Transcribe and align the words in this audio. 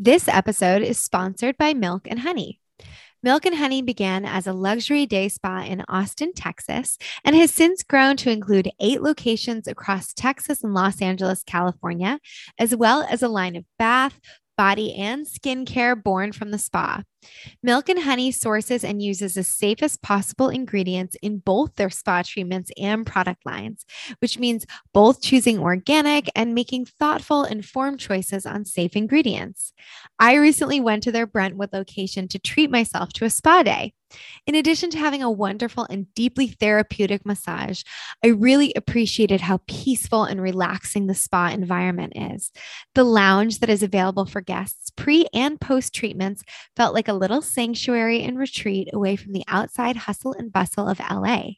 This 0.00 0.28
episode 0.28 0.82
is 0.82 0.96
sponsored 0.96 1.58
by 1.58 1.74
Milk 1.74 2.06
and 2.08 2.20
Honey. 2.20 2.60
Milk 3.20 3.44
and 3.44 3.56
Honey 3.56 3.82
began 3.82 4.24
as 4.24 4.46
a 4.46 4.52
luxury 4.52 5.06
day 5.06 5.28
spa 5.28 5.64
in 5.64 5.84
Austin, 5.88 6.32
Texas, 6.34 6.96
and 7.24 7.34
has 7.34 7.50
since 7.50 7.82
grown 7.82 8.16
to 8.18 8.30
include 8.30 8.70
eight 8.78 9.02
locations 9.02 9.66
across 9.66 10.14
Texas 10.14 10.62
and 10.62 10.72
Los 10.72 11.02
Angeles, 11.02 11.42
California, 11.42 12.20
as 12.60 12.76
well 12.76 13.04
as 13.10 13.24
a 13.24 13.28
line 13.28 13.56
of 13.56 13.64
bath, 13.76 14.20
body, 14.56 14.94
and 14.94 15.26
skincare 15.26 16.00
born 16.00 16.30
from 16.30 16.52
the 16.52 16.58
spa. 16.58 17.02
Milk 17.62 17.88
and 17.88 18.00
Honey 18.00 18.30
sources 18.30 18.84
and 18.84 19.02
uses 19.02 19.34
the 19.34 19.42
safest 19.42 20.02
possible 20.02 20.48
ingredients 20.48 21.16
in 21.22 21.38
both 21.38 21.74
their 21.74 21.90
spa 21.90 22.22
treatments 22.22 22.70
and 22.80 23.06
product 23.06 23.44
lines, 23.44 23.84
which 24.20 24.38
means 24.38 24.66
both 24.92 25.20
choosing 25.20 25.58
organic 25.58 26.28
and 26.34 26.54
making 26.54 26.86
thoughtful, 26.86 27.44
informed 27.44 28.00
choices 28.00 28.46
on 28.46 28.64
safe 28.64 28.96
ingredients. 28.96 29.72
I 30.18 30.34
recently 30.34 30.80
went 30.80 31.02
to 31.04 31.12
their 31.12 31.26
Brentwood 31.26 31.72
location 31.72 32.28
to 32.28 32.38
treat 32.38 32.70
myself 32.70 33.12
to 33.14 33.24
a 33.24 33.30
spa 33.30 33.62
day. 33.62 33.92
In 34.46 34.54
addition 34.54 34.90
to 34.90 34.98
having 34.98 35.22
a 35.22 35.30
wonderful 35.30 35.86
and 35.90 36.12
deeply 36.14 36.48
therapeutic 36.48 37.26
massage, 37.26 37.82
I 38.24 38.28
really 38.28 38.72
appreciated 38.74 39.40
how 39.40 39.60
peaceful 39.66 40.24
and 40.24 40.40
relaxing 40.40 41.06
the 41.06 41.14
spa 41.14 41.48
environment 41.48 42.14
is. 42.16 42.50
The 42.94 43.04
lounge 43.04 43.58
that 43.58 43.68
is 43.68 43.82
available 43.82 44.24
for 44.24 44.40
guests 44.40 44.90
pre 44.96 45.26
and 45.34 45.60
post 45.60 45.94
treatments 45.94 46.42
felt 46.76 46.94
like 46.94 47.07
a 47.08 47.14
little 47.14 47.42
sanctuary 47.42 48.22
and 48.22 48.38
retreat 48.38 48.88
away 48.92 49.16
from 49.16 49.32
the 49.32 49.44
outside 49.48 49.96
hustle 49.96 50.32
and 50.32 50.52
bustle 50.52 50.88
of 50.88 51.00
LA. 51.00 51.52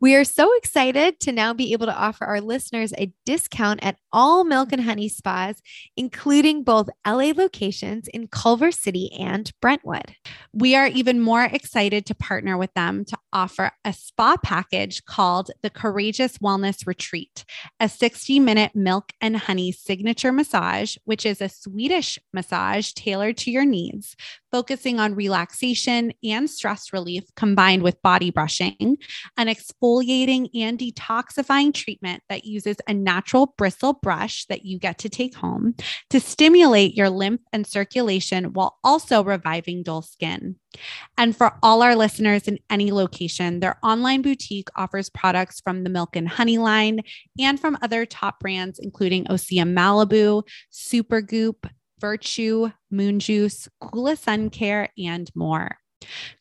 We 0.00 0.14
are 0.14 0.24
so 0.24 0.54
excited 0.56 1.20
to 1.20 1.32
now 1.32 1.54
be 1.54 1.72
able 1.72 1.86
to 1.86 1.96
offer 1.96 2.24
our 2.24 2.40
listeners 2.40 2.92
a 2.98 3.12
discount 3.24 3.80
at 3.82 3.96
all 4.12 4.44
Milk 4.44 4.72
and 4.72 4.82
Honey 4.82 5.08
spas, 5.08 5.60
including 5.96 6.64
both 6.64 6.88
LA 7.06 7.32
locations 7.36 8.08
in 8.08 8.28
Culver 8.28 8.70
City 8.70 9.12
and 9.18 9.50
Brentwood. 9.60 10.14
We 10.52 10.74
are 10.74 10.88
even 10.88 11.20
more 11.20 11.44
excited 11.44 12.06
to 12.06 12.14
partner 12.14 12.56
with 12.56 12.72
them 12.74 13.04
to 13.06 13.18
offer 13.32 13.70
a 13.84 13.92
spa 13.92 14.36
package 14.42 15.04
called 15.04 15.50
the 15.62 15.70
Courageous 15.70 16.38
Wellness 16.38 16.86
Retreat, 16.86 17.44
a 17.80 17.88
60 17.88 18.40
minute 18.40 18.74
milk 18.74 19.12
and 19.20 19.36
honey 19.36 19.72
signature 19.72 20.32
massage, 20.32 20.96
which 21.04 21.24
is 21.24 21.40
a 21.40 21.48
Swedish 21.48 22.18
massage 22.32 22.92
tailored 22.92 23.36
to 23.38 23.50
your 23.50 23.64
needs 23.64 24.16
focusing 24.50 24.98
on 25.00 25.14
relaxation 25.14 26.12
and 26.24 26.48
stress 26.48 26.92
relief 26.92 27.24
combined 27.36 27.82
with 27.82 28.00
body 28.02 28.30
brushing, 28.30 28.96
an 29.36 29.46
exfoliating 29.46 30.48
and 30.54 30.78
detoxifying 30.78 31.72
treatment 31.74 32.22
that 32.28 32.44
uses 32.44 32.76
a 32.86 32.94
natural 32.94 33.54
bristle 33.58 33.94
brush 33.94 34.46
that 34.46 34.64
you 34.64 34.78
get 34.78 34.98
to 34.98 35.08
take 35.08 35.34
home 35.34 35.74
to 36.10 36.20
stimulate 36.20 36.94
your 36.94 37.10
lymph 37.10 37.40
and 37.52 37.66
circulation 37.66 38.52
while 38.52 38.78
also 38.82 39.22
reviving 39.22 39.82
dull 39.82 40.02
skin. 40.02 40.56
And 41.16 41.36
for 41.36 41.54
all 41.62 41.82
our 41.82 41.96
listeners 41.96 42.46
in 42.46 42.58
any 42.70 42.92
location, 42.92 43.60
their 43.60 43.78
online 43.82 44.22
boutique 44.22 44.68
offers 44.76 45.10
products 45.10 45.60
from 45.60 45.82
the 45.82 45.90
Milk 45.90 46.14
and 46.14 46.28
Honey 46.28 46.58
line 46.58 47.00
and 47.38 47.58
from 47.58 47.78
other 47.82 48.06
top 48.06 48.40
brands, 48.40 48.78
including 48.78 49.24
Osea 49.24 49.64
Malibu, 49.64 50.42
Supergoop, 50.72 51.68
Virtue, 52.00 52.70
Moon 52.90 53.18
Juice, 53.18 53.68
Coola 53.82 54.18
Sun 54.18 54.50
Care, 54.50 54.90
and 54.98 55.30
more. 55.34 55.78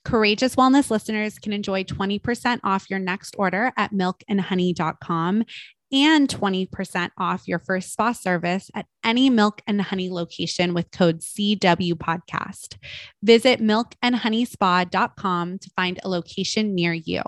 Courageous 0.06 0.56
Wellness 0.56 0.92
listeners 0.92 1.40
can 1.40 1.52
enjoy 1.52 1.84
20% 1.84 2.60
off 2.64 2.90
your 2.90 3.00
next 3.00 3.36
order 3.38 3.72
at 3.76 3.92
milkandhoney.com 3.92 5.44
and 5.92 6.28
20% 6.28 7.12
off 7.18 7.48
your 7.48 7.60
first 7.60 7.92
spa 7.92 8.12
service 8.12 8.70
at 8.76 8.86
any 9.04 9.30
Milk 9.30 9.62
and 9.68 9.82
Honey 9.82 10.10
location 10.10 10.74
with 10.74 10.92
code 10.92 11.22
CW 11.22 11.94
podcast. 11.94 12.78
Visit 13.24 13.62
milkandhoneyspa.com 13.62 15.60
to 15.60 15.70
find 15.76 16.00
a 16.04 16.10
location 16.10 16.76
near 16.76 16.94
you. 16.94 17.22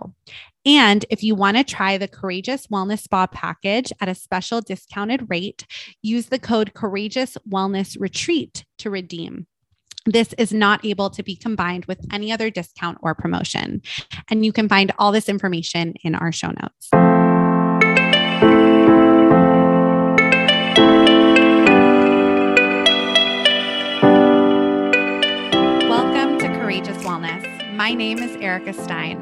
And 0.65 1.05
if 1.09 1.23
you 1.23 1.35
want 1.35 1.57
to 1.57 1.63
try 1.63 1.97
the 1.97 2.07
Courageous 2.07 2.67
Wellness 2.67 3.03
Spa 3.03 3.27
package 3.27 3.93
at 4.02 4.09
a 4.09 4.15
special 4.15 4.61
discounted 4.61 5.30
rate, 5.30 5.65
use 6.02 6.27
the 6.27 6.39
code 6.39 6.73
Courageous 6.73 7.37
Wellness 7.49 7.99
Retreat 7.99 8.65
to 8.80 8.89
redeem. 8.89 9.47
This 10.05 10.33
is 10.37 10.52
not 10.53 10.83
able 10.83 11.09
to 11.11 11.23
be 11.23 11.36
combined 11.36 11.86
with 11.86 12.05
any 12.11 12.31
other 12.31 12.49
discount 12.49 12.97
or 13.02 13.15
promotion. 13.15 13.81
And 14.30 14.45
you 14.45 14.52
can 14.52 14.67
find 14.67 14.91
all 14.97 15.11
this 15.11 15.30
information 15.30 15.93
in 16.03 16.15
our 16.15 16.31
show 16.31 16.49
notes. 16.49 16.89
My 27.79 27.93
name 27.93 28.17
is 28.17 28.35
Erica 28.41 28.73
Stein. 28.73 29.17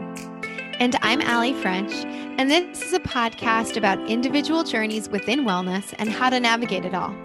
And 0.80 0.96
I'm 1.04 1.22
Aly 1.22 1.54
French, 1.62 1.92
and 1.94 2.50
this 2.50 2.82
is 2.82 2.92
a 2.92 3.00
podcast 3.00 3.78
about 3.78 4.10
individual 4.10 4.64
journeys 4.64 5.10
within 5.10 5.42
wellness 5.42 5.94
and 6.00 6.10
how 6.10 6.32
to 6.32 6.40
navigate 6.40 6.84
it 6.84 6.96
all. 6.96 7.16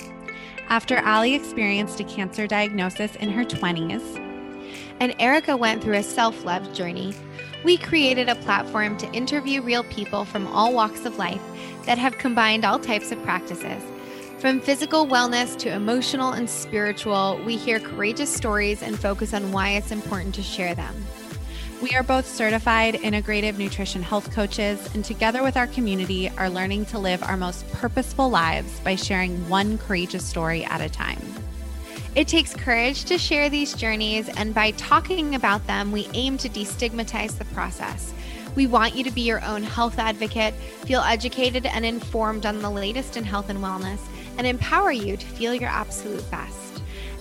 After 0.69 0.98
Aly 0.98 1.34
experienced 1.34 1.98
a 2.00 2.04
cancer 2.04 2.47
diagnosis 2.47 3.16
in 3.16 3.31
her 3.31 3.47
20s, 3.47 4.03
and 5.00 5.15
Erica 5.19 5.56
went 5.56 5.82
through 5.82 5.97
a 5.97 6.03
self 6.03 6.44
love 6.44 6.70
journey, 6.75 7.15
we 7.64 7.78
created 7.78 8.28
a 8.28 8.34
platform 8.34 8.99
to 8.99 9.10
interview 9.12 9.62
real 9.62 9.84
people 9.84 10.26
from 10.26 10.47
all 10.49 10.75
walks 10.75 11.06
of 11.06 11.16
life 11.16 11.41
that 11.87 11.97
have 11.97 12.19
combined 12.19 12.66
all 12.66 12.78
types 12.78 13.10
of 13.10 13.22
practices. 13.22 13.82
From 14.38 14.60
physical 14.60 15.06
wellness 15.06 15.56
to 15.60 15.72
emotional 15.72 16.32
and 16.32 16.50
spiritual, 16.50 17.41
we 17.47 17.56
hear 17.56 17.81
courageous 17.81 18.28
stories 18.28 18.82
and 18.82 18.99
focus 18.99 19.32
on 19.32 19.50
why 19.50 19.70
it's 19.70 19.93
important 19.93 20.34
to 20.34 20.43
share 20.43 20.75
them. 20.75 20.94
We 21.82 21.97
are 21.97 22.04
both 22.04 22.28
certified 22.28 22.94
integrative 22.94 23.59
nutrition 23.59 24.04
health 24.04 24.31
coaches, 24.31 24.88
and 24.94 25.04
together 25.04 25.43
with 25.43 25.56
our 25.56 25.66
community, 25.66 26.31
are 26.38 26.48
learning 26.48 26.87
to 26.87 26.98
live 27.00 27.25
our 27.25 27.37
most 27.37 27.69
purposeful 27.72 28.31
lives 28.31 28.78
by 28.84 28.94
sharing 28.94 29.48
one 29.48 29.78
courageous 29.78 30.25
story 30.25 30.65
at 30.65 30.81
a 30.81 30.88
time. 30.88 31.20
It 32.15 32.28
takes 32.28 32.54
courage 32.54 33.04
to 33.06 33.19
share 33.19 33.50
these 33.50 33.75
journeys, 33.75 34.28
and 34.28 34.54
by 34.54 34.70
talking 34.72 35.34
about 35.34 35.66
them, 35.66 35.91
we 35.91 36.09
aim 36.15 36.38
to 36.38 36.48
destigmatize 36.48 37.37
the 37.37 37.47
process. 37.47 38.14
We 38.54 38.69
want 38.69 38.94
you 38.94 39.03
to 39.03 39.10
be 39.10 39.22
your 39.22 39.44
own 39.44 39.64
health 39.64 39.99
advocate, 39.99 40.54
feel 40.84 41.00
educated 41.00 41.66
and 41.66 41.84
informed 41.84 42.47
on 42.47 42.62
the 42.62 42.70
latest 42.70 43.16
in 43.16 43.25
health 43.25 43.50
and 43.50 43.59
wellness, 43.59 43.99
and 44.38 44.47
empower 44.47 44.93
you 44.93 45.16
to 45.16 45.26
feel 45.26 45.53
your 45.53 45.70
absolute 45.70 46.31
best. 46.31 46.72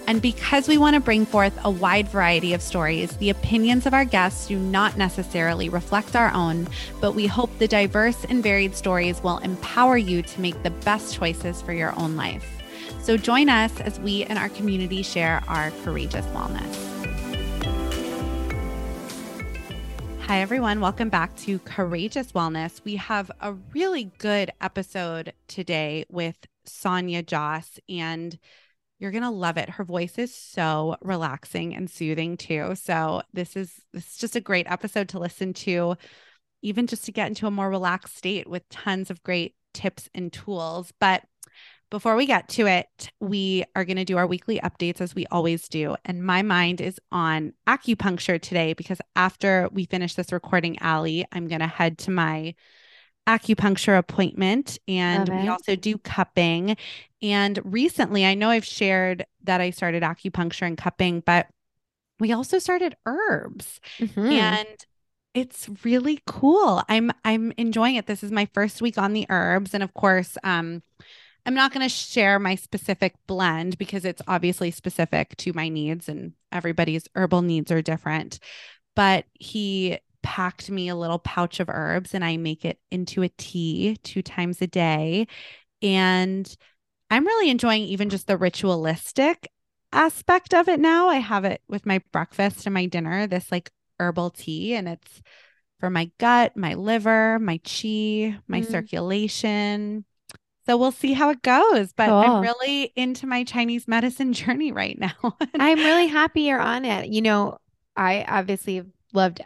And 0.07 0.21
because 0.21 0.67
we 0.67 0.77
want 0.77 0.95
to 0.95 0.99
bring 0.99 1.25
forth 1.25 1.57
a 1.63 1.69
wide 1.69 2.09
variety 2.09 2.53
of 2.53 2.61
stories, 2.61 3.15
the 3.17 3.29
opinions 3.29 3.85
of 3.85 3.93
our 3.93 4.03
guests 4.03 4.47
do 4.47 4.57
not 4.57 4.97
necessarily 4.97 5.69
reflect 5.69 6.15
our 6.15 6.33
own, 6.33 6.67
but 6.99 7.13
we 7.13 7.27
hope 7.27 7.55
the 7.59 7.67
diverse 7.67 8.25
and 8.25 8.43
varied 8.43 8.75
stories 8.75 9.21
will 9.23 9.37
empower 9.37 9.97
you 9.97 10.21
to 10.21 10.41
make 10.41 10.61
the 10.63 10.71
best 10.71 11.15
choices 11.15 11.61
for 11.61 11.71
your 11.71 11.97
own 11.97 12.15
life. 12.15 12.61
So 13.01 13.15
join 13.15 13.47
us 13.47 13.79
as 13.79 13.99
we 13.99 14.23
and 14.25 14.37
our 14.37 14.49
community 14.49 15.01
share 15.01 15.43
our 15.47 15.71
courageous 15.83 16.25
wellness. 16.27 16.87
Hi, 20.21 20.41
everyone. 20.41 20.81
Welcome 20.81 21.09
back 21.09 21.35
to 21.37 21.59
Courageous 21.59 22.31
Wellness. 22.31 22.81
We 22.83 22.95
have 22.95 23.31
a 23.39 23.53
really 23.73 24.11
good 24.17 24.51
episode 24.61 25.33
today 25.47 26.05
with 26.09 26.37
Sonia 26.63 27.23
Jhas, 27.23 27.79
and 27.89 28.37
you're 29.01 29.11
going 29.11 29.23
to 29.23 29.31
love 29.31 29.57
it. 29.57 29.67
Her 29.67 29.83
voice 29.83 30.19
is 30.19 30.33
so 30.33 30.95
relaxing 31.01 31.75
and 31.75 31.89
soothing 31.89 32.37
too. 32.37 32.75
So 32.75 33.23
this 33.33 33.55
is 33.55 33.81
this 33.93 34.11
is 34.11 34.17
just 34.17 34.35
a 34.35 34.41
great 34.41 34.69
episode 34.69 35.09
to 35.09 35.19
listen 35.19 35.53
to 35.53 35.95
even 36.61 36.85
just 36.85 37.05
to 37.05 37.11
get 37.11 37.27
into 37.27 37.47
a 37.47 37.51
more 37.51 37.67
relaxed 37.67 38.15
state 38.15 38.47
with 38.47 38.69
tons 38.69 39.09
of 39.09 39.23
great 39.23 39.55
tips 39.73 40.07
and 40.13 40.31
tools. 40.31 40.93
But 40.99 41.23
before 41.89 42.15
we 42.15 42.27
get 42.27 42.47
to 42.49 42.67
it, 42.67 43.11
we 43.19 43.65
are 43.75 43.85
going 43.85 43.97
to 43.97 44.05
do 44.05 44.17
our 44.17 44.27
weekly 44.27 44.59
updates 44.59 45.01
as 45.01 45.15
we 45.15 45.25
always 45.31 45.67
do. 45.67 45.95
And 46.05 46.23
my 46.23 46.43
mind 46.43 46.79
is 46.79 46.99
on 47.11 47.53
acupuncture 47.67 48.39
today 48.39 48.73
because 48.73 49.01
after 49.15 49.67
we 49.71 49.85
finish 49.85 50.13
this 50.13 50.31
recording, 50.31 50.77
Aly, 50.79 51.25
I'm 51.31 51.47
going 51.47 51.61
to 51.61 51.67
head 51.67 51.97
to 51.99 52.11
my 52.11 52.53
acupuncture 53.31 53.97
appointment 53.97 54.77
and 54.87 55.29
we 55.29 55.47
also 55.47 55.75
do 55.75 55.97
cupping. 55.97 56.75
And 57.21 57.59
recently, 57.63 58.25
I 58.25 58.33
know 58.33 58.49
I've 58.49 58.65
shared 58.65 59.25
that 59.43 59.61
I 59.61 59.69
started 59.69 60.03
acupuncture 60.03 60.67
and 60.67 60.77
cupping, 60.77 61.21
but 61.21 61.47
we 62.19 62.33
also 62.33 62.59
started 62.59 62.95
herbs. 63.05 63.79
Mm-hmm. 63.99 64.31
And 64.31 64.85
it's 65.33 65.69
really 65.83 66.21
cool. 66.27 66.83
I'm 66.89 67.11
I'm 67.23 67.53
enjoying 67.57 67.95
it. 67.95 68.05
This 68.05 68.23
is 68.23 68.31
my 68.31 68.47
first 68.53 68.81
week 68.81 68.97
on 68.97 69.13
the 69.13 69.25
herbs 69.29 69.73
and 69.73 69.83
of 69.83 69.93
course, 69.93 70.37
um 70.43 70.83
I'm 71.43 71.55
not 71.55 71.73
going 71.73 71.83
to 71.83 71.89
share 71.89 72.37
my 72.37 72.53
specific 72.53 73.15
blend 73.25 73.79
because 73.79 74.05
it's 74.05 74.21
obviously 74.27 74.69
specific 74.69 75.35
to 75.37 75.53
my 75.53 75.69
needs 75.69 76.07
and 76.07 76.33
everybody's 76.51 77.07
herbal 77.15 77.41
needs 77.41 77.71
are 77.71 77.81
different. 77.81 78.37
But 78.95 79.25
he 79.33 79.97
packed 80.23 80.69
me 80.69 80.89
a 80.89 80.95
little 80.95 81.19
pouch 81.19 81.59
of 81.59 81.69
herbs 81.69 82.13
and 82.13 82.23
I 82.23 82.37
make 82.37 82.65
it 82.65 82.79
into 82.89 83.23
a 83.23 83.29
tea 83.29 83.97
two 84.03 84.21
times 84.21 84.61
a 84.61 84.67
day. 84.67 85.27
And 85.81 86.53
I'm 87.09 87.25
really 87.25 87.49
enjoying 87.49 87.83
even 87.83 88.09
just 88.09 88.27
the 88.27 88.37
ritualistic 88.37 89.49
aspect 89.91 90.53
of 90.53 90.67
it 90.67 90.79
now. 90.79 91.09
I 91.09 91.17
have 91.17 91.45
it 91.45 91.61
with 91.67 91.85
my 91.85 92.01
breakfast 92.11 92.65
and 92.65 92.73
my 92.73 92.85
dinner, 92.85 93.27
this 93.27 93.51
like 93.51 93.71
herbal 93.99 94.31
tea, 94.31 94.75
and 94.75 94.87
it's 94.87 95.21
for 95.79 95.89
my 95.89 96.11
gut, 96.19 96.55
my 96.55 96.75
liver, 96.75 97.39
my 97.39 97.57
chi, 97.57 98.37
my 98.47 98.61
mm. 98.61 98.69
circulation. 98.69 100.05
So 100.65 100.77
we'll 100.77 100.91
see 100.91 101.13
how 101.13 101.29
it 101.29 101.41
goes. 101.41 101.91
But 101.91 102.07
cool. 102.07 102.17
I'm 102.17 102.41
really 102.41 102.93
into 102.95 103.27
my 103.27 103.43
Chinese 103.43 103.87
medicine 103.87 104.31
journey 104.33 104.71
right 104.71 104.97
now. 104.97 105.35
I'm 105.55 105.79
really 105.79 106.07
happy 106.07 106.43
you're 106.43 106.59
on 106.61 106.85
it. 106.85 107.09
You 107.09 107.21
know, 107.21 107.57
I 107.95 108.23
obviously 108.27 108.83
loved 109.13 109.41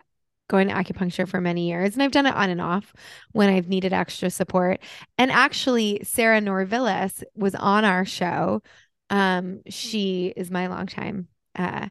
going 0.48 0.68
to 0.68 0.74
acupuncture 0.74 1.28
for 1.28 1.42
many 1.42 1.68
years 1.68 1.94
and 1.94 2.04
I've 2.04 2.12
done 2.12 2.26
it 2.26 2.36
on 2.36 2.50
and 2.50 2.62
off 2.62 2.94
when 3.32 3.50
I've 3.50 3.68
needed 3.68 3.94
extra 3.94 4.30
support. 4.30 4.80
And 5.18 5.32
actually, 5.32 6.02
Sarah 6.04 6.42
Norvillis 6.42 7.24
was 7.36 7.56
on 7.56 7.84
our 7.86 8.06
show. 8.06 8.62
Um, 9.10 9.62
she 9.68 10.34
is 10.36 10.52
my 10.52 10.68
longtime 10.68 11.28
uh, 11.56 11.90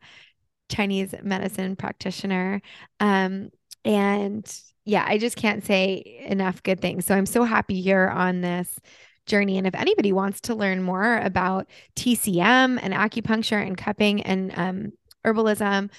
Chinese 0.71 1.15
medicine 1.23 1.77
practitioner. 1.77 2.61
Um, 3.01 3.51
and 3.85 4.61
yeah, 4.85 5.05
I 5.06 5.19
just 5.19 5.37
can't 5.37 5.65
say 5.65 6.23
enough 6.27 6.62
good 6.62 6.81
things. 6.81 7.06
So 7.06 7.15
I'm 7.15 7.27
so 7.27 7.45
happy 7.45 7.75
you're 7.75 8.11
on 8.11 8.41
this 8.41 8.79
journey. 9.27 9.56
And 9.59 9.67
if 9.67 9.75
anybody 9.75 10.12
wants 10.12 10.43
to 10.43 10.55
learn 10.55 10.83
more 10.83 11.19
about 11.19 11.69
TCM 11.97 12.79
and 12.83 12.93
acupuncture 12.93 13.65
and 13.65 13.77
cupping 13.77 14.23
and 14.23 14.53
um, 14.56 14.93
herbalism, 15.25 15.91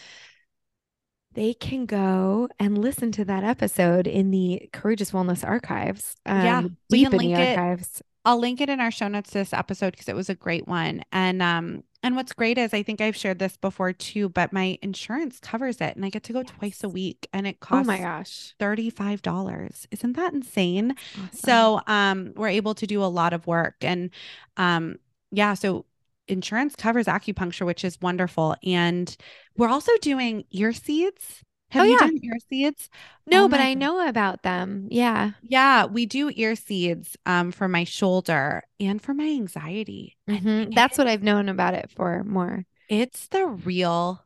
they 1.35 1.53
can 1.53 1.85
go 1.85 2.49
and 2.59 2.77
listen 2.77 3.11
to 3.13 3.25
that 3.25 3.43
episode 3.43 4.07
in 4.07 4.31
the 4.31 4.69
Courageous 4.73 5.11
Wellness 5.11 5.45
archives. 5.45 6.15
Um, 6.25 6.41
yeah, 6.41 6.59
in 6.59 7.11
the 7.11 7.35
archives. 7.35 7.99
It. 7.99 8.05
I'll 8.25 8.39
link 8.39 8.59
it 8.59 8.69
in 8.69 8.79
our 8.79 8.89
show 8.89 9.07
notes 9.07 9.29
this 9.29 9.53
episode 9.53 9.91
because 9.91 10.09
it 10.09 10.15
was 10.15 10.29
a 10.29 10.35
great 10.35 10.67
one. 10.67 11.03
And 11.11 11.43
um, 11.43 11.83
and 12.01 12.15
what's 12.15 12.33
great 12.33 12.57
is 12.57 12.73
I 12.73 12.81
think 12.81 13.01
I've 13.01 13.15
shared 13.15 13.37
this 13.37 13.55
before 13.57 13.93
too, 13.93 14.29
but 14.29 14.51
my 14.51 14.79
insurance 14.81 15.39
covers 15.39 15.79
it, 15.79 15.95
and 15.95 16.03
I 16.03 16.09
get 16.09 16.23
to 16.23 16.33
go 16.33 16.39
yes. 16.39 16.51
twice 16.57 16.83
a 16.83 16.89
week, 16.89 17.27
and 17.33 17.45
it 17.45 17.59
costs 17.59 17.87
oh 17.87 17.91
my 17.91 17.99
gosh 17.99 18.55
thirty 18.59 18.89
five 18.89 19.21
dollars. 19.21 19.87
Isn't 19.91 20.15
that 20.15 20.33
insane? 20.33 20.95
Awesome. 21.13 21.29
So 21.33 21.81
um, 21.85 22.33
we're 22.35 22.47
able 22.47 22.73
to 22.75 22.87
do 22.87 23.03
a 23.03 23.05
lot 23.05 23.33
of 23.33 23.45
work, 23.45 23.75
and 23.81 24.09
um, 24.57 24.97
yeah, 25.31 25.53
so 25.53 25.85
insurance 26.27 26.75
covers 26.75 27.05
acupuncture, 27.05 27.65
which 27.65 27.83
is 27.83 27.99
wonderful. 28.01 28.55
And 28.63 29.15
we're 29.57 29.69
also 29.69 29.91
doing 30.01 30.45
ear 30.51 30.73
seeds. 30.73 31.43
Have 31.71 31.83
oh, 31.83 31.85
you 31.85 31.93
yeah. 31.93 31.99
done 31.99 32.19
ear 32.23 32.37
seeds? 32.49 32.89
No, 33.25 33.45
oh, 33.45 33.47
but 33.49 33.59
I 33.59 33.73
know 33.73 34.07
about 34.07 34.43
them. 34.43 34.87
Yeah. 34.91 35.31
Yeah. 35.41 35.85
We 35.85 36.05
do 36.05 36.31
ear 36.33 36.55
seeds 36.55 37.17
um, 37.25 37.51
for 37.51 37.67
my 37.67 37.83
shoulder 37.83 38.63
and 38.79 39.01
for 39.01 39.13
my 39.13 39.25
anxiety. 39.25 40.15
Mm-hmm. 40.29 40.71
That's 40.71 40.97
what 40.97 41.07
I've 41.07 41.23
known 41.23 41.49
about 41.49 41.73
it 41.73 41.89
for 41.95 42.23
more. 42.23 42.65
It's 42.87 43.27
the 43.27 43.45
real 43.45 44.23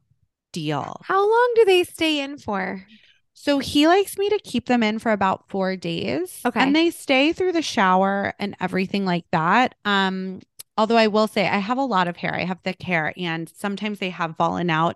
deal. 0.51 1.01
How 1.03 1.19
long 1.19 1.53
do 1.55 1.65
they 1.65 1.83
stay 1.85 2.19
in 2.19 2.37
for? 2.37 2.85
So 3.33 3.59
he 3.59 3.87
likes 3.87 4.17
me 4.17 4.27
to 4.29 4.39
keep 4.43 4.65
them 4.65 4.83
in 4.83 4.99
for 4.99 5.13
about 5.13 5.47
four 5.47 5.77
days. 5.77 6.41
Okay. 6.45 6.59
And 6.59 6.75
they 6.75 6.89
stay 6.89 7.31
through 7.31 7.53
the 7.53 7.61
shower 7.61 8.33
and 8.37 8.53
everything 8.59 9.05
like 9.05 9.23
that. 9.31 9.75
Um, 9.85 10.41
Although 10.79 10.95
I 10.95 11.07
will 11.07 11.27
say 11.27 11.45
I 11.45 11.57
have 11.57 11.77
a 11.77 11.83
lot 11.83 12.07
of 12.07 12.15
hair. 12.15 12.33
I 12.33 12.45
have 12.45 12.61
thick 12.63 12.81
hair 12.81 13.13
and 13.17 13.51
sometimes 13.53 13.99
they 13.99 14.11
have 14.11 14.37
fallen 14.37 14.69
out 14.69 14.95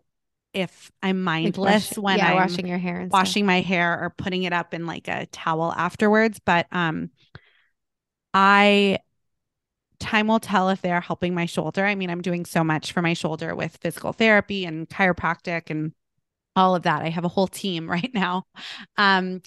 if 0.53 0.89
I'm 1.01 1.21
mindless 1.21 1.97
like 1.97 2.03
when 2.03 2.17
yeah, 2.19 2.29
I'm 2.29 2.35
washing 2.37 2.67
your 2.67 2.77
hair 2.77 3.01
and 3.01 3.11
washing 3.11 3.43
stuff. 3.43 3.47
my 3.47 3.59
hair 3.59 3.99
or 3.99 4.09
putting 4.17 4.43
it 4.43 4.53
up 4.53 4.73
in 4.73 4.85
like 4.85 5.09
a 5.09 5.25
towel 5.25 5.73
afterwards. 5.73 6.39
But 6.45 6.67
um 6.71 7.09
I 8.33 8.99
time 9.99 10.27
will 10.27 10.39
tell 10.39 10.69
if 10.69 10.81
they're 10.81 11.01
helping 11.01 11.35
my 11.35 11.47
shoulder. 11.47 11.85
I 11.85 11.95
mean, 11.95 12.09
I'm 12.09 12.21
doing 12.21 12.45
so 12.45 12.63
much 12.63 12.93
for 12.93 13.01
my 13.01 13.13
shoulder 13.13 13.53
with 13.53 13.77
physical 13.81 14.13
therapy 14.13 14.63
and 14.63 14.87
chiropractic 14.87 15.69
and 15.69 15.91
all 16.55 16.75
of 16.75 16.83
that. 16.83 17.01
I 17.01 17.09
have 17.09 17.25
a 17.25 17.29
whole 17.29 17.47
team 17.47 17.89
right 17.91 18.11
now. 18.13 18.45
Um, 18.97 19.41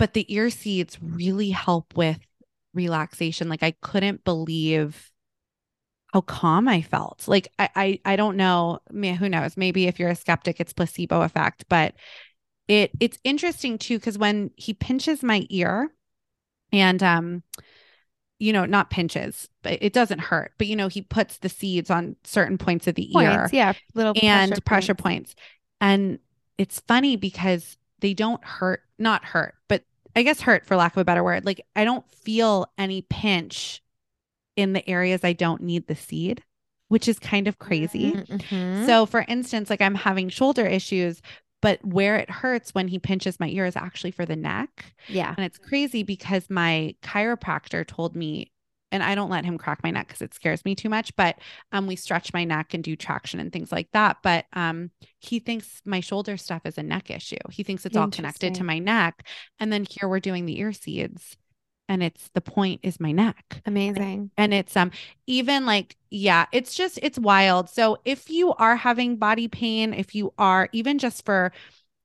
but 0.00 0.14
the 0.14 0.34
ear 0.34 0.50
seeds 0.50 0.98
really 1.00 1.50
help 1.50 1.96
with 1.96 2.18
relaxation. 2.74 3.48
Like 3.48 3.62
I 3.62 3.76
couldn't 3.80 4.24
believe 4.24 5.12
how 6.14 6.20
calm 6.20 6.68
I 6.68 6.80
felt. 6.80 7.26
Like 7.26 7.48
I 7.58 7.68
I, 7.74 8.00
I 8.04 8.16
don't 8.16 8.36
know, 8.36 8.78
who 8.92 9.28
knows? 9.28 9.56
Maybe 9.56 9.88
if 9.88 9.98
you're 9.98 10.10
a 10.10 10.14
skeptic, 10.14 10.60
it's 10.60 10.72
placebo 10.72 11.22
effect, 11.22 11.64
but 11.68 11.94
it 12.68 12.92
it's 13.00 13.18
interesting 13.24 13.78
too 13.78 13.98
because 13.98 14.16
when 14.16 14.52
he 14.54 14.72
pinches 14.72 15.24
my 15.24 15.44
ear 15.50 15.92
and 16.72 17.02
um 17.02 17.42
you 18.38 18.52
know 18.52 18.64
not 18.64 18.88
pinches 18.90 19.48
but 19.62 19.76
it 19.82 19.92
doesn't 19.92 20.18
hurt 20.18 20.52
but 20.56 20.66
you 20.66 20.74
know 20.74 20.88
he 20.88 21.02
puts 21.02 21.36
the 21.38 21.48
seeds 21.50 21.90
on 21.90 22.16
certain 22.24 22.56
points 22.56 22.86
of 22.86 22.94
the 22.94 23.10
points, 23.12 23.30
ear 23.30 23.50
yeah 23.52 23.74
little 23.94 24.14
and 24.22 24.52
pressure, 24.52 24.62
pressure 24.62 24.94
points. 24.94 25.34
points 25.34 25.48
and 25.82 26.18
it's 26.56 26.80
funny 26.88 27.16
because 27.16 27.76
they 28.00 28.14
don't 28.14 28.42
hurt 28.42 28.80
not 28.98 29.26
hurt 29.26 29.54
but 29.68 29.84
i 30.16 30.22
guess 30.22 30.40
hurt 30.40 30.64
for 30.64 30.74
lack 30.74 30.94
of 30.94 31.02
a 31.02 31.04
better 31.04 31.22
word 31.22 31.44
like 31.44 31.60
i 31.76 31.84
don't 31.84 32.10
feel 32.14 32.66
any 32.78 33.02
pinch 33.02 33.82
in 34.56 34.72
the 34.72 34.88
areas 34.88 35.24
I 35.24 35.32
don't 35.32 35.62
need 35.62 35.86
the 35.86 35.96
seed, 35.96 36.42
which 36.88 37.08
is 37.08 37.18
kind 37.18 37.48
of 37.48 37.58
crazy. 37.58 38.12
Mm-hmm. 38.12 38.86
So, 38.86 39.06
for 39.06 39.24
instance, 39.28 39.70
like 39.70 39.80
I'm 39.80 39.94
having 39.94 40.28
shoulder 40.28 40.66
issues, 40.66 41.20
but 41.60 41.84
where 41.84 42.16
it 42.16 42.30
hurts 42.30 42.74
when 42.74 42.88
he 42.88 42.98
pinches 42.98 43.40
my 43.40 43.48
ear 43.48 43.64
is 43.66 43.76
actually 43.76 44.10
for 44.10 44.26
the 44.26 44.36
neck. 44.36 44.94
Yeah. 45.08 45.34
And 45.36 45.44
it's 45.46 45.58
crazy 45.58 46.02
because 46.02 46.50
my 46.50 46.94
chiropractor 47.02 47.86
told 47.86 48.14
me 48.14 48.52
and 48.94 49.02
I 49.02 49.16
don't 49.16 49.30
let 49.30 49.44
him 49.44 49.58
crack 49.58 49.82
my 49.82 49.90
neck 49.90 50.06
because 50.06 50.22
it 50.22 50.34
scares 50.34 50.64
me 50.64 50.76
too 50.76 50.88
much. 50.88 51.16
But 51.16 51.36
um, 51.72 51.88
we 51.88 51.96
stretch 51.96 52.32
my 52.32 52.44
neck 52.44 52.74
and 52.74 52.84
do 52.84 52.94
traction 52.94 53.40
and 53.40 53.52
things 53.52 53.72
like 53.72 53.88
that. 53.92 54.18
But 54.22 54.44
um, 54.52 54.92
he 55.18 55.40
thinks 55.40 55.80
my 55.84 55.98
shoulder 55.98 56.36
stuff 56.36 56.62
is 56.64 56.78
a 56.78 56.82
neck 56.82 57.10
issue. 57.10 57.36
He 57.50 57.64
thinks 57.64 57.84
it's 57.84 57.96
all 57.96 58.08
connected 58.08 58.54
to 58.54 58.62
my 58.62 58.78
neck. 58.78 59.26
And 59.58 59.72
then 59.72 59.84
here 59.90 60.08
we're 60.08 60.20
doing 60.20 60.46
the 60.46 60.60
ear 60.60 60.72
seeds 60.72 61.36
and 61.88 62.02
it's 62.02 62.30
the 62.34 62.40
point 62.40 62.80
is 62.82 63.00
my 63.00 63.12
neck. 63.12 63.60
Amazing. 63.66 64.30
And 64.36 64.54
it's 64.54 64.76
um 64.76 64.90
even 65.26 65.66
like 65.66 65.96
yeah, 66.10 66.46
it's 66.52 66.74
just 66.74 66.98
it's 67.02 67.18
wild. 67.18 67.68
So 67.68 67.98
if 68.04 68.30
you 68.30 68.54
are 68.54 68.76
having 68.76 69.16
body 69.16 69.48
pain, 69.48 69.92
if 69.92 70.14
you 70.14 70.32
are 70.38 70.68
even 70.72 70.98
just 70.98 71.24
for 71.24 71.52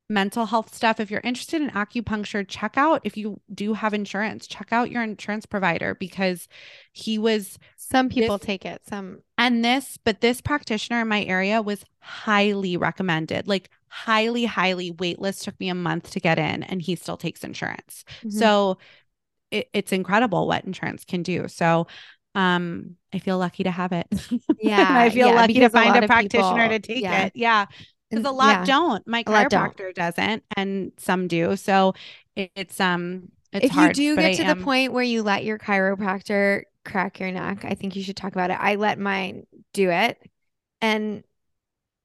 mental 0.10 0.48
health 0.48 0.74
stuff, 0.74 1.00
if 1.00 1.12
you're 1.12 1.22
interested 1.24 1.62
in 1.62 1.70
acupuncture, 1.70 2.44
check 2.48 2.74
out 2.78 3.02
if 3.04 3.16
you 3.16 3.40
do 3.54 3.74
have 3.74 3.94
insurance, 3.94 4.48
check 4.48 4.74
out 4.74 4.90
your 4.90 5.04
insurance 5.04 5.46
provider 5.46 5.94
because 5.96 6.48
he 6.94 7.20
was 7.20 7.60
some 7.76 8.10
people 8.10 8.40
this, 8.40 8.46
take 8.46 8.66
it, 8.66 8.82
some 8.88 9.22
and 9.38 9.64
this, 9.64 9.98
but 10.04 10.22
this 10.22 10.42
practitioner 10.42 11.02
in 11.02 11.08
my 11.08 11.24
area 11.24 11.62
was 11.62 11.86
highly 12.00 12.76
recommended. 12.76 13.48
Like 13.48 13.70
highly 13.88 14.46
highly 14.46 14.92
waitlist 14.94 15.44
took 15.44 15.60
me 15.60 15.70
a 15.70 15.76
month 15.76 16.12
to 16.12 16.20
get 16.20 16.40
in 16.40 16.64
and 16.64 16.82
he 16.82 16.96
still 16.96 17.18
takes 17.18 17.44
insurance. 17.44 18.04
Mm-hmm. 18.20 18.38
So 18.38 18.78
it, 19.52 19.70
it's 19.74 19.92
incredible 19.92 20.48
what 20.48 20.66
insurance 20.66 21.06
can 21.06 21.24
do. 21.24 21.48
So 21.48 21.88
um 22.36 22.96
I 23.14 23.20
feel 23.20 23.38
lucky 23.38 23.64
to 23.64 23.72
have 23.72 23.92
it. 23.92 24.08
Yeah. 24.62 24.88
I 24.90 25.10
feel 25.10 25.30
yeah, 25.30 25.36
lucky 25.36 25.60
to 25.60 25.70
find 25.70 25.96
a, 25.96 26.04
a 26.04 26.08
practitioner 26.08 26.68
people, 26.68 26.70
to 26.70 26.80
take 26.80 27.04
yeah. 27.04 27.26
it. 27.26 27.34
Yeah. 27.36 27.66
Because 28.10 28.26
a 28.26 28.32
lot 28.32 28.50
yeah. 28.50 28.66
don't. 28.66 29.08
My 29.08 29.24
chiropractor 29.24 29.94
doesn't 29.94 30.44
and 30.58 30.92
some 30.98 31.28
do. 31.28 31.56
So 31.56 31.94
it, 32.36 32.52
it's 32.56 32.80
um 32.80 33.30
it's 33.52 33.66
if 33.66 33.72
hard, 33.72 33.98
you 33.98 34.16
do 34.16 34.22
get 34.22 34.26
I 34.26 34.34
to 34.36 34.44
am... 34.44 34.58
the 34.60 34.64
point 34.64 34.94
where 34.94 35.04
you 35.04 35.24
let 35.24 35.44
your 35.44 35.58
chiropractor 35.58 36.64
crack 36.86 37.20
your 37.20 37.32
neck, 37.32 37.66
I 37.66 37.74
think 37.74 37.96
you 37.96 38.04
should 38.04 38.18
talk 38.18 38.34
about 38.34 38.52
it. 38.52 38.58
I 38.60 38.76
let 38.76 39.00
mine 39.00 39.46
do 39.74 39.90
it. 39.90 40.18
And 40.82 41.24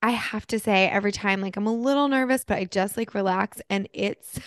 I 0.03 0.11
have 0.11 0.47
to 0.49 0.59
say 0.59 0.87
every 0.89 1.13
time 1.13 1.41
like 1.41 1.57
I'm 1.57 1.67
a 1.67 1.73
little 1.73 2.09
nervous, 2.09 2.45
but 2.45 2.59
I 2.59 2.65
just 2.65 2.97
like 2.97 3.15
relax 3.15 3.61
and 3.71 3.89
it's 3.93 4.39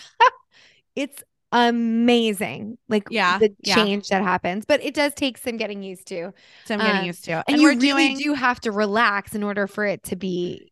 it's 0.96 1.22
amazing 1.50 2.76
like 2.88 3.04
yeah 3.10 3.38
the 3.38 3.54
yeah. 3.62 3.74
change 3.74 4.08
that 4.08 4.22
happens 4.22 4.66
but 4.66 4.82
it 4.84 4.92
does 4.92 5.14
take 5.14 5.38
some 5.38 5.56
getting 5.56 5.82
used 5.82 6.06
to 6.06 6.32
some 6.66 6.78
getting 6.78 7.00
um, 7.00 7.06
used 7.06 7.24
to 7.24 7.32
and, 7.32 7.44
and 7.48 7.62
you 7.62 7.68
really 7.68 8.08
doing... 8.08 8.18
do 8.18 8.34
have 8.34 8.60
to 8.60 8.70
relax 8.70 9.34
in 9.34 9.42
order 9.42 9.66
for 9.66 9.86
it 9.86 10.02
to 10.02 10.14
be 10.14 10.70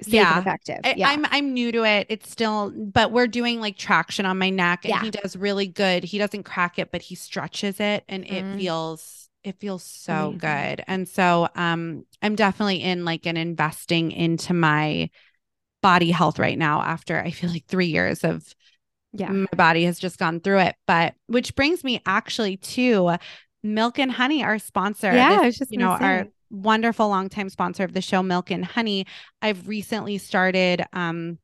safe 0.00 0.14
yeah. 0.14 0.38
and 0.38 0.40
effective 0.40 0.78
yeah. 0.96 1.08
I, 1.08 1.12
am 1.12 1.26
I'm, 1.26 1.32
I'm 1.32 1.52
new 1.52 1.72
to 1.72 1.84
it 1.84 2.06
it's 2.08 2.30
still 2.30 2.70
but 2.70 3.12
we're 3.12 3.26
doing 3.26 3.60
like 3.60 3.76
traction 3.76 4.24
on 4.24 4.38
my 4.38 4.48
neck 4.48 4.84
and 4.84 4.94
yeah. 4.94 5.02
he 5.02 5.10
does 5.10 5.36
really 5.36 5.66
good 5.66 6.04
he 6.04 6.16
doesn't 6.16 6.44
crack 6.44 6.78
it 6.78 6.90
but 6.90 7.02
he 7.02 7.14
stretches 7.14 7.78
it 7.78 8.04
and 8.08 8.24
mm. 8.24 8.32
it 8.32 8.58
feels 8.58 9.28
it 9.42 9.60
feels 9.60 9.84
so 9.84 10.28
Amazing. 10.28 10.38
good 10.38 10.84
and 10.86 11.06
so 11.06 11.48
um 11.54 12.06
i'm 12.22 12.34
definitely 12.34 12.82
in 12.82 13.04
like 13.04 13.26
an 13.26 13.36
investing 13.36 14.10
into 14.10 14.54
my 14.54 15.10
body 15.82 16.10
health 16.10 16.38
right 16.38 16.56
now 16.56 16.80
after 16.80 17.20
i 17.20 17.30
feel 17.30 17.50
like 17.50 17.66
three 17.66 17.88
years 17.88 18.24
of 18.24 18.54
yeah 19.14 19.30
my 19.30 19.46
body 19.56 19.84
has 19.84 19.98
just 19.98 20.18
gone 20.18 20.40
through 20.40 20.58
it 20.58 20.76
but 20.86 21.14
which 21.26 21.54
brings 21.54 21.82
me 21.82 22.02
actually 22.04 22.56
to 22.56 23.16
milk 23.62 23.98
and 23.98 24.12
honey 24.12 24.42
our 24.42 24.58
sponsor 24.58 25.12
yeah 25.12 25.42
this, 25.42 25.58
just 25.58 25.72
you 25.72 25.78
know 25.78 25.96
say. 25.98 26.04
our 26.04 26.26
wonderful 26.50 27.08
longtime 27.08 27.48
sponsor 27.48 27.84
of 27.84 27.94
the 27.94 28.02
show 28.02 28.22
milk 28.22 28.50
and 28.50 28.64
honey 28.64 29.06
i've 29.40 29.66
recently 29.66 30.18
started 30.18 30.84
um 30.92 31.38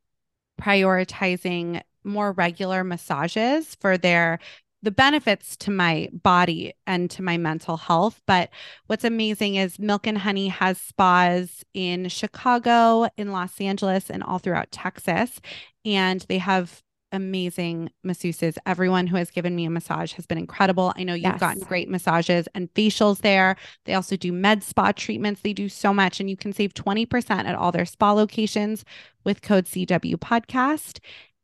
prioritizing 0.60 1.80
more 2.04 2.32
regular 2.32 2.84
massages 2.84 3.76
for 3.80 3.96
their 3.96 4.38
the 4.82 4.90
benefits 4.90 5.56
to 5.58 5.70
my 5.70 6.08
body 6.12 6.72
and 6.86 7.10
to 7.10 7.22
my 7.22 7.36
mental 7.36 7.76
health. 7.76 8.20
But 8.26 8.50
what's 8.86 9.04
amazing 9.04 9.56
is 9.56 9.78
Milk 9.78 10.06
and 10.06 10.18
Honey 10.18 10.48
has 10.48 10.80
spas 10.80 11.64
in 11.74 12.08
Chicago, 12.08 13.08
in 13.16 13.32
Los 13.32 13.60
Angeles, 13.60 14.08
and 14.10 14.22
all 14.22 14.38
throughout 14.38 14.72
Texas. 14.72 15.40
And 15.84 16.24
they 16.28 16.38
have 16.38 16.82
amazing 17.12 17.90
masseuses. 18.06 18.56
Everyone 18.66 19.06
who 19.06 19.16
has 19.16 19.30
given 19.30 19.54
me 19.54 19.64
a 19.64 19.70
massage 19.70 20.12
has 20.14 20.26
been 20.26 20.38
incredible. 20.38 20.92
I 20.96 21.04
know 21.04 21.14
you've 21.14 21.24
yes. 21.24 21.40
gotten 21.40 21.62
great 21.62 21.88
massages 21.88 22.48
and 22.54 22.72
facials 22.74 23.20
there. 23.20 23.56
They 23.84 23.94
also 23.94 24.16
do 24.16 24.32
med 24.32 24.62
spa 24.62 24.92
treatments. 24.92 25.40
They 25.40 25.52
do 25.52 25.68
so 25.68 25.92
much, 25.92 26.20
and 26.20 26.30
you 26.30 26.36
can 26.36 26.52
save 26.52 26.74
20% 26.74 27.30
at 27.30 27.54
all 27.54 27.72
their 27.72 27.84
spa 27.84 28.12
locations 28.12 28.84
with 29.24 29.42
code 29.42 29.66
CW 29.66 30.16
podcast. 30.16 31.00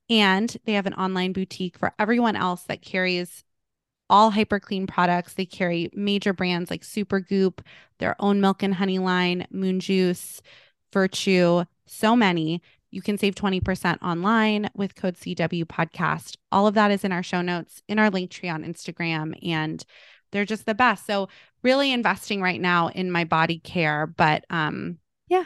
And 0.09 0.57
they 0.65 0.75
have 0.75 0.87
an 0.87 0.95
online 0.95 1.33
boutique 1.33 1.79
for 1.79 1.93
everyone 1.99 2.37
else 2.37 2.63
that 2.65 2.83
carries 2.83 3.45
all 4.09 4.31
hyper 4.31 4.61
clean 4.61 4.87
products. 4.87 5.35
They 5.35 5.47
carry 5.47 5.91
major 5.93 6.33
brands 6.33 6.71
like 6.71 6.83
Supergoop, 6.83 7.59
their 7.99 8.15
own 8.21 8.41
milk 8.41 8.63
and 8.63 8.75
honey 8.75 8.99
line, 8.99 9.47
Moon 9.51 9.81
Juice, 9.81 10.41
Virtue, 10.93 11.65
so 11.87 12.17
many. 12.17 12.63
You 12.97 13.03
can 13.03 13.19
save 13.19 13.35
20% 13.35 13.99
online 14.01 14.71
with 14.75 14.95
code 14.95 15.17
CW 15.17 15.67
podcast. 15.67 16.39
All 16.51 16.67
of 16.67 16.73
that 16.77 16.91
is 16.91 17.05
in 17.05 17.13
our 17.13 17.23
show 17.23 17.43
notes, 17.43 17.83
in 17.89 17.99
our 17.99 18.09
link 18.09 18.31
tree 18.31 18.49
on 18.49 18.65
Instagram, 18.65 19.35
and 19.47 19.85
they're 20.33 20.47
just 20.47 20.65
the 20.65 20.75
best. 20.75 21.05
So, 21.05 21.29
really 21.63 21.93
investing 21.93 22.41
right 22.41 22.59
now 22.59 22.89
in 22.89 23.11
my 23.11 23.25
body 23.25 23.59
care, 23.59 24.07
but 24.07 24.47
um, 24.49 24.97
yeah, 25.29 25.45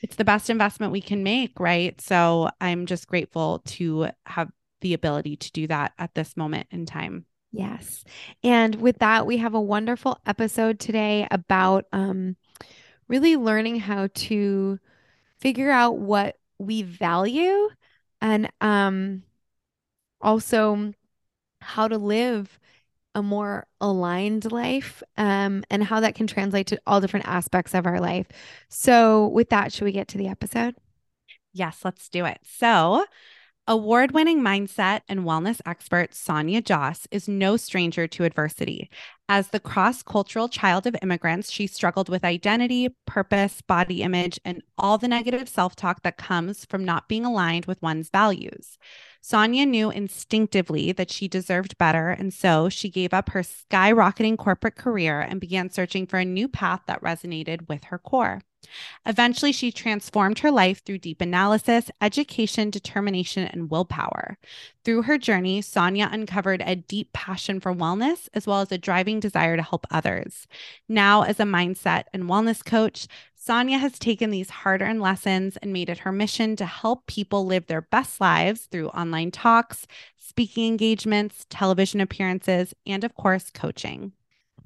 it's 0.00 0.14
the 0.14 0.24
best 0.24 0.48
investment 0.48 0.92
we 0.92 1.00
can 1.00 1.24
make, 1.24 1.58
right? 1.58 2.00
So 2.00 2.50
I'm 2.60 2.86
just 2.86 3.08
grateful 3.08 3.62
to 3.66 4.10
have 4.26 4.52
the 4.80 4.94
ability 4.94 5.34
to 5.38 5.50
do 5.50 5.66
that 5.66 5.94
at 5.98 6.14
this 6.14 6.36
moment 6.36 6.68
in 6.70 6.86
time. 6.86 7.24
Yes. 7.50 8.04
And 8.44 8.76
with 8.76 9.00
that, 9.00 9.26
we 9.26 9.38
have 9.38 9.54
a 9.54 9.60
wonderful 9.60 10.20
episode 10.24 10.78
today 10.78 11.26
about 11.32 11.86
um, 11.92 12.36
really 13.08 13.36
learning 13.36 13.80
how 13.80 14.06
to 14.14 14.78
figure 15.40 15.72
out 15.72 15.98
what 15.98 16.36
we 16.62 16.82
value 16.82 17.68
and 18.20 18.50
um, 18.60 19.22
also 20.20 20.92
how 21.60 21.88
to 21.88 21.98
live 21.98 22.58
a 23.14 23.22
more 23.22 23.66
aligned 23.80 24.50
life 24.50 25.02
um, 25.16 25.64
and 25.70 25.84
how 25.84 26.00
that 26.00 26.14
can 26.14 26.26
translate 26.26 26.66
to 26.68 26.80
all 26.86 27.00
different 27.00 27.28
aspects 27.28 27.74
of 27.74 27.86
our 27.86 28.00
life. 28.00 28.26
So, 28.68 29.28
with 29.28 29.50
that, 29.50 29.72
should 29.72 29.84
we 29.84 29.92
get 29.92 30.08
to 30.08 30.18
the 30.18 30.28
episode? 30.28 30.76
Yes, 31.52 31.80
let's 31.84 32.08
do 32.08 32.24
it. 32.24 32.38
So, 32.42 33.04
Award 33.68 34.10
winning 34.10 34.40
mindset 34.40 35.02
and 35.08 35.20
wellness 35.20 35.60
expert 35.64 36.16
Sonia 36.16 36.60
Jhas 36.60 37.06
is 37.12 37.28
no 37.28 37.56
stranger 37.56 38.08
to 38.08 38.24
adversity. 38.24 38.90
As 39.34 39.48
the 39.48 39.60
cross 39.60 40.02
cultural 40.02 40.46
child 40.46 40.86
of 40.86 40.94
immigrants, 41.00 41.50
she 41.50 41.66
struggled 41.66 42.10
with 42.10 42.22
identity, 42.22 42.90
purpose, 43.06 43.62
body 43.62 44.02
image, 44.02 44.38
and 44.44 44.62
all 44.76 44.98
the 44.98 45.08
negative 45.08 45.48
self 45.48 45.74
talk 45.74 46.02
that 46.02 46.18
comes 46.18 46.66
from 46.66 46.84
not 46.84 47.08
being 47.08 47.24
aligned 47.24 47.64
with 47.64 47.80
one's 47.80 48.10
values. 48.10 48.76
Sonia 49.22 49.64
knew 49.64 49.90
instinctively 49.90 50.92
that 50.92 51.10
she 51.10 51.28
deserved 51.28 51.78
better, 51.78 52.10
and 52.10 52.34
so 52.34 52.68
she 52.68 52.90
gave 52.90 53.14
up 53.14 53.30
her 53.30 53.40
skyrocketing 53.40 54.36
corporate 54.36 54.76
career 54.76 55.22
and 55.22 55.40
began 55.40 55.70
searching 55.70 56.06
for 56.06 56.18
a 56.18 56.26
new 56.26 56.46
path 56.46 56.82
that 56.86 57.00
resonated 57.00 57.70
with 57.70 57.84
her 57.84 57.96
core. 57.96 58.42
Eventually, 59.06 59.52
she 59.52 59.72
transformed 59.72 60.40
her 60.40 60.50
life 60.50 60.84
through 60.84 60.98
deep 60.98 61.20
analysis, 61.20 61.90
education, 62.00 62.70
determination, 62.70 63.44
and 63.44 63.70
willpower. 63.70 64.38
Through 64.84 65.02
her 65.02 65.18
journey, 65.18 65.62
Sonia 65.62 66.08
uncovered 66.10 66.62
a 66.64 66.76
deep 66.76 67.12
passion 67.12 67.60
for 67.60 67.74
wellness 67.74 68.28
as 68.34 68.46
well 68.46 68.60
as 68.60 68.72
a 68.72 68.78
driving 68.78 69.20
desire 69.20 69.56
to 69.56 69.62
help 69.62 69.86
others. 69.90 70.46
Now, 70.88 71.22
as 71.22 71.40
a 71.40 71.44
mindset 71.44 72.04
and 72.12 72.24
wellness 72.24 72.64
coach, 72.64 73.06
Sonia 73.34 73.78
has 73.78 73.98
taken 73.98 74.30
these 74.30 74.50
hard 74.50 74.82
earned 74.82 75.00
lessons 75.00 75.56
and 75.56 75.72
made 75.72 75.88
it 75.88 75.98
her 75.98 76.12
mission 76.12 76.54
to 76.54 76.64
help 76.64 77.06
people 77.06 77.44
live 77.44 77.66
their 77.66 77.82
best 77.82 78.20
lives 78.20 78.62
through 78.66 78.88
online 78.90 79.32
talks, 79.32 79.86
speaking 80.16 80.68
engagements, 80.68 81.44
television 81.50 82.00
appearances, 82.00 82.72
and 82.86 83.02
of 83.02 83.16
course, 83.16 83.50
coaching. 83.50 84.12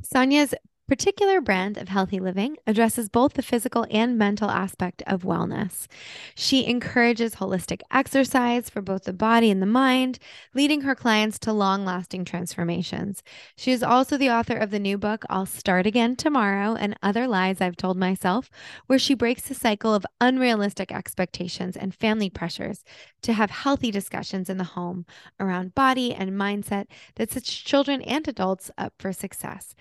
Sonia's 0.03 0.55
particular 0.89 1.41
brand 1.41 1.77
of 1.77 1.89
healthy 1.89 2.21
living 2.21 2.57
addresses 2.67 3.09
both 3.09 3.35
the 3.35 3.43
physical 3.43 3.87
and 3.91 4.17
mental 4.17 4.51
aspect 4.51 5.03
of 5.07 5.23
wellness. 5.23 5.87
She 6.35 6.67
encourages 6.67 7.37
holistic 7.37 7.81
exercise 7.91 8.71
for 8.71 8.81
both 8.81 9.05
the 9.05 9.13
body 9.13 9.51
and 9.51 9.61
the 9.61 9.67
mind, 9.67 10.19
leading 10.55 10.83
her 10.83 10.95
clients 10.95 11.39
to 11.41 11.53
long 11.53 11.85
lasting 11.85 12.25
transformations. 12.25 13.23
She 13.57 13.73
is 13.73 13.83
also 13.83 14.17
the 14.17 14.31
author 14.31 14.57
of 14.57 14.71
the 14.71 14.79
new 14.79 14.97
book, 14.97 15.25
I'll 15.29 15.47
Start 15.47 15.87
Again 15.87 16.15
Tomorrow 16.15 16.77
and 16.77 16.97
Other 17.03 17.27
Lies 17.27 17.61
I've 17.61 17.77
Told 17.77 17.97
Myself, 17.97 18.49
where 18.87 18.99
she 18.99 19.15
breaks 19.15 19.43
the 19.43 19.55
cycle 19.55 19.95
of 19.95 20.07
unrealistic 20.21 20.93
expectations 20.93 21.77
and 21.77 21.95
family 21.95 22.31
pressures 22.31 22.85
to 23.23 23.33
have 23.33 23.51
healthy 23.51 23.91
discussions 23.91 24.49
in 24.49 24.57
the 24.57 24.65
home 24.65 25.05
around 25.41 25.75
body 25.75 26.15
and 26.15 26.31
mindset 26.31 26.87
that 27.17 27.33
sets 27.33 27.53
children 27.53 28.03
and 28.03 28.29
adults 28.29 28.71
up 28.79 28.93
for 28.99 29.13
success. 29.13 29.75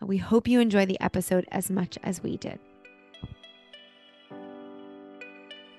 We 0.00 0.18
hope 0.18 0.46
you 0.46 0.60
enjoy 0.60 0.86
the 0.86 1.00
episode 1.00 1.46
as 1.50 1.70
much 1.70 1.98
as 2.04 2.22
we 2.22 2.36
did. 2.36 2.60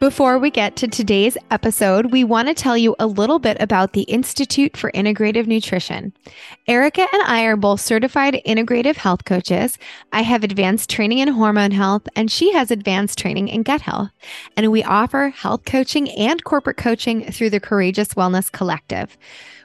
Before 0.09 0.39
we 0.39 0.49
get 0.49 0.75
to 0.77 0.87
today's 0.87 1.37
episode, 1.51 2.07
we 2.07 2.23
want 2.23 2.47
to 2.47 2.55
tell 2.55 2.75
you 2.75 2.95
a 2.97 3.05
little 3.05 3.37
bit 3.37 3.57
about 3.59 3.93
the 3.93 4.01
Institute 4.01 4.75
for 4.75 4.91
Integrative 4.93 5.45
Nutrition. 5.45 6.13
Erica 6.67 7.05
and 7.13 7.21
I 7.21 7.43
are 7.43 7.55
both 7.55 7.79
certified 7.79 8.41
integrative 8.43 8.95
health 8.95 9.25
coaches. 9.25 9.77
I 10.11 10.23
have 10.23 10.43
advanced 10.43 10.89
training 10.89 11.19
in 11.19 11.27
hormone 11.27 11.69
health, 11.69 12.07
and 12.15 12.31
she 12.31 12.51
has 12.53 12.71
advanced 12.71 13.19
training 13.19 13.49
in 13.49 13.61
gut 13.61 13.81
health. 13.81 14.09
And 14.57 14.71
we 14.71 14.83
offer 14.83 15.29
health 15.29 15.65
coaching 15.65 16.09
and 16.09 16.43
corporate 16.43 16.77
coaching 16.77 17.31
through 17.31 17.51
the 17.51 17.59
Courageous 17.59 18.15
Wellness 18.15 18.51
Collective. 18.51 19.15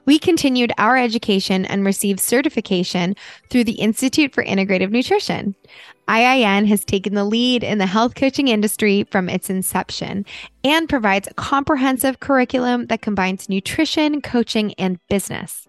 We 0.05 0.19
continued 0.19 0.75
our 0.77 0.99
education 0.99 1.65
and 1.65 1.87
received 1.87 2.21
certification 2.21 3.17
through 3.49 3.65
the 3.65 3.81
Institute 3.81 4.35
for 4.35 4.45
Integrative 4.45 4.91
Nutrition. 4.91 5.55
IIN 6.09 6.67
has 6.67 6.85
taken 6.85 7.15
the 7.15 7.25
lead 7.25 7.65
in 7.65 7.79
the 7.79 7.87
health 7.87 8.15
coaching 8.15 8.49
industry 8.49 9.05
from 9.11 9.29
its 9.29 9.51
inception 9.51 10.25
and 10.63 10.89
provides 10.89 11.29
a 11.29 11.35
comprehensive 11.35 12.21
curriculum 12.21 12.87
that 12.87 13.03
combines 13.03 13.49
nutrition, 13.49 14.21
coaching, 14.21 14.75
and 14.75 14.99
business. 15.09 15.67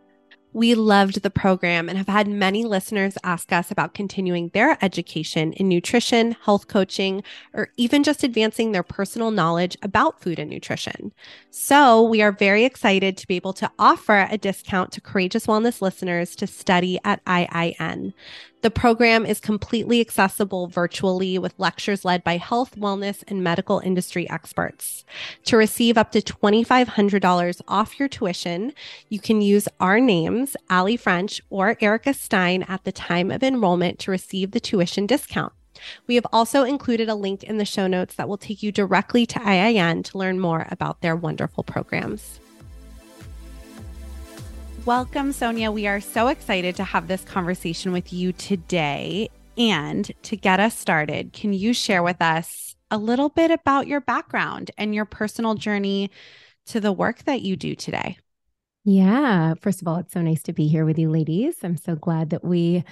We 0.55 0.73
loved 0.73 1.21
the 1.21 1.29
program 1.29 1.89
and 1.89 1.97
have 1.97 2.07
had 2.07 2.29
many 2.29 2.63
listeners 2.63 3.17
ask 3.25 3.51
us 3.51 3.71
about 3.71 3.93
continuing 3.93 4.51
their 4.53 4.77
education 4.81 5.51
in 5.51 5.67
nutrition, 5.67 6.37
health 6.45 6.69
coaching, 6.69 7.23
or 7.53 7.67
even 7.75 8.03
just 8.03 8.23
advancing 8.23 8.71
their 8.71 8.81
personal 8.81 9.31
knowledge 9.31 9.75
about 9.81 10.21
food 10.21 10.39
and 10.39 10.49
nutrition. 10.49 11.11
So 11.49 12.03
we 12.03 12.21
are 12.21 12.31
very 12.31 12.63
excited 12.63 13.17
to 13.17 13.27
be 13.27 13.35
able 13.35 13.51
to 13.51 13.69
offer 13.77 14.29
a 14.31 14.37
discount 14.37 14.93
to 14.93 15.01
Courageous 15.01 15.45
Wellness 15.45 15.81
listeners 15.81 16.37
to 16.37 16.47
study 16.47 16.99
at 17.03 17.21
IIN. 17.25 18.13
The 18.65 18.71
program 18.71 19.27
is 19.27 19.39
completely 19.39 20.01
accessible 20.01 20.65
virtually 20.65 21.37
with 21.37 21.53
lectures 21.59 22.03
led 22.03 22.23
by 22.23 22.37
health, 22.37 22.75
wellness, 22.75 23.23
and 23.27 23.43
medical 23.43 23.77
industry 23.77 24.27
experts. 24.27 25.05
To 25.43 25.55
receive 25.55 25.99
up 25.99 26.11
to 26.13 26.19
$2,500 26.19 27.61
off 27.67 27.99
your 27.99 28.07
tuition, 28.07 28.73
you 29.07 29.19
can 29.19 29.39
use 29.39 29.67
our 29.79 29.99
names, 29.99 30.57
Aly 30.71 30.97
French 30.97 31.43
or 31.51 31.77
Erica 31.79 32.15
Stein, 32.15 32.63
at 32.63 32.85
the 32.85 32.91
time 32.91 33.29
of 33.29 33.43
enrollment 33.43 33.99
to 33.99 34.09
receive 34.09 34.49
the 34.49 34.59
tuition 34.59 35.05
discount. 35.05 35.53
We 36.07 36.15
have 36.15 36.25
also 36.33 36.63
included 36.63 37.07
a 37.07 37.13
link 37.13 37.43
in 37.43 37.59
the 37.59 37.65
show 37.65 37.85
notes 37.85 38.15
that 38.15 38.27
will 38.27 38.35
take 38.35 38.63
you 38.63 38.71
directly 38.71 39.27
to 39.27 39.37
IIN 39.37 40.05
to 40.05 40.17
learn 40.17 40.39
more 40.39 40.65
about 40.71 41.01
their 41.01 41.15
wonderful 41.15 41.63
programs. 41.63 42.39
Welcome, 44.85 45.31
Sonia. 45.31 45.71
We 45.71 45.87
are 45.87 45.99
so 45.99 46.27
excited 46.27 46.75
to 46.75 46.83
have 46.83 47.07
this 47.07 47.23
conversation 47.23 47.91
with 47.91 48.13
you 48.13 48.31
today. 48.31 49.29
And 49.57 50.11
to 50.21 50.37
get 50.37 50.59
us 50.59 50.77
started, 50.77 51.33
can 51.33 51.53
you 51.53 51.73
share 51.73 52.03
with 52.03 52.21
us 52.21 52.75
a 52.91 52.99
little 52.99 53.29
bit 53.29 53.49
about 53.49 53.87
your 53.87 53.99
background 53.99 54.69
and 54.77 54.93
your 54.93 55.05
personal 55.05 55.55
journey 55.55 56.11
to 56.67 56.79
the 56.79 56.91
work 56.91 57.23
that 57.23 57.41
you 57.41 57.55
do 57.55 57.73
today? 57.73 58.19
Yeah. 58.83 59.55
First 59.59 59.81
of 59.81 59.87
all, 59.87 59.97
it's 59.97 60.13
so 60.13 60.21
nice 60.21 60.43
to 60.43 60.53
be 60.53 60.67
here 60.67 60.85
with 60.85 60.99
you, 60.99 61.09
ladies. 61.09 61.55
I'm 61.63 61.77
so 61.77 61.95
glad 61.95 62.29
that 62.29 62.45
we 62.45 62.83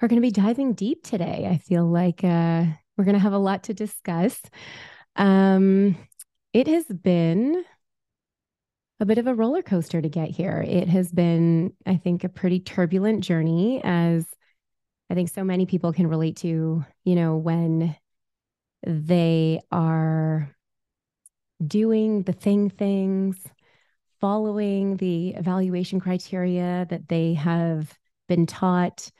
are 0.00 0.06
going 0.06 0.22
to 0.22 0.26
be 0.26 0.30
diving 0.30 0.74
deep 0.74 1.02
today. 1.02 1.48
I 1.50 1.58
feel 1.58 1.84
like 1.84 2.22
uh, 2.22 2.64
we're 2.96 3.04
going 3.04 3.14
to 3.14 3.18
have 3.18 3.32
a 3.32 3.38
lot 3.38 3.64
to 3.64 3.74
discuss. 3.74 4.40
Um, 5.16 5.96
it 6.52 6.68
has 6.68 6.84
been 6.84 7.64
a 9.00 9.06
bit 9.06 9.18
of 9.18 9.26
a 9.26 9.34
roller 9.34 9.62
coaster 9.62 10.00
to 10.00 10.08
get 10.08 10.30
here. 10.30 10.64
It 10.66 10.88
has 10.88 11.10
been, 11.10 11.72
I 11.84 11.96
think, 11.96 12.24
a 12.24 12.28
pretty 12.28 12.60
turbulent 12.60 13.24
journey, 13.24 13.80
as 13.82 14.24
I 15.10 15.14
think 15.14 15.28
so 15.28 15.44
many 15.44 15.66
people 15.66 15.92
can 15.92 16.06
relate 16.06 16.36
to, 16.38 16.84
you 17.04 17.14
know, 17.14 17.36
when 17.36 17.96
they 18.86 19.60
are 19.72 20.54
doing 21.64 22.22
the 22.22 22.32
thing 22.32 22.70
things, 22.70 23.36
following 24.20 24.96
the 24.96 25.30
evaluation 25.30 26.00
criteria 26.00 26.86
that 26.88 27.08
they 27.08 27.34
have 27.34 27.98
been 28.28 28.46
taught, 28.46 29.10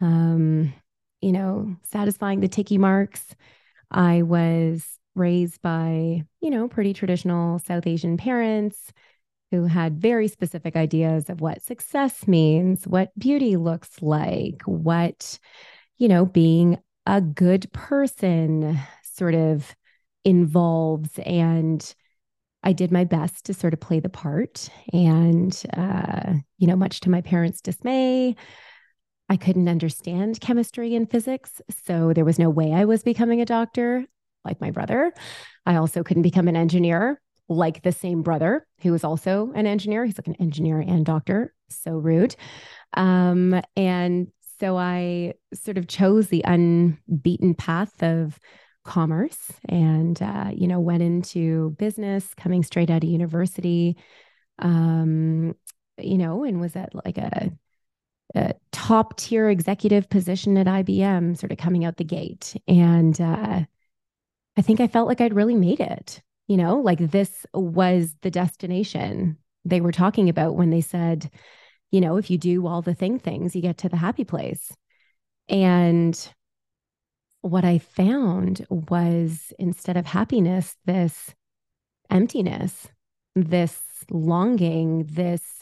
um, 0.00 0.72
you 1.20 1.32
know, 1.32 1.76
satisfying 1.82 2.40
the 2.40 2.48
ticky 2.48 2.78
marks. 2.78 3.34
I 3.90 4.22
was 4.22 4.86
raised 5.14 5.60
by, 5.62 6.22
you 6.40 6.50
know, 6.50 6.68
pretty 6.68 6.92
traditional 6.94 7.58
South 7.58 7.86
Asian 7.86 8.16
parents 8.16 8.92
who 9.50 9.64
had 9.64 10.00
very 10.00 10.28
specific 10.28 10.76
ideas 10.76 11.28
of 11.28 11.40
what 11.40 11.62
success 11.62 12.28
means, 12.28 12.86
what 12.86 13.10
beauty 13.18 13.56
looks 13.56 14.00
like, 14.00 14.62
what, 14.64 15.38
you 15.98 16.08
know, 16.08 16.24
being 16.24 16.78
a 17.06 17.20
good 17.20 17.70
person 17.72 18.78
sort 19.02 19.34
of 19.34 19.74
involves. 20.24 21.18
And 21.26 21.94
I 22.62 22.72
did 22.72 22.92
my 22.92 23.04
best 23.04 23.46
to 23.46 23.54
sort 23.54 23.72
of 23.72 23.80
play 23.80 24.00
the 24.00 24.08
part. 24.08 24.68
And, 24.92 25.60
uh, 25.76 26.34
you 26.58 26.66
know, 26.66 26.76
much 26.76 27.00
to 27.00 27.10
my 27.10 27.20
parents' 27.20 27.60
dismay, 27.60 28.36
I 29.28 29.36
couldn't 29.36 29.68
understand 29.68 30.40
chemistry 30.40 30.94
and 30.94 31.10
physics. 31.10 31.60
So 31.84 32.12
there 32.12 32.24
was 32.24 32.38
no 32.38 32.50
way 32.50 32.72
I 32.72 32.84
was 32.84 33.02
becoming 33.02 33.40
a 33.40 33.46
doctor 33.46 34.06
like 34.44 34.60
my 34.60 34.70
brother. 34.70 35.12
I 35.66 35.76
also 35.76 36.02
couldn't 36.02 36.22
become 36.22 36.48
an 36.48 36.56
engineer 36.56 37.20
like 37.48 37.82
the 37.82 37.92
same 37.92 38.22
brother 38.22 38.66
who 38.80 38.92
was 38.92 39.04
also 39.04 39.52
an 39.54 39.66
engineer. 39.66 40.04
He's 40.04 40.16
like 40.16 40.28
an 40.28 40.40
engineer 40.40 40.78
and 40.78 41.04
doctor. 41.04 41.52
So 41.68 41.92
rude. 41.92 42.36
Um, 42.94 43.60
and 43.76 44.28
so 44.60 44.76
I 44.76 45.34
sort 45.52 45.76
of 45.76 45.88
chose 45.88 46.28
the 46.28 46.42
unbeaten 46.46 47.54
path 47.54 48.02
of 48.02 48.38
commerce 48.84 49.52
and, 49.68 50.20
uh, 50.22 50.50
you 50.54 50.68
know, 50.68 50.80
went 50.80 51.02
into 51.02 51.70
business 51.78 52.34
coming 52.34 52.62
straight 52.62 52.90
out 52.90 53.02
of 53.02 53.10
university, 53.10 53.96
um, 54.58 55.54
you 55.98 56.18
know, 56.18 56.44
and 56.44 56.60
was 56.60 56.76
at 56.76 56.94
like 56.94 57.18
a, 57.18 57.50
a 58.34 58.54
top 58.70 59.16
tier 59.16 59.48
executive 59.48 60.08
position 60.08 60.56
at 60.56 60.66
IBM, 60.66 61.36
sort 61.36 61.52
of 61.52 61.58
coming 61.58 61.84
out 61.84 61.96
the 61.96 62.04
gate. 62.04 62.54
And 62.68 63.20
uh, 63.20 63.64
I 64.56 64.62
think 64.62 64.80
I 64.80 64.88
felt 64.88 65.08
like 65.08 65.20
I'd 65.20 65.34
really 65.34 65.54
made 65.54 65.80
it 65.80 66.22
you 66.50 66.56
know, 66.56 66.80
like 66.80 66.98
this 66.98 67.46
was 67.54 68.16
the 68.22 68.30
destination 68.30 69.36
they 69.64 69.80
were 69.80 69.92
talking 69.92 70.28
about 70.28 70.56
when 70.56 70.70
they 70.70 70.80
said, 70.80 71.30
you 71.92 72.00
know, 72.00 72.16
if 72.16 72.28
you 72.28 72.38
do 72.38 72.66
all 72.66 72.82
the 72.82 72.92
thing 72.92 73.20
things, 73.20 73.54
you 73.54 73.62
get 73.62 73.78
to 73.78 73.88
the 73.88 73.96
happy 73.96 74.24
place. 74.24 74.72
And 75.48 76.18
what 77.42 77.64
I 77.64 77.78
found 77.78 78.66
was 78.68 79.52
instead 79.60 79.96
of 79.96 80.06
happiness, 80.06 80.74
this 80.86 81.36
emptiness, 82.10 82.88
this 83.36 83.80
longing, 84.10 85.04
this 85.04 85.59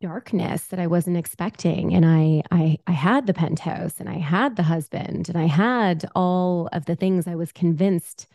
darkness 0.00 0.66
that 0.66 0.80
I 0.80 0.86
wasn't 0.86 1.16
expecting. 1.16 1.94
And 1.94 2.06
I, 2.06 2.42
I, 2.50 2.78
I 2.86 2.92
had 2.92 3.26
the 3.26 3.34
penthouse 3.34 4.00
and 4.00 4.08
I 4.08 4.18
had 4.18 4.56
the 4.56 4.62
husband 4.62 5.28
and 5.28 5.36
I 5.36 5.46
had 5.46 6.08
all 6.14 6.68
of 6.72 6.86
the 6.86 6.96
things 6.96 7.26
I 7.26 7.34
was 7.34 7.52
convinced 7.52 8.26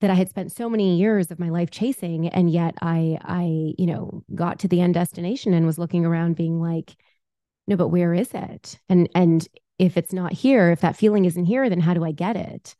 that 0.00 0.10
I 0.10 0.14
had 0.14 0.28
spent 0.28 0.52
so 0.52 0.68
many 0.68 0.96
years 0.96 1.30
of 1.30 1.40
my 1.40 1.48
life 1.48 1.70
chasing. 1.70 2.28
And 2.28 2.50
yet 2.50 2.74
I, 2.82 3.18
I, 3.22 3.74
you 3.78 3.86
know, 3.86 4.22
got 4.34 4.58
to 4.60 4.68
the 4.68 4.80
end 4.80 4.94
destination 4.94 5.54
and 5.54 5.64
was 5.64 5.78
looking 5.78 6.04
around 6.04 6.36
being 6.36 6.60
like, 6.60 6.94
no, 7.66 7.76
but 7.76 7.88
where 7.88 8.12
is 8.12 8.30
it? 8.34 8.78
And, 8.88 9.08
and 9.14 9.46
if 9.78 9.96
it's 9.96 10.12
not 10.12 10.32
here, 10.32 10.70
if 10.70 10.80
that 10.80 10.96
feeling 10.96 11.24
isn't 11.24 11.46
here, 11.46 11.68
then 11.70 11.80
how 11.80 11.94
do 11.94 12.04
I 12.04 12.12
get 12.12 12.36
it? 12.36 12.76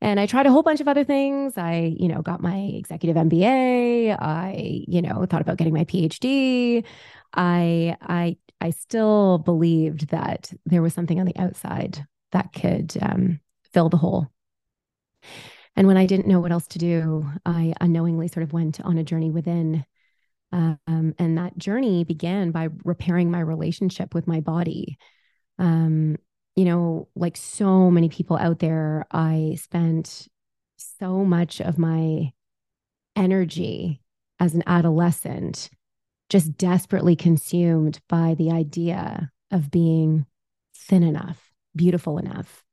And 0.00 0.18
I 0.18 0.26
tried 0.26 0.46
a 0.46 0.50
whole 0.50 0.64
bunch 0.64 0.80
of 0.80 0.88
other 0.88 1.04
things. 1.04 1.56
I, 1.56 1.94
you 1.96 2.08
know, 2.08 2.22
got 2.22 2.40
my 2.40 2.56
executive 2.56 3.16
MBA. 3.16 4.16
I, 4.20 4.84
you 4.88 5.00
know, 5.00 5.24
thought 5.26 5.42
about 5.42 5.58
getting 5.58 5.74
my 5.74 5.84
PhD. 5.84 6.84
I, 7.34 7.96
I, 8.00 8.36
I 8.60 8.70
still 8.70 9.38
believed 9.38 10.08
that 10.08 10.52
there 10.66 10.82
was 10.82 10.94
something 10.94 11.18
on 11.20 11.26
the 11.26 11.36
outside 11.36 12.04
that 12.32 12.52
could 12.52 12.96
um, 13.00 13.40
fill 13.72 13.88
the 13.88 13.96
hole. 13.96 14.28
And 15.74 15.86
when 15.86 15.96
I 15.96 16.06
didn't 16.06 16.26
know 16.26 16.40
what 16.40 16.52
else 16.52 16.66
to 16.68 16.78
do, 16.78 17.24
I 17.46 17.72
unknowingly 17.80 18.28
sort 18.28 18.44
of 18.44 18.52
went 18.52 18.80
on 18.80 18.98
a 18.98 19.04
journey 19.04 19.30
within. 19.30 19.84
Um, 20.52 21.14
and 21.18 21.38
that 21.38 21.56
journey 21.56 22.04
began 22.04 22.50
by 22.50 22.68
repairing 22.84 23.30
my 23.30 23.40
relationship 23.40 24.14
with 24.14 24.26
my 24.26 24.40
body. 24.40 24.98
Um, 25.58 26.16
you 26.56 26.66
know, 26.66 27.08
like 27.16 27.38
so 27.38 27.90
many 27.90 28.10
people 28.10 28.36
out 28.36 28.58
there, 28.58 29.06
I 29.10 29.56
spent 29.58 30.28
so 30.76 31.24
much 31.24 31.60
of 31.60 31.78
my 31.78 32.32
energy 33.16 34.02
as 34.38 34.54
an 34.54 34.62
adolescent 34.66 35.70
just 36.32 36.56
desperately 36.56 37.14
consumed 37.14 38.00
by 38.08 38.34
the 38.38 38.50
idea 38.50 39.30
of 39.50 39.70
being 39.70 40.24
thin 40.74 41.02
enough, 41.02 41.52
beautiful 41.76 42.16
enough. 42.16 42.64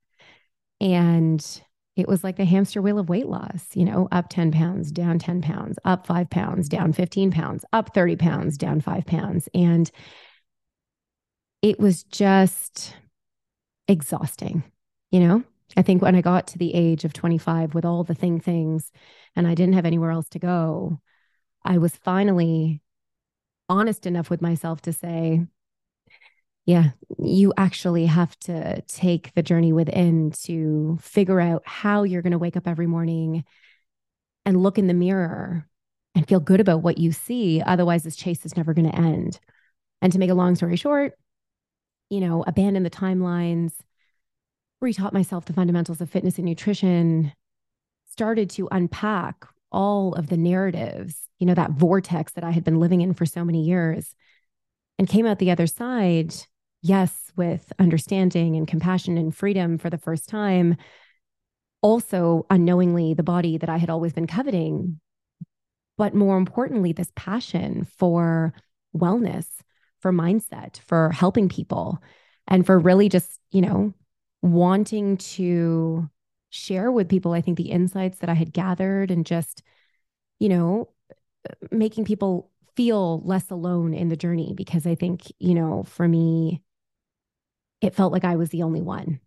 And 0.80 1.45
it 1.98 2.08
was 2.08 2.24
like 2.24 2.38
the 2.38 2.45
hamster 2.45 2.82
wheel 2.82 3.00
of 3.00 3.10
weight 3.10 3.28
loss, 3.28 3.67
you 3.74 3.84
know, 3.84 4.08
up 4.13 4.30
10 4.30 4.54
pounds, 4.54 4.93
down 4.93 5.19
10 5.19 5.41
pounds, 5.41 5.78
up 5.84 6.08
five 6.08 6.30
pounds, 6.30 6.69
down 6.69 6.93
15 6.93 7.32
pounds, 7.32 7.65
up 7.74 7.93
30 7.93 8.15
pounds, 8.15 8.58
down 8.58 8.80
five 8.80 9.06
pounds. 9.06 9.50
And 9.54 9.91
it 11.62 11.82
was 11.82 12.04
just 12.06 12.95
exhausting, 13.89 14.63
you 15.12 15.19
know? 15.19 15.43
I 15.76 15.82
think 15.82 16.02
when 16.02 16.15
I 16.15 16.22
got 16.22 16.48
to 16.48 16.58
the 16.58 16.74
age 16.74 17.04
of 17.04 17.12
25 17.12 17.76
with 17.76 17.84
all 17.84 18.06
the 18.06 18.15
thing 18.15 18.39
things 18.39 18.89
and 19.36 19.45
I 19.45 19.54
didn't 19.54 19.74
have 19.74 19.86
anywhere 19.86 20.12
else 20.12 20.30
to 20.30 20.39
go, 20.39 21.02
I 21.65 21.78
was 21.78 21.98
finally 21.98 22.82
honest 23.69 24.05
enough 24.05 24.29
with 24.29 24.41
myself 24.41 24.82
to 24.82 24.93
say, 24.93 25.45
yeah, 26.65 26.91
you 27.17 27.53
actually 27.58 28.05
have 28.05 28.38
to 28.39 28.82
take 28.82 29.34
the 29.34 29.41
journey 29.41 29.73
within 29.73 30.32
to 30.43 30.97
figure 31.01 31.39
out 31.39 31.63
how 31.65 32.03
you're 32.03 32.21
going 32.21 32.32
to 32.32 32.38
wake 32.38 32.58
up 32.58 32.67
every 32.67 32.88
morning 32.88 33.43
and 34.45 34.62
look 34.62 34.77
in 34.77 34.88
the 34.88 34.93
mirror 34.93 35.67
and 36.15 36.27
feel 36.27 36.39
good 36.39 36.60
about 36.60 36.82
what 36.82 36.97
you 36.97 37.12
see. 37.12 37.62
Otherwise, 37.62 38.03
this 38.03 38.15
chase 38.15 38.45
is 38.45 38.58
never 38.58 38.73
going 38.73 38.89
to 38.89 38.95
end. 38.95 39.39
And 40.01 40.12
to 40.12 40.19
make 40.19 40.29
a 40.29 40.36
long 40.36 40.55
story 40.55 40.75
short, 40.75 41.13
you 42.10 42.19
know, 42.19 42.43
abandon 42.45 42.84
the 42.84 42.89
timelines, 42.89 43.73
retaught 44.84 45.13
myself 45.13 45.45
the 45.45 45.53
fundamentals 45.53 46.01
of 46.01 46.10
fitness 46.10 46.38
and 46.38 46.45
nutrition, 46.45 47.34
started 48.12 48.49
to 48.51 48.67
unpack 48.71 49.45
all 49.71 50.13
of 50.15 50.27
the 50.27 50.38
narratives, 50.38 51.29
you 51.39 51.47
know, 51.47 51.56
that 51.56 51.71
vortex 51.71 52.34
that 52.34 52.43
I 52.43 52.52
had 52.52 52.63
been 52.63 52.80
living 52.80 53.02
in 53.02 53.13
for 53.13 53.25
so 53.25 53.43
many 53.43 53.63
years, 53.63 54.13
and 54.97 55.08
came 55.08 55.25
out 55.25 55.39
the 55.39 55.52
other 55.52 55.67
side 55.67 56.36
yes, 56.82 57.32
with 57.36 57.71
understanding 57.80 58.56
and 58.56 58.67
compassion 58.67 59.17
and 59.17 59.36
freedom 59.36 59.78
for 59.78 59.89
the 59.89 59.97
first 59.97 60.30
time, 60.30 60.78
also 61.82 62.45
unknowingly 62.49 63.13
the 63.13 63.23
body 63.23 63.58
that 63.58 63.69
I 63.69 63.78
had 63.78 63.89
always 63.89 64.13
been 64.13 64.28
coveting. 64.28 64.99
But 65.97 66.13
more 66.13 66.38
importantly, 66.38 66.93
this 66.93 67.12
passion 67.15 67.86
for 67.97 68.54
wellness, 68.95 69.47
for 69.99 70.13
mindset, 70.13 70.80
for 70.80 71.12
helping 71.12 71.49
people, 71.49 72.02
and 72.47 72.65
for 72.65 72.80
really 72.80 73.10
just, 73.10 73.39
you 73.52 73.62
know, 73.62 73.93
wanting 74.41 75.17
to 75.17 76.10
share 76.49 76.91
with 76.91 77.10
people, 77.10 77.34
I 77.34 77.41
think, 77.41 77.58
the 77.58 77.71
insights 77.71 78.19
that 78.19 78.30
I 78.30 78.34
had 78.34 78.54
gathered 78.54 79.12
and 79.12 79.25
just, 79.25 79.62
you 80.39 80.49
know, 80.49 80.89
making 81.72 82.06
people 82.06 82.52
feel 82.76 83.22
less 83.26 83.50
alone 83.52 83.94
in 83.94 84.10
the 84.10 84.16
journey. 84.16 84.54
Because 84.56 84.86
I 84.88 84.96
think, 84.96 85.32
you 85.40 85.54
know, 85.54 85.84
for 85.84 86.08
me, 86.08 86.62
it 87.82 87.96
felt 87.96 88.14
like 88.14 88.24
I 88.24 88.36
was 88.36 88.50
the 88.50 88.64
only 88.64 88.82
one, 88.82 89.20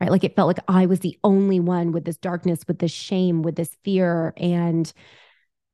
right? 0.00 0.10
Like 0.10 0.24
it 0.24 0.36
felt 0.36 0.48
like 0.48 0.64
I 0.68 0.86
was 0.86 1.00
the 1.00 1.18
only 1.24 1.60
one 1.60 1.92
with 1.92 2.04
this 2.04 2.16
darkness, 2.16 2.60
with 2.66 2.78
this 2.78 2.92
shame, 2.92 3.42
with 3.42 3.56
this 3.56 3.76
fear. 3.84 4.32
And 4.36 4.92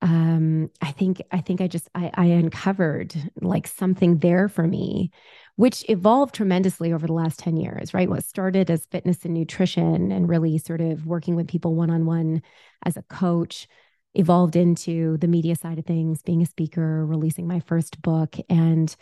um, 0.03 0.71
I 0.83 0.93
think, 0.93 1.23
I 1.31 1.41
think 1.41 1.61
I 1.61 1.67
just, 1.67 1.89
I, 1.95 2.11
I 2.15 2.27
uncovered 2.27 3.15
like 3.41 3.67
something 3.67 4.19
there 4.19 4.49
for 4.49 4.67
me, 4.67 5.11
which 5.57 5.89
evolved 5.89 6.35
tremendously 6.35 6.93
over 6.93 7.07
the 7.07 7.13
last 7.13 7.39
10 7.39 7.57
years, 7.57 7.95
right? 7.95 8.11
What 8.11 8.25
started 8.25 8.71
as 8.71 8.87
fitness 8.87 9.25
and 9.25 9.35
nutrition 9.35 10.13
and 10.13 10.29
really 10.29 10.59
sort 10.59 10.81
of 10.81 11.07
working 11.07 11.37
with 11.37 11.49
people 11.49 11.75
one 11.75 11.91
on 11.91 12.07
one 12.07 12.43
as 12.85 12.97
a 12.97 13.03
coach 13.03 13.67
evolved 14.15 14.57
into 14.57 15.17
the 15.19 15.29
media 15.29 15.57
side 15.57 15.79
of 15.79 15.87
things, 15.87 16.23
being 16.23 16.43
a 16.43 16.47
speaker, 16.47 17.05
releasing 17.05 17.47
my 17.47 17.61
first 17.61 18.01
book. 18.03 18.37
And, 18.49 18.95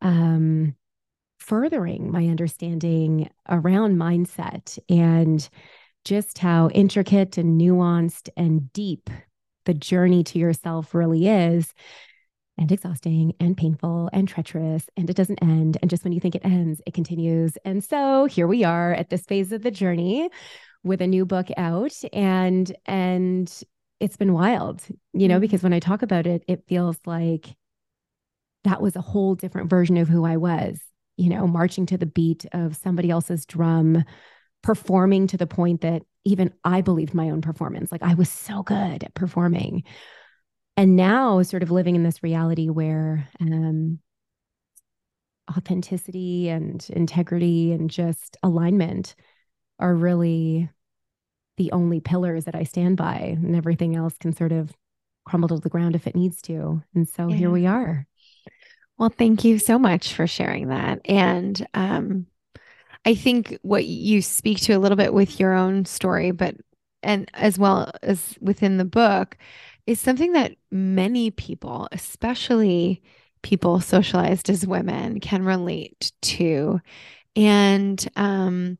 um, 0.00 0.74
furthering 1.38 2.10
my 2.10 2.26
understanding 2.26 3.30
around 3.48 3.96
mindset 3.96 4.78
and 4.88 5.48
just 6.04 6.38
how 6.38 6.68
intricate 6.70 7.38
and 7.38 7.60
nuanced 7.60 8.28
and 8.36 8.72
deep 8.72 9.08
the 9.64 9.74
journey 9.74 10.24
to 10.24 10.38
yourself 10.38 10.94
really 10.94 11.28
is 11.28 11.72
and 12.56 12.72
exhausting 12.72 13.34
and 13.38 13.56
painful 13.56 14.10
and 14.12 14.28
treacherous 14.28 14.88
and 14.96 15.08
it 15.08 15.16
doesn't 15.16 15.42
end 15.42 15.78
and 15.80 15.90
just 15.90 16.04
when 16.04 16.12
you 16.12 16.20
think 16.20 16.34
it 16.34 16.44
ends 16.44 16.80
it 16.86 16.94
continues 16.94 17.56
and 17.64 17.84
so 17.84 18.24
here 18.24 18.46
we 18.46 18.64
are 18.64 18.92
at 18.94 19.10
this 19.10 19.24
phase 19.24 19.52
of 19.52 19.62
the 19.62 19.70
journey 19.70 20.28
with 20.82 21.00
a 21.00 21.06
new 21.06 21.24
book 21.24 21.48
out 21.56 21.94
and 22.12 22.74
and 22.86 23.62
it's 24.00 24.16
been 24.16 24.32
wild, 24.32 24.82
you 25.12 25.28
know, 25.28 25.34
mm-hmm. 25.34 25.40
because 25.42 25.62
when 25.62 25.72
I 25.72 25.80
talk 25.80 26.02
about 26.02 26.26
it, 26.26 26.44
it 26.46 26.64
feels 26.68 26.96
like 27.04 27.56
that 28.64 28.82
was 28.82 28.96
a 28.96 29.00
whole 29.00 29.34
different 29.34 29.70
version 29.70 29.96
of 29.96 30.08
who 30.08 30.24
I 30.24 30.36
was, 30.36 30.78
you 31.16 31.28
know, 31.30 31.46
marching 31.46 31.86
to 31.86 31.98
the 31.98 32.06
beat 32.06 32.46
of 32.52 32.76
somebody 32.76 33.10
else's 33.10 33.46
drum, 33.46 34.04
performing 34.62 35.26
to 35.28 35.36
the 35.36 35.46
point 35.46 35.80
that 35.80 36.02
even 36.24 36.52
I 36.64 36.80
believed 36.80 37.14
my 37.14 37.30
own 37.30 37.40
performance. 37.40 37.90
Like 37.90 38.02
I 38.02 38.14
was 38.14 38.28
so 38.28 38.62
good 38.62 39.04
at 39.04 39.14
performing. 39.14 39.84
And 40.76 40.94
now, 40.94 41.42
sort 41.42 41.64
of 41.64 41.72
living 41.72 41.96
in 41.96 42.04
this 42.04 42.22
reality 42.22 42.68
where 42.68 43.28
um, 43.40 43.98
authenticity 45.50 46.48
and 46.48 46.86
integrity 46.90 47.72
and 47.72 47.90
just 47.90 48.36
alignment 48.42 49.16
are 49.80 49.94
really 49.94 50.70
the 51.58 51.72
only 51.72 52.00
pillars 52.00 52.46
that 52.46 52.54
I 52.54 52.62
stand 52.62 52.96
by, 52.96 53.36
and 53.36 53.54
everything 53.54 53.94
else 53.94 54.16
can 54.16 54.32
sort 54.32 54.52
of 54.52 54.72
crumble 55.26 55.48
to 55.48 55.58
the 55.58 55.68
ground 55.68 55.94
if 55.94 56.06
it 56.06 56.16
needs 56.16 56.40
to. 56.42 56.82
And 56.94 57.06
so 57.06 57.28
yeah. 57.28 57.36
here 57.36 57.50
we 57.50 57.66
are. 57.66 58.06
Well, 58.96 59.10
thank 59.10 59.44
you 59.44 59.58
so 59.58 59.78
much 59.78 60.14
for 60.14 60.26
sharing 60.26 60.68
that. 60.68 61.00
And 61.04 61.64
um, 61.74 62.26
I 63.04 63.14
think 63.14 63.58
what 63.62 63.84
you 63.84 64.22
speak 64.22 64.60
to 64.62 64.72
a 64.72 64.78
little 64.78 64.96
bit 64.96 65.12
with 65.12 65.38
your 65.38 65.52
own 65.52 65.84
story, 65.84 66.30
but 66.30 66.56
and 67.02 67.30
as 67.34 67.58
well 67.58 67.92
as 68.02 68.36
within 68.40 68.76
the 68.76 68.84
book, 68.84 69.36
is 69.86 70.00
something 70.00 70.32
that 70.32 70.56
many 70.72 71.30
people, 71.30 71.88
especially 71.92 73.02
people 73.42 73.80
socialized 73.80 74.50
as 74.50 74.66
women, 74.66 75.20
can 75.20 75.44
relate 75.44 76.10
to. 76.22 76.80
And 77.36 78.08
um, 78.16 78.78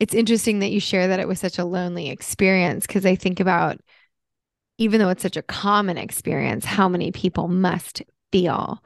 it's 0.00 0.14
interesting 0.14 0.60
that 0.60 0.70
you 0.70 0.80
share 0.80 1.08
that 1.08 1.20
it 1.20 1.28
was 1.28 1.38
such 1.38 1.58
a 1.58 1.64
lonely 1.64 2.08
experience 2.08 2.86
because 2.86 3.04
I 3.04 3.14
think 3.14 3.38
about, 3.38 3.78
even 4.78 4.98
though 4.98 5.10
it's 5.10 5.22
such 5.22 5.36
a 5.36 5.42
common 5.42 5.98
experience, 5.98 6.64
how 6.64 6.88
many 6.88 7.12
people 7.12 7.48
must 7.48 8.02
feel 8.32 8.82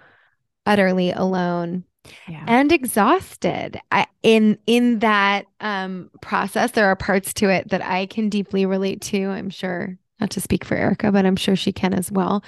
utterly 0.66 1.12
alone 1.12 1.84
yeah. 2.28 2.44
and 2.46 2.72
exhausted. 2.72 3.80
I, 3.92 4.06
in 4.22 4.58
in 4.66 4.98
that 5.00 5.46
um, 5.60 6.10
process 6.20 6.72
there 6.72 6.86
are 6.86 6.96
parts 6.96 7.32
to 7.34 7.50
it 7.50 7.68
that 7.70 7.82
i 7.82 8.06
can 8.06 8.28
deeply 8.28 8.66
relate 8.66 9.00
to. 9.02 9.26
I'm 9.26 9.50
sure 9.50 9.96
not 10.20 10.30
to 10.30 10.40
speak 10.40 10.64
for 10.64 10.76
erica 10.76 11.10
but 11.12 11.26
i'm 11.26 11.36
sure 11.36 11.56
she 11.56 11.72
can 11.72 11.94
as 11.94 12.10
well. 12.10 12.42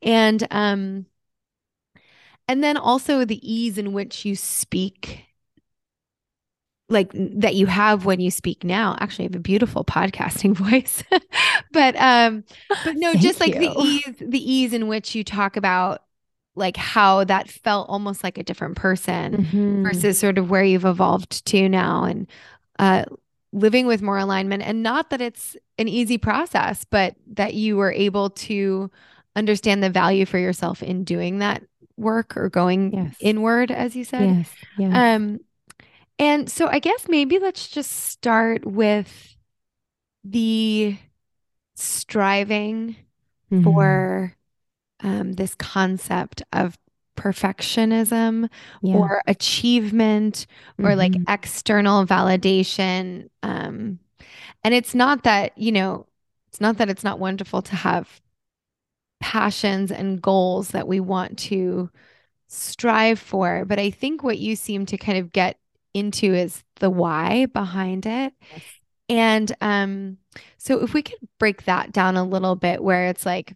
And 0.00 0.46
um 0.50 1.06
and 2.48 2.62
then 2.62 2.76
also 2.76 3.24
the 3.24 3.40
ease 3.42 3.78
in 3.78 3.92
which 3.92 4.24
you 4.24 4.36
speak 4.36 5.24
like 6.88 7.10
that 7.14 7.54
you 7.54 7.66
have 7.66 8.04
when 8.04 8.20
you 8.20 8.30
speak 8.30 8.64
now. 8.64 8.96
Actually, 9.00 9.24
I 9.24 9.28
have 9.28 9.36
a 9.36 9.40
beautiful 9.40 9.84
podcasting 9.84 10.54
voice. 10.70 11.02
but 11.72 11.96
um 11.96 12.44
but 12.84 12.96
no, 12.96 13.14
just 13.14 13.40
like 13.40 13.54
you. 13.54 13.60
the 13.60 13.74
ease 13.80 14.14
the 14.20 14.52
ease 14.52 14.72
in 14.72 14.88
which 14.88 15.14
you 15.14 15.24
talk 15.24 15.56
about 15.56 16.02
like 16.54 16.76
how 16.76 17.24
that 17.24 17.48
felt 17.48 17.88
almost 17.88 18.22
like 18.22 18.36
a 18.36 18.42
different 18.42 18.76
person 18.76 19.46
mm-hmm. 19.46 19.82
versus 19.82 20.18
sort 20.18 20.36
of 20.36 20.50
where 20.50 20.62
you've 20.62 20.84
evolved 20.84 21.46
to 21.46 21.66
now 21.66 22.04
and 22.04 22.26
uh 22.78 23.04
living 23.52 23.86
with 23.86 24.02
more 24.02 24.18
alignment 24.18 24.62
and 24.62 24.82
not 24.82 25.10
that 25.10 25.20
it's 25.20 25.56
an 25.78 25.86
easy 25.86 26.16
process, 26.16 26.84
but 26.84 27.14
that 27.34 27.54
you 27.54 27.76
were 27.76 27.92
able 27.92 28.30
to 28.30 28.90
understand 29.36 29.82
the 29.82 29.90
value 29.90 30.24
for 30.24 30.38
yourself 30.38 30.82
in 30.82 31.04
doing 31.04 31.38
that 31.38 31.62
work 31.96 32.36
or 32.36 32.48
going 32.48 32.92
yes. 32.92 33.16
inward 33.20 33.70
as 33.70 33.94
you 33.94 34.04
said. 34.04 34.22
Yes. 34.22 34.50
yes. 34.78 34.92
Um 34.94 35.40
and 36.22 36.48
so 36.48 36.68
I 36.68 36.78
guess 36.78 37.08
maybe 37.08 37.40
let's 37.40 37.66
just 37.66 37.90
start 37.90 38.64
with 38.64 39.36
the 40.22 40.96
striving 41.74 42.94
mm-hmm. 43.50 43.64
for 43.64 44.36
um, 45.00 45.32
this 45.32 45.56
concept 45.56 46.44
of 46.52 46.78
perfectionism 47.16 48.48
yeah. 48.82 48.94
or 48.94 49.20
achievement 49.26 50.46
or 50.78 50.90
mm-hmm. 50.90 50.98
like 50.98 51.14
external 51.28 52.06
validation. 52.06 53.28
Um, 53.42 53.98
and 54.62 54.74
it's 54.74 54.94
not 54.94 55.24
that, 55.24 55.58
you 55.58 55.72
know, 55.72 56.06
it's 56.46 56.60
not 56.60 56.76
that 56.78 56.88
it's 56.88 57.02
not 57.02 57.18
wonderful 57.18 57.62
to 57.62 57.74
have 57.74 58.20
passions 59.18 59.90
and 59.90 60.22
goals 60.22 60.68
that 60.68 60.86
we 60.86 61.00
want 61.00 61.36
to 61.38 61.90
strive 62.46 63.18
for. 63.18 63.64
But 63.64 63.80
I 63.80 63.90
think 63.90 64.22
what 64.22 64.38
you 64.38 64.54
seem 64.54 64.86
to 64.86 64.96
kind 64.96 65.18
of 65.18 65.32
get 65.32 65.58
into 65.94 66.34
is 66.34 66.62
the 66.80 66.90
why 66.90 67.46
behind 67.46 68.06
it. 68.06 68.34
Yes. 68.52 68.62
And 69.08 69.56
um, 69.60 70.18
so 70.58 70.82
if 70.82 70.94
we 70.94 71.02
could 71.02 71.18
break 71.38 71.64
that 71.64 71.92
down 71.92 72.16
a 72.16 72.24
little 72.24 72.56
bit, 72.56 72.82
where 72.82 73.08
it's 73.08 73.26
like, 73.26 73.54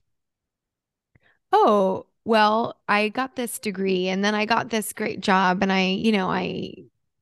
oh, 1.52 2.06
well, 2.24 2.76
I 2.88 3.08
got 3.08 3.36
this 3.36 3.58
degree 3.58 4.08
and 4.08 4.24
then 4.24 4.34
I 4.34 4.44
got 4.46 4.70
this 4.70 4.92
great 4.92 5.20
job 5.20 5.62
and 5.62 5.72
I, 5.72 5.86
you 5.86 6.12
know, 6.12 6.28
I 6.28 6.74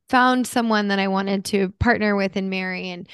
found 0.09 0.47
someone 0.47 0.87
that 0.89 0.99
I 0.99 1.07
wanted 1.07 1.45
to 1.45 1.69
partner 1.79 2.15
with 2.15 2.35
and 2.35 2.49
marry 2.49 2.89
and 2.89 3.07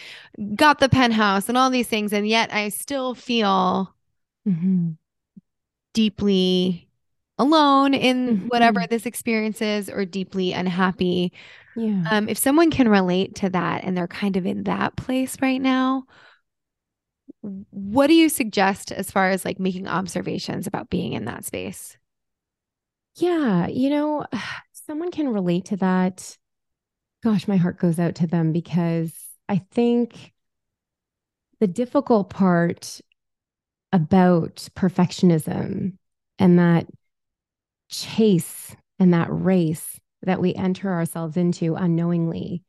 got 0.55 0.79
the 0.79 0.89
penthouse 0.89 1.49
and 1.49 1.57
all 1.57 1.69
these 1.69 1.87
things. 1.87 2.13
And 2.13 2.27
yet 2.27 2.53
I 2.53 2.69
still 2.69 3.13
feel 3.13 3.93
mm-hmm. 4.47 4.91
deeply 5.93 6.89
alone 7.41 7.93
in 7.93 8.37
mm-hmm. 8.37 8.47
whatever 8.47 8.85
this 8.87 9.05
experience 9.05 9.61
is 9.61 9.89
or 9.89 10.05
deeply 10.05 10.53
unhappy 10.53 11.33
yeah. 11.75 12.03
Um, 12.11 12.27
if 12.27 12.37
someone 12.37 12.71
can 12.71 12.89
relate 12.89 13.35
to 13.35 13.49
that 13.49 13.83
and 13.83 13.95
they're 13.95 14.07
kind 14.07 14.35
of 14.37 14.45
in 14.45 14.63
that 14.63 14.95
place 14.95 15.37
right 15.41 15.61
now, 15.61 16.03
what 17.41 18.07
do 18.07 18.13
you 18.13 18.29
suggest 18.29 18.91
as 18.91 19.09
far 19.09 19.29
as 19.29 19.45
like 19.45 19.59
making 19.59 19.87
observations 19.87 20.67
about 20.67 20.89
being 20.89 21.13
in 21.13 21.25
that 21.25 21.45
space? 21.45 21.97
Yeah, 23.15 23.67
you 23.67 23.89
know, 23.89 24.25
someone 24.73 25.11
can 25.11 25.29
relate 25.29 25.65
to 25.65 25.77
that. 25.77 26.37
Gosh, 27.23 27.47
my 27.47 27.57
heart 27.57 27.79
goes 27.79 27.99
out 27.99 28.15
to 28.15 28.27
them 28.27 28.51
because 28.51 29.13
I 29.47 29.57
think 29.71 30.33
the 31.59 31.67
difficult 31.67 32.29
part 32.29 32.99
about 33.93 34.67
perfectionism 34.75 35.93
and 36.39 36.59
that 36.59 36.87
chase 37.91 38.75
and 38.99 39.13
that 39.13 39.27
race 39.29 39.99
that 40.23 40.41
we 40.41 40.55
enter 40.55 40.91
ourselves 40.91 41.37
into 41.37 41.75
unknowingly. 41.75 42.63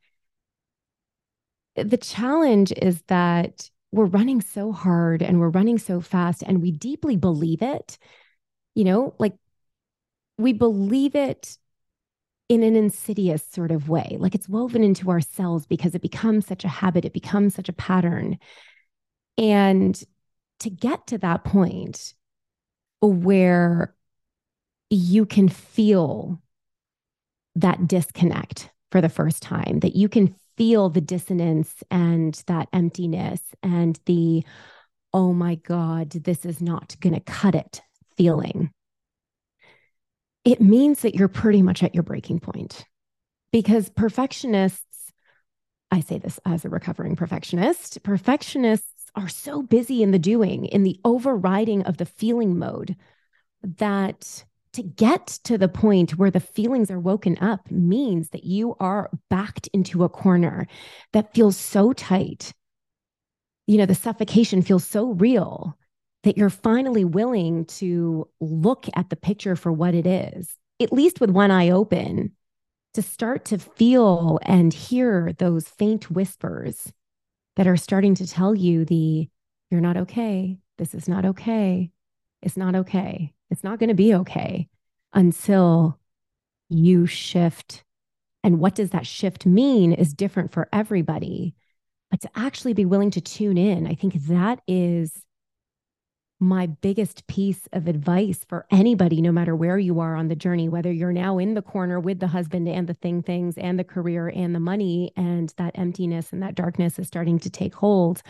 The 1.76 1.96
challenge 1.96 2.72
is 2.72 3.02
that 3.08 3.70
we're 3.92 4.06
running 4.06 4.40
so 4.40 4.72
hard 4.72 5.22
and 5.22 5.38
we're 5.38 5.50
running 5.50 5.78
so 5.78 6.00
fast 6.00 6.42
and 6.42 6.61
we 6.61 6.70
deeply 6.70 7.16
believe 7.16 7.62
it. 7.62 7.98
You 8.74 8.85
know, 8.85 9.14
like 9.18 9.35
we 10.38 10.52
believe 10.52 11.14
it 11.14 11.56
in 12.48 12.62
an 12.62 12.76
insidious 12.76 13.46
sort 13.46 13.70
of 13.70 13.88
way, 13.88 14.16
like 14.18 14.35
it's 14.35 14.48
woven 14.48 14.82
into 14.82 15.11
our 15.11 15.20
cells 15.20 15.66
because 15.66 15.94
it 15.94 16.02
becomes 16.02 16.46
such 16.46 16.64
a 16.64 16.68
habit, 16.68 17.04
it 17.04 17.12
becomes 17.12 17.54
such 17.54 17.68
a 17.68 17.74
pattern. 17.74 18.38
And 19.38 20.02
to 20.61 20.70
get 20.70 21.06
to 21.08 21.18
that 21.18 21.44
point 21.44 22.14
where 23.00 23.94
you 24.96 25.24
can 25.24 25.48
feel 25.48 26.40
that 27.55 27.87
disconnect 27.87 28.70
for 28.90 29.00
the 29.00 29.09
first 29.09 29.42
time, 29.42 29.81
that 29.81 29.96
you 29.96 30.09
can 30.09 30.35
feel 30.57 30.90
the 30.90 31.00
dissonance 31.00 31.83
and 31.90 32.42
that 32.46 32.68
emptiness 32.72 33.40
and 33.62 33.98
the, 34.07 34.44
oh 35.12 35.33
my 35.33 35.55
God, 35.55 36.11
this 36.11 36.44
is 36.44 36.61
not 36.61 36.96
going 37.00 37.14
to 37.14 37.20
cut 37.20 37.55
it 37.55 37.81
feeling. 38.16 38.70
It 40.44 40.61
means 40.61 41.00
that 41.00 41.14
you're 41.14 41.28
pretty 41.28 41.62
much 41.62 41.83
at 41.83 41.94
your 41.94 42.02
breaking 42.02 42.40
point 42.40 42.85
because 43.50 43.88
perfectionists, 43.90 45.12
I 45.90 46.00
say 46.00 46.18
this 46.18 46.38
as 46.44 46.64
a 46.64 46.68
recovering 46.68 47.16
perfectionist, 47.16 48.02
perfectionists 48.02 49.11
are 49.14 49.28
so 49.28 49.62
busy 49.62 50.02
in 50.02 50.11
the 50.11 50.18
doing, 50.18 50.66
in 50.66 50.83
the 50.83 50.98
overriding 51.05 51.83
of 51.83 51.98
the 51.98 52.07
feeling 52.07 52.59
mode 52.59 52.96
that 53.62 54.44
to 54.72 54.82
get 54.82 55.26
to 55.44 55.58
the 55.58 55.68
point 55.68 56.12
where 56.12 56.30
the 56.30 56.40
feelings 56.40 56.90
are 56.90 56.98
woken 56.98 57.37
up 57.38 57.70
means 57.70 58.30
that 58.30 58.44
you 58.44 58.74
are 58.80 59.11
backed 59.28 59.68
into 59.72 60.04
a 60.04 60.08
corner 60.08 60.66
that 61.12 61.35
feels 61.35 61.56
so 61.56 61.92
tight. 61.92 62.52
You 63.66 63.78
know, 63.78 63.87
the 63.87 63.94
suffocation 63.94 64.62
feels 64.62 64.87
so 64.87 65.11
real 65.11 65.76
that 66.22 66.38
you're 66.38 66.50
finally 66.50 67.04
willing 67.04 67.64
to 67.66 68.28
look 68.40 68.87
at 68.94 69.11
the 69.11 69.16
picture 69.16 69.56
for 69.56 69.72
what 69.72 69.94
it 69.94 70.06
is, 70.06 70.54
at 70.80 70.92
least 70.92 71.20
with 71.20 71.30
one 71.30 71.50
eye 71.50 71.70
open, 71.70 72.32
to 72.94 73.02
start 73.02 73.44
to 73.46 73.58
feel 73.58 74.38
and 74.42 74.72
hear 74.72 75.32
those 75.38 75.68
faint 75.68 76.11
whispers 76.11 76.92
that 77.56 77.66
are 77.66 77.76
starting 77.76 78.14
to 78.14 78.26
tell 78.26 78.54
you 78.54 78.85
the, 78.85 79.28
you're 79.70 79.80
not 79.80 79.96
okay. 79.96 80.58
This 80.78 80.94
is 80.94 81.08
not 81.08 81.24
okay. 81.24 81.90
It's 82.42 82.56
not 82.56 82.74
okay. 82.74 83.32
It's 83.52 83.62
not 83.62 83.78
going 83.78 83.88
to 83.88 83.94
be 83.94 84.14
okay 84.14 84.68
until 85.12 85.98
you 86.68 87.06
shift. 87.06 87.84
And 88.42 88.58
what 88.58 88.74
does 88.74 88.90
that 88.90 89.06
shift 89.06 89.46
mean 89.46 89.92
is 89.92 90.14
different 90.14 90.52
for 90.52 90.68
everybody. 90.72 91.54
But 92.10 92.22
to 92.22 92.30
actually 92.34 92.72
be 92.72 92.84
willing 92.84 93.10
to 93.12 93.20
tune 93.20 93.58
in, 93.58 93.86
I 93.86 93.94
think 93.94 94.14
that 94.24 94.60
is 94.66 95.22
my 96.40 96.66
biggest 96.66 97.26
piece 97.28 97.68
of 97.72 97.86
advice 97.86 98.44
for 98.48 98.66
anybody, 98.70 99.22
no 99.22 99.30
matter 99.30 99.54
where 99.54 99.78
you 99.78 100.00
are 100.00 100.16
on 100.16 100.26
the 100.26 100.34
journey, 100.34 100.68
whether 100.68 100.90
you're 100.90 101.12
now 101.12 101.38
in 101.38 101.54
the 101.54 101.62
corner 101.62 102.00
with 102.00 102.18
the 102.18 102.26
husband 102.26 102.68
and 102.68 102.88
the 102.88 102.94
thing 102.94 103.22
things 103.22 103.56
and 103.56 103.78
the 103.78 103.84
career 103.84 104.28
and 104.28 104.54
the 104.54 104.60
money, 104.60 105.12
and 105.16 105.54
that 105.56 105.78
emptiness 105.78 106.32
and 106.32 106.42
that 106.42 106.56
darkness 106.56 106.98
is 106.98 107.06
starting 107.06 107.38
to 107.38 107.50
take 107.50 107.74
hold, 107.74 108.22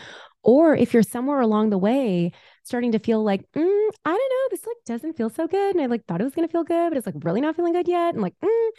or 0.43 0.77
if 0.77 0.93
you're 0.93 1.03
somewhere 1.03 1.41
along 1.41 1.71
the 1.71 1.79
way 1.79 2.33
starting 2.65 2.93
to 2.93 2.99
feel 2.99 3.23
like, 3.23 3.43
mm, 3.53 3.91
I 4.05 4.11
don't 4.11 4.17
know, 4.17 4.49
this 4.51 4.67
like 4.67 4.77
doesn't 4.87 5.17
feel 5.17 5.31
so 5.31 5.47
good. 5.47 5.75
And 5.75 5.83
I 5.83 5.87
like 5.87 6.05
thought 6.07 6.21
it 6.21 6.25
was 6.25 6.35
going 6.35 6.47
to 6.47 6.53
feel 6.53 6.65
good, 6.65 6.91
but 6.91 6.97
it's 6.97 7.07
like 7.07 7.17
really 7.25 7.41
not 7.41 7.57
feeling 7.57 7.73
good 7.73 7.89
yet. 7.89 8.15
And 8.15 8.23
like, 8.23 8.35
mm, 8.43 8.71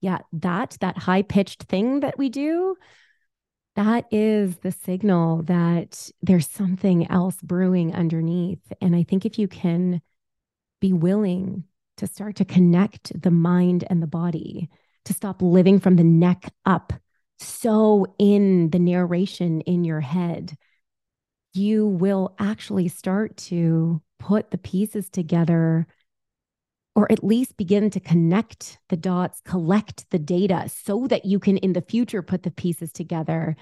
yeah, 0.00 0.18
that, 0.32 0.76
that 0.80 0.98
high 0.98 1.22
pitched 1.22 1.64
thing 1.64 2.00
that 2.00 2.18
we 2.18 2.28
do, 2.28 2.76
that 3.76 4.06
is 4.10 4.56
the 4.58 4.72
signal 4.72 5.42
that 5.44 6.10
there's 6.20 6.48
something 6.48 7.10
else 7.10 7.36
brewing 7.42 7.94
underneath. 7.94 8.72
And 8.80 8.94
I 8.96 9.04
think 9.04 9.24
if 9.24 9.38
you 9.38 9.48
can 9.48 10.00
be 10.80 10.92
willing 10.92 11.64
to 11.96 12.06
start 12.06 12.36
to 12.36 12.44
connect 12.44 13.20
the 13.20 13.30
mind 13.30 13.84
and 13.88 14.02
the 14.02 14.06
body, 14.06 14.68
to 15.04 15.12
stop 15.12 15.42
living 15.42 15.80
from 15.80 15.96
the 15.96 16.04
neck 16.04 16.52
up, 16.64 16.92
so 17.38 18.06
in 18.18 18.70
the 18.70 18.78
narration 18.78 19.60
in 19.62 19.84
your 19.84 20.00
head, 20.00 20.56
you 21.54 21.86
will 21.86 22.34
actually 22.38 22.88
start 22.88 23.36
to 23.36 24.02
put 24.18 24.50
the 24.50 24.58
pieces 24.58 25.08
together 25.08 25.86
or 26.94 27.10
at 27.12 27.22
least 27.22 27.56
begin 27.56 27.90
to 27.90 28.00
connect 28.00 28.78
the 28.88 28.96
dots, 28.96 29.40
collect 29.44 30.04
the 30.10 30.18
data 30.18 30.68
so 30.68 31.06
that 31.06 31.24
you 31.24 31.38
can 31.38 31.56
in 31.58 31.72
the 31.72 31.80
future 31.80 32.22
put 32.22 32.42
the 32.42 32.50
pieces 32.50 32.92
together. 32.92 33.54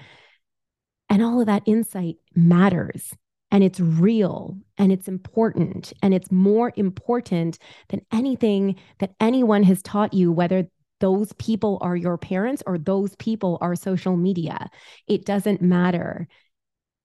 And 1.09 1.23
all 1.23 1.39
of 1.39 1.45
that 1.45 1.61
insight 1.67 2.15
matters 2.35 3.13
and 3.51 3.63
it's 3.63 3.79
real 3.79 4.57
and 4.77 4.91
it's 4.91 5.07
important 5.07 5.93
and 6.01 6.13
it's 6.13 6.31
more 6.31 6.73
important 6.75 7.59
than 7.89 8.01
anything 8.11 8.75
that 8.99 9.13
anyone 9.19 9.63
has 9.63 9.81
taught 9.81 10.13
you, 10.13 10.31
whether 10.31 10.67
those 10.99 11.31
people 11.33 11.77
are 11.81 11.95
your 11.95 12.17
parents 12.17 12.63
or 12.65 12.77
those 12.77 13.15
people 13.17 13.57
are 13.61 13.75
social 13.75 14.17
media. 14.17 14.69
It 15.07 15.25
doesn't 15.25 15.61
matter. 15.61 16.27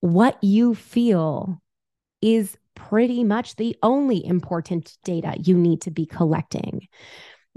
What 0.03 0.37
you 0.43 0.75
feel 0.75 1.61
is 2.21 2.57
pretty 2.75 3.23
much 3.23 3.55
the 3.55 3.77
only 3.81 4.25
important 4.25 4.97
data 5.05 5.37
you 5.41 5.57
need 5.57 5.79
to 5.83 5.91
be 5.91 6.05
collecting. 6.05 6.89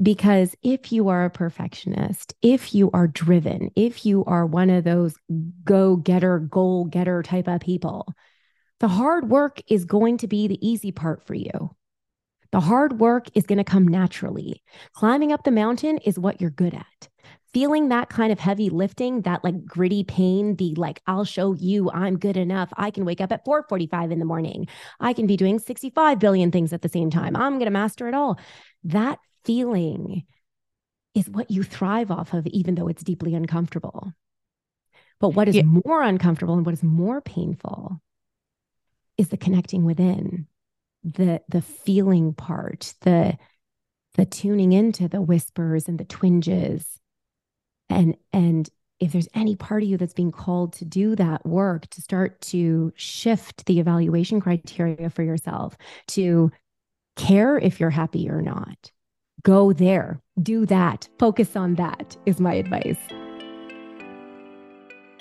Because 0.01 0.55
if 0.63 0.93
you 0.93 1.09
are 1.09 1.25
a 1.25 1.31
perfectionist, 1.31 2.35
if 2.43 2.73
you 2.73 2.93
are 2.93 3.09
driven, 3.09 3.73
if 3.75 4.07
you 4.07 4.25
are 4.27 4.47
one 4.47 4.71
of 4.71 4.85
those 4.85 5.17
go 5.65 5.97
getter, 5.97 6.39
goal 6.39 6.85
getter 6.85 7.21
type 7.25 7.49
of 7.49 7.63
people, 7.63 8.15
the 8.79 8.87
hard 8.87 9.29
work 9.29 9.61
is 9.69 9.85
going 9.85 10.19
to 10.19 10.29
be 10.29 10.47
the 10.47 10.65
easy 10.65 10.93
part 10.93 11.27
for 11.27 11.35
you. 11.35 11.75
The 12.53 12.61
hard 12.61 13.01
work 13.01 13.27
is 13.35 13.45
going 13.45 13.59
to 13.59 13.65
come 13.65 13.89
naturally. 13.89 14.63
Climbing 14.93 15.33
up 15.33 15.43
the 15.43 15.51
mountain 15.51 15.99
is 15.99 16.17
what 16.17 16.41
you're 16.41 16.51
good 16.51 16.75
at 16.75 17.09
feeling 17.57 17.89
that 17.89 18.11
kind 18.11 18.31
of 18.33 18.39
heavy 18.39 18.69
lifting, 18.69 19.23
that 19.23 19.43
like 19.43 19.65
gritty 19.65 20.05
pain, 20.05 20.57
the 20.57 20.75
like, 20.75 21.01
I'll 21.07 21.25
show 21.25 21.55
you 21.55 21.91
I'm 21.91 22.19
good 22.19 22.37
enough. 22.37 22.71
I 22.77 22.91
can 22.91 23.07
wake 23.07 23.23
up 23.23 23.33
at 23.33 23.47
4:45 23.47 24.13
in 24.13 24.19
the 24.19 24.27
morning. 24.27 24.69
I 25.01 25.15
can 25.15 25.27
be 25.27 25.39
doing 25.39 25.59
65 25.59 26.19
billion 26.19 26.51
things 26.51 26.75
at 26.75 26.83
the 26.83 26.91
same 26.91 27.09
time. 27.09 27.35
I'm 27.35 27.55
going 27.55 27.65
to 27.65 27.71
master 27.71 28.09
it 28.09 28.15
all. 28.15 28.39
That 28.85 29.21
feeling 29.47 30.27
is 31.15 31.31
what 31.31 31.51
you 31.51 31.63
thrive 31.63 32.11
off 32.11 32.35
of, 32.35 32.47
even 32.49 32.75
though 32.75 32.89
it's 32.89 33.03
deeply 33.03 33.35
uncomfortable. 33.35 34.13
But 35.19 35.31
what 35.31 35.49
is 35.49 35.57
yeah. 35.57 35.63
more 35.63 36.03
uncomfortable 36.03 36.57
and 36.57 36.67
what 36.67 36.75
is 36.75 36.83
more 36.83 37.23
painful 37.23 38.03
is 39.17 39.29
the 39.29 39.39
connecting 39.39 39.87
within, 39.87 40.47
the 41.03 41.41
the 41.49 41.63
feeling 41.63 42.35
part, 42.35 42.93
the 43.01 43.39
the 44.13 44.27
tuning 44.27 44.75
into 44.75 45.09
the 45.09 45.23
whispers 45.23 45.89
and 45.89 45.99
the 45.99 46.05
twinges 46.05 47.01
and 47.89 48.17
and 48.33 48.69
if 48.99 49.13
there's 49.13 49.29
any 49.35 49.55
part 49.55 49.83
of 49.83 49.89
you 49.89 49.99
that's 49.99 50.15
being 50.15 50.33
called 50.33 50.73
to 50.73 50.85
do 50.85 51.15
that 51.17 51.45
work 51.45 51.87
to 51.89 52.01
start 52.01 52.41
to 52.41 52.93
shift 52.97 53.67
the 53.67 53.79
evaluation 53.79 54.41
criteria 54.41 55.11
for 55.11 55.23
yourself 55.23 55.77
to 56.07 56.51
care 57.17 57.59
if 57.59 57.79
you're 57.79 57.91
happy 57.91 58.29
or 58.29 58.41
not 58.41 58.91
go 59.47 59.73
there. 59.73 60.21
Do 60.43 60.67
that. 60.67 61.09
Focus 61.21 61.55
on 61.55 61.77
that 61.77 62.17
is 62.27 62.41
my 62.41 62.55
advice 62.55 62.99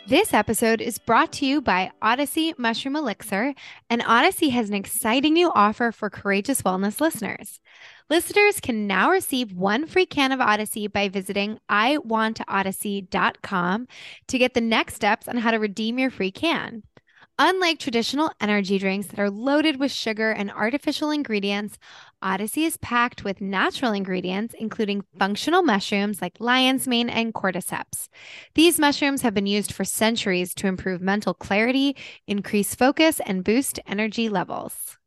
this 0.07 0.33
episode 0.33 0.81
is 0.81 0.97
brought 0.99 1.31
to 1.33 1.45
you 1.45 1.61
by 1.61 1.91
Odyssey 2.01 2.55
Mushroom 2.57 2.95
Elixir, 2.95 3.53
and 3.89 4.01
Odyssey 4.05 4.47
has 4.49 4.69
an 4.69 4.75
exciting 4.75 5.33
new 5.33 5.51
offer 5.53 5.91
for 5.91 6.09
Courageous 6.11 6.61
Wellness 6.61 7.01
listeners. 7.01 7.59
Listeners 8.09 8.59
can 8.59 8.85
now 8.85 9.09
receive 9.09 9.53
one 9.53 9.87
free 9.87 10.05
can 10.05 10.31
of 10.31 10.39
Odyssey 10.39 10.85
by 10.87 11.09
visiting 11.09 11.57
iwantodyssey.com 11.71 13.87
to 14.27 14.37
get 14.37 14.53
the 14.53 14.61
next 14.61 14.93
steps 14.93 15.27
on 15.27 15.37
how 15.37 15.49
to 15.51 15.57
redeem 15.57 15.97
your 15.97 16.11
free 16.11 16.31
can. 16.31 16.83
Unlike 17.37 17.79
traditional 17.79 18.31
energy 18.39 18.79
drinks 18.79 19.07
that 19.07 19.19
are 19.19 19.29
loaded 19.29 19.77
with 19.77 19.91
sugar 19.91 20.31
and 20.31 20.49
artificial 20.49 21.11
ingredients, 21.11 21.77
Odyssey 22.21 22.63
is 22.63 22.77
packed 22.77 23.25
with 23.25 23.41
natural 23.41 23.91
ingredients, 23.91 24.55
including 24.57 25.03
functional 25.19 25.61
mushrooms 25.61 26.21
like 26.21 26.39
lion's 26.39 26.87
mane 26.87 27.09
and 27.09 27.33
cordyceps. 27.33 28.07
These 28.53 28.79
mushrooms 28.79 29.21
have 29.21 29.33
been 29.33 29.47
used 29.47 29.73
for 29.73 29.83
centuries 29.83 30.53
to 30.55 30.67
improve 30.67 31.01
mental 31.01 31.33
clarity, 31.33 31.97
increase 32.25 32.73
focus, 32.73 33.19
and 33.25 33.43
boost 33.43 33.81
energy 33.85 34.29
levels. 34.29 34.97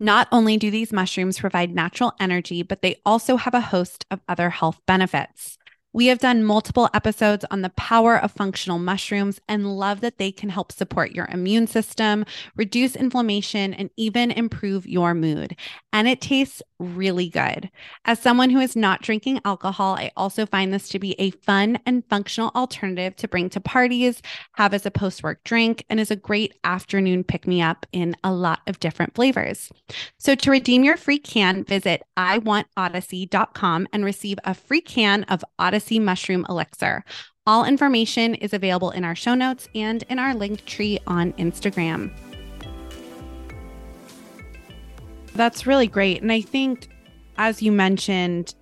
Not 0.00 0.26
only 0.32 0.56
do 0.56 0.72
these 0.72 0.92
mushrooms 0.92 1.38
provide 1.38 1.72
natural 1.72 2.14
energy, 2.18 2.64
but 2.64 2.82
they 2.82 2.96
also 3.06 3.36
have 3.36 3.54
a 3.54 3.60
host 3.60 4.04
of 4.10 4.20
other 4.28 4.50
health 4.50 4.80
benefits. 4.86 5.56
We 5.94 6.08
have 6.08 6.18
done 6.18 6.42
multiple 6.42 6.90
episodes 6.92 7.44
on 7.52 7.62
the 7.62 7.70
power 7.70 8.18
of 8.20 8.32
functional 8.32 8.80
mushrooms 8.80 9.40
and 9.48 9.78
love 9.78 10.00
that 10.00 10.18
they 10.18 10.32
can 10.32 10.48
help 10.48 10.72
support 10.72 11.12
your 11.12 11.28
immune 11.30 11.68
system, 11.68 12.26
reduce 12.56 12.96
inflammation, 12.96 13.72
and 13.72 13.90
even 13.96 14.32
improve 14.32 14.88
your 14.88 15.14
mood. 15.14 15.54
And 15.92 16.08
it 16.08 16.20
tastes 16.20 16.64
really 16.80 17.28
good. 17.28 17.70
As 18.04 18.18
someone 18.18 18.50
who 18.50 18.58
is 18.58 18.74
not 18.74 19.02
drinking 19.02 19.40
alcohol, 19.44 19.94
I 19.94 20.10
also 20.16 20.46
find 20.46 20.74
this 20.74 20.88
to 20.88 20.98
be 20.98 21.14
a 21.20 21.30
fun 21.30 21.78
and 21.86 22.04
functional 22.10 22.50
alternative 22.56 23.14
to 23.14 23.28
bring 23.28 23.48
to 23.50 23.60
parties, 23.60 24.20
have 24.54 24.74
as 24.74 24.84
a 24.84 24.90
post 24.90 25.22
work 25.22 25.44
drink, 25.44 25.84
and 25.88 26.00
is 26.00 26.10
a 26.10 26.16
great 26.16 26.54
afternoon 26.64 27.22
pick 27.22 27.46
me 27.46 27.62
up 27.62 27.86
in 27.92 28.16
a 28.24 28.32
lot 28.32 28.62
of 28.66 28.80
different 28.80 29.14
flavors. 29.14 29.70
So 30.18 30.34
to 30.34 30.50
redeem 30.50 30.82
your 30.82 30.96
free 30.96 31.20
can, 31.20 31.62
visit 31.62 32.02
iwantodyssey.com 32.18 33.86
and 33.92 34.04
receive 34.04 34.38
a 34.42 34.54
free 34.54 34.80
can 34.80 35.22
of 35.24 35.44
Odyssey 35.56 35.83
Mushroom 35.92 36.46
Elixir. 36.48 37.04
All 37.46 37.64
information 37.64 38.34
is 38.34 38.52
available 38.52 38.90
in 38.90 39.04
our 39.04 39.14
show 39.14 39.34
notes 39.34 39.68
and 39.74 40.02
in 40.08 40.18
our 40.18 40.34
link 40.34 40.64
tree 40.64 40.98
on 41.06 41.32
Instagram. 41.34 42.10
That's 45.34 45.66
really 45.66 45.86
great. 45.86 46.22
And 46.22 46.32
I 46.32 46.40
think, 46.40 46.88
as 47.36 47.60
you 47.60 47.72
mentioned, 47.72 48.54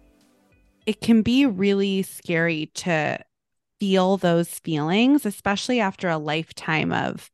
it 0.86 1.00
can 1.00 1.22
be 1.22 1.46
really 1.46 2.02
scary 2.02 2.66
to 2.74 3.18
feel 3.78 4.16
those 4.16 4.48
feelings, 4.48 5.26
especially 5.26 5.80
after 5.80 6.08
a 6.08 6.18
lifetime 6.18 6.92
of 6.92 7.30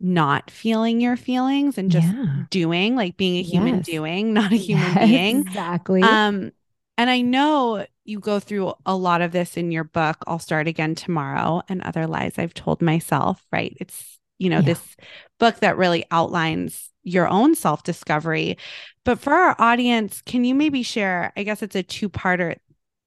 not 0.00 0.50
feeling 0.50 1.00
your 1.00 1.16
feelings 1.16 1.78
and 1.78 1.90
just 1.90 2.06
yeah. 2.06 2.44
doing, 2.50 2.96
like 2.96 3.16
being 3.16 3.36
a 3.36 3.42
human 3.42 3.76
yes. 3.76 3.86
doing, 3.86 4.32
not 4.32 4.52
a 4.52 4.56
human 4.56 4.84
yes, 4.94 5.08
being. 5.08 5.40
Exactly. 5.40 6.02
Um, 6.02 6.52
and 6.96 7.10
I 7.10 7.20
know 7.20 7.86
you 8.04 8.20
go 8.20 8.38
through 8.38 8.74
a 8.86 8.96
lot 8.96 9.22
of 9.22 9.32
this 9.32 9.56
in 9.56 9.72
your 9.72 9.84
book, 9.84 10.18
I'll 10.26 10.38
Start 10.38 10.68
Again 10.68 10.94
Tomorrow 10.94 11.62
and 11.68 11.82
Other 11.82 12.06
Lies 12.06 12.34
I've 12.38 12.54
Told 12.54 12.82
Myself, 12.82 13.44
right? 13.50 13.76
It's, 13.80 14.18
you 14.38 14.50
know, 14.50 14.58
yeah. 14.58 14.66
this 14.66 14.96
book 15.40 15.56
that 15.60 15.76
really 15.76 16.04
outlines 16.10 16.90
your 17.02 17.28
own 17.28 17.54
self 17.54 17.82
discovery. 17.82 18.58
But 19.04 19.18
for 19.18 19.32
our 19.32 19.56
audience, 19.58 20.22
can 20.22 20.44
you 20.44 20.54
maybe 20.54 20.82
share? 20.82 21.32
I 21.36 21.42
guess 21.42 21.62
it's 21.62 21.76
a 21.76 21.82
two 21.82 22.08
parter. 22.08 22.56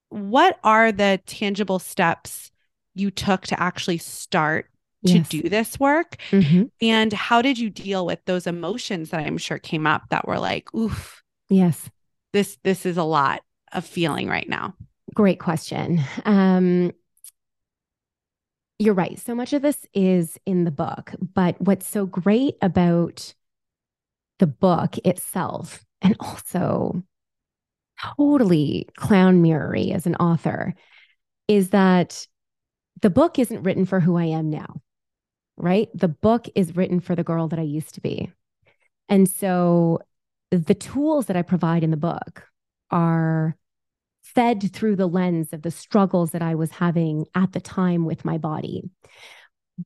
What 0.09 0.59
are 0.63 0.91
the 0.91 1.19
tangible 1.25 1.79
steps 1.79 2.51
you 2.95 3.11
took 3.11 3.43
to 3.47 3.61
actually 3.61 3.97
start 3.97 4.67
to 5.05 5.17
yes. 5.17 5.29
do 5.29 5.43
this 5.43 5.79
work? 5.79 6.17
Mm-hmm. 6.31 6.63
And 6.81 7.13
how 7.13 7.41
did 7.41 7.57
you 7.59 7.69
deal 7.69 8.05
with 8.05 8.19
those 8.25 8.47
emotions 8.47 9.11
that 9.11 9.25
I'm 9.25 9.37
sure 9.37 9.59
came 9.59 9.87
up 9.87 10.03
that 10.09 10.27
were 10.27 10.39
like, 10.39 10.73
oof. 10.73 11.23
Yes. 11.49 11.89
This 12.33 12.57
this 12.63 12.85
is 12.85 12.97
a 12.97 13.03
lot 13.03 13.41
of 13.71 13.85
feeling 13.85 14.27
right 14.27 14.47
now? 14.47 14.73
Great 15.13 15.39
question. 15.39 16.01
Um, 16.25 16.91
you're 18.79 18.93
right. 18.93 19.17
So 19.19 19.33
much 19.33 19.53
of 19.53 19.61
this 19.61 19.85
is 19.93 20.37
in 20.45 20.63
the 20.63 20.71
book, 20.71 21.13
but 21.33 21.59
what's 21.59 21.87
so 21.87 22.05
great 22.05 22.55
about 22.61 23.33
the 24.39 24.47
book 24.47 24.97
itself, 24.99 25.83
and 26.01 26.15
also 26.19 27.01
totally 28.17 28.87
clown 28.95 29.41
mirrory 29.41 29.91
as 29.91 30.05
an 30.05 30.15
author, 30.15 30.75
is 31.47 31.71
that 31.71 32.27
the 33.01 33.09
book 33.09 33.39
isn't 33.39 33.63
written 33.63 33.85
for 33.85 33.99
who 33.99 34.15
I 34.15 34.25
am 34.25 34.51
now, 34.51 34.81
right? 35.55 35.89
The 35.95 36.07
book 36.07 36.47
is 36.53 36.75
written 36.75 36.99
for 36.99 37.15
the 37.15 37.23
girl 37.23 37.47
that 37.47 37.59
I 37.59 37.63
used 37.63 37.95
to 37.95 38.01
be. 38.01 38.31
And 39.09 39.27
so 39.27 40.01
the 40.51 40.75
tools 40.75 41.25
that 41.25 41.37
I 41.37 41.41
provide 41.41 41.83
in 41.83 41.91
the 41.91 41.97
book 41.97 42.43
are 42.91 43.55
fed 44.23 44.71
through 44.73 44.95
the 44.95 45.07
lens 45.07 45.53
of 45.53 45.61
the 45.61 45.71
struggles 45.71 46.31
that 46.31 46.41
I 46.41 46.55
was 46.55 46.71
having 46.71 47.25
at 47.33 47.53
the 47.53 47.61
time 47.61 48.05
with 48.05 48.25
my 48.25 48.37
body. 48.37 48.83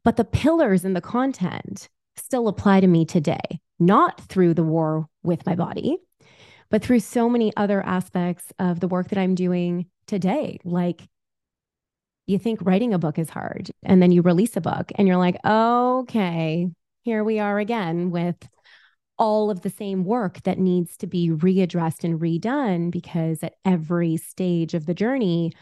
But 0.04 0.18
the 0.18 0.26
pillars 0.26 0.84
and 0.84 0.96
the 0.96 1.02
content 1.02 1.90
still 2.18 2.48
apply 2.48 2.80
to 2.80 2.88
me 2.88 3.06
today, 3.06 3.62
not 3.80 4.20
through 4.22 4.54
the 4.54 4.64
war 4.64 5.08
with 5.24 5.46
my 5.46 5.56
body, 5.56 5.98
but 6.70 6.84
through 6.84 7.02
so 7.02 7.30
many 7.30 7.52
other 7.56 7.86
aspects 7.86 8.52
of 8.60 8.80
the 8.80 8.88
work 8.88 9.10
that 9.10 9.20
I'm 9.20 9.36
doing 9.36 9.88
today. 10.08 10.60
Like, 10.64 11.02
you 12.28 12.40
think 12.40 12.60
writing 12.62 12.94
a 12.94 13.00
book 13.00 13.20
is 13.20 13.30
hard, 13.30 13.72
and 13.84 14.02
then 14.02 14.12
you 14.12 14.22
release 14.22 14.56
a 14.56 14.62
book, 14.62 14.92
and 14.96 15.08
you're 15.08 15.18
like, 15.18 15.38
okay, 15.46 16.70
here 17.04 17.24
we 17.24 17.40
are 17.40 17.60
again 17.60 18.12
with 18.12 18.38
all 19.22 19.52
of 19.52 19.62
the 19.62 19.70
same 19.70 20.04
work 20.04 20.42
that 20.42 20.58
needs 20.58 20.98
to 20.98 21.06
be 21.06 21.30
readdressed 21.30 22.04
and 22.04 22.20
redone 22.20 22.90
because 22.90 23.44
at 23.44 23.54
every 23.64 24.18
stage 24.18 24.74
of 24.74 24.88
the 24.88 24.96
journey, 24.96 25.54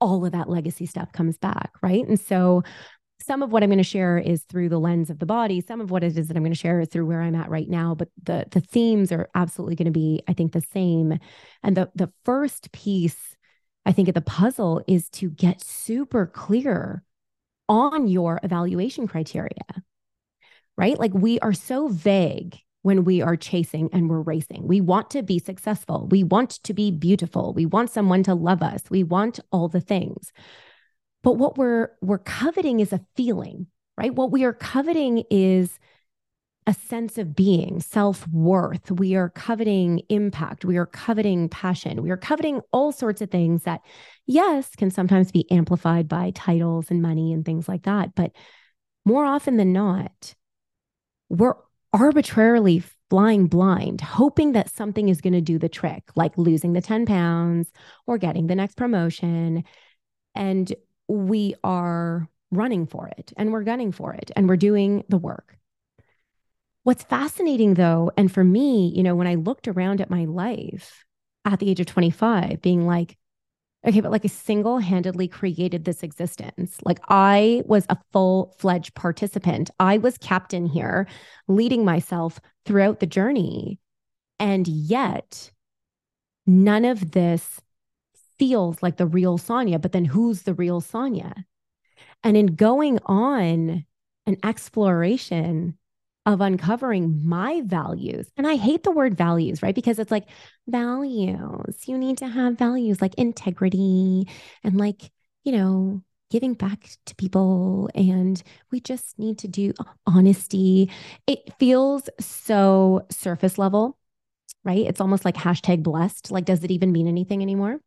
all 0.00 0.24
of 0.24 0.30
that 0.30 0.48
legacy 0.48 0.86
stuff 0.86 1.10
comes 1.10 1.36
back. 1.36 1.72
Right. 1.82 2.06
And 2.06 2.18
so 2.18 2.62
some 3.20 3.42
of 3.42 3.50
what 3.50 3.64
I'm 3.64 3.70
going 3.70 3.78
to 3.78 3.82
share 3.82 4.18
is 4.18 4.44
through 4.44 4.68
the 4.68 4.78
lens 4.78 5.10
of 5.10 5.18
the 5.18 5.26
body. 5.26 5.60
Some 5.60 5.80
of 5.80 5.90
what 5.90 6.04
it 6.04 6.16
is 6.16 6.28
that 6.28 6.36
I'm 6.36 6.44
going 6.44 6.52
to 6.52 6.58
share 6.58 6.78
is 6.78 6.90
through 6.90 7.06
where 7.06 7.20
I'm 7.20 7.34
at 7.34 7.50
right 7.50 7.68
now. 7.68 7.96
But 7.96 8.08
the 8.22 8.46
the 8.52 8.60
themes 8.60 9.10
are 9.10 9.28
absolutely 9.34 9.74
going 9.74 9.86
to 9.86 9.90
be, 9.90 10.22
I 10.28 10.32
think, 10.32 10.52
the 10.52 10.62
same. 10.72 11.18
And 11.64 11.76
the 11.76 11.90
the 11.96 12.12
first 12.24 12.70
piece, 12.70 13.34
I 13.84 13.90
think, 13.90 14.06
of 14.06 14.14
the 14.14 14.20
puzzle 14.20 14.84
is 14.86 15.08
to 15.10 15.28
get 15.28 15.60
super 15.60 16.24
clear 16.24 17.02
on 17.68 18.06
your 18.06 18.38
evaluation 18.44 19.08
criteria. 19.08 19.82
Right? 20.76 20.96
Like 20.96 21.12
we 21.12 21.40
are 21.40 21.52
so 21.52 21.88
vague 21.88 22.60
when 22.88 23.04
we 23.04 23.20
are 23.20 23.36
chasing 23.36 23.90
and 23.92 24.08
we're 24.08 24.22
racing. 24.22 24.66
We 24.66 24.80
want 24.80 25.10
to 25.10 25.22
be 25.22 25.38
successful. 25.38 26.08
We 26.10 26.24
want 26.24 26.52
to 26.62 26.72
be 26.72 26.90
beautiful. 26.90 27.52
We 27.52 27.66
want 27.66 27.90
someone 27.90 28.22
to 28.22 28.34
love 28.34 28.62
us. 28.62 28.80
We 28.88 29.02
want 29.02 29.40
all 29.52 29.68
the 29.68 29.82
things. 29.82 30.32
But 31.22 31.34
what 31.34 31.58
we're 31.58 31.90
we're 32.00 32.16
coveting 32.16 32.80
is 32.80 32.94
a 32.94 33.04
feeling, 33.14 33.66
right? 33.98 34.14
What 34.14 34.30
we 34.30 34.44
are 34.44 34.54
coveting 34.54 35.24
is 35.30 35.78
a 36.66 36.72
sense 36.72 37.18
of 37.18 37.36
being, 37.36 37.80
self-worth. 37.80 38.90
We 38.90 39.14
are 39.16 39.28
coveting 39.28 40.00
impact. 40.08 40.64
We 40.64 40.78
are 40.78 40.86
coveting 40.86 41.50
passion. 41.50 42.02
We 42.02 42.10
are 42.10 42.16
coveting 42.16 42.62
all 42.72 42.90
sorts 42.92 43.20
of 43.20 43.30
things 43.30 43.64
that 43.64 43.82
yes, 44.24 44.74
can 44.76 44.90
sometimes 44.90 45.30
be 45.30 45.50
amplified 45.50 46.08
by 46.08 46.32
titles 46.34 46.90
and 46.90 47.02
money 47.02 47.34
and 47.34 47.44
things 47.44 47.68
like 47.68 47.82
that, 47.82 48.14
but 48.14 48.32
more 49.04 49.26
often 49.26 49.58
than 49.58 49.74
not, 49.74 50.34
we're 51.28 51.54
arbitrarily 51.92 52.82
flying 53.10 53.46
blind, 53.46 54.00
hoping 54.00 54.52
that 54.52 54.70
something 54.70 55.08
is 55.08 55.20
going 55.20 55.32
to 55.32 55.40
do 55.40 55.58
the 55.58 55.68
trick, 55.68 56.04
like 56.14 56.36
losing 56.36 56.72
the 56.74 56.80
10 56.80 57.06
pounds 57.06 57.72
or 58.06 58.18
getting 58.18 58.46
the 58.46 58.54
next 58.54 58.76
promotion. 58.76 59.64
And 60.34 60.72
we 61.08 61.54
are 61.64 62.28
running 62.50 62.86
for 62.86 63.08
it 63.08 63.32
and 63.36 63.52
we're 63.52 63.64
gunning 63.64 63.92
for 63.92 64.12
it 64.14 64.30
and 64.36 64.48
we're 64.48 64.56
doing 64.56 65.04
the 65.08 65.18
work. 65.18 65.56
What's 66.82 67.04
fascinating 67.04 67.74
though, 67.74 68.10
and 68.16 68.32
for 68.32 68.44
me, 68.44 68.92
you 68.94 69.02
know, 69.02 69.14
when 69.14 69.26
I 69.26 69.34
looked 69.34 69.68
around 69.68 70.00
at 70.00 70.10
my 70.10 70.24
life 70.24 71.04
at 71.44 71.58
the 71.58 71.70
age 71.70 71.80
of 71.80 71.86
25, 71.86 72.62
being 72.62 72.86
like, 72.86 73.16
Okay, 73.86 74.00
but 74.00 74.10
like 74.10 74.24
I 74.24 74.28
single 74.28 74.78
handedly 74.78 75.28
created 75.28 75.84
this 75.84 76.02
existence. 76.02 76.78
Like 76.84 76.98
I 77.08 77.62
was 77.64 77.86
a 77.88 77.96
full 78.12 78.54
fledged 78.58 78.94
participant. 78.94 79.70
I 79.78 79.98
was 79.98 80.18
captain 80.18 80.66
here, 80.66 81.06
leading 81.46 81.84
myself 81.84 82.40
throughout 82.64 82.98
the 82.98 83.06
journey. 83.06 83.78
And 84.40 84.66
yet, 84.66 85.52
none 86.44 86.84
of 86.84 87.12
this 87.12 87.60
feels 88.38 88.82
like 88.82 88.96
the 88.96 89.06
real 89.06 89.38
Sonia. 89.38 89.78
But 89.78 89.92
then 89.92 90.04
who's 90.04 90.42
the 90.42 90.54
real 90.54 90.80
Sonia? 90.80 91.34
And 92.24 92.36
in 92.36 92.56
going 92.56 92.98
on 93.06 93.84
an 94.26 94.36
exploration 94.42 95.77
of 96.28 96.42
uncovering 96.42 97.26
my 97.26 97.62
values. 97.64 98.30
And 98.36 98.46
I 98.46 98.56
hate 98.56 98.82
the 98.82 98.90
word 98.90 99.16
values, 99.16 99.62
right? 99.62 99.74
Because 99.74 99.98
it's 99.98 100.10
like 100.10 100.28
values. 100.66 101.88
You 101.88 101.96
need 101.96 102.18
to 102.18 102.28
have 102.28 102.58
values 102.58 103.00
like 103.00 103.14
integrity 103.14 104.28
and 104.62 104.76
like, 104.76 105.10
you 105.44 105.52
know, 105.52 106.02
giving 106.30 106.52
back 106.52 106.90
to 107.06 107.14
people. 107.14 107.88
And 107.94 108.42
we 108.70 108.78
just 108.78 109.18
need 109.18 109.38
to 109.38 109.48
do 109.48 109.72
honesty. 110.06 110.90
It 111.26 111.54
feels 111.58 112.10
so 112.20 113.06
surface 113.10 113.56
level, 113.56 113.96
right? 114.64 114.84
It's 114.86 115.00
almost 115.00 115.24
like 115.24 115.36
hashtag 115.36 115.82
blessed. 115.82 116.30
Like, 116.30 116.44
does 116.44 116.62
it 116.62 116.70
even 116.70 116.92
mean 116.92 117.08
anything 117.08 117.40
anymore? 117.40 117.80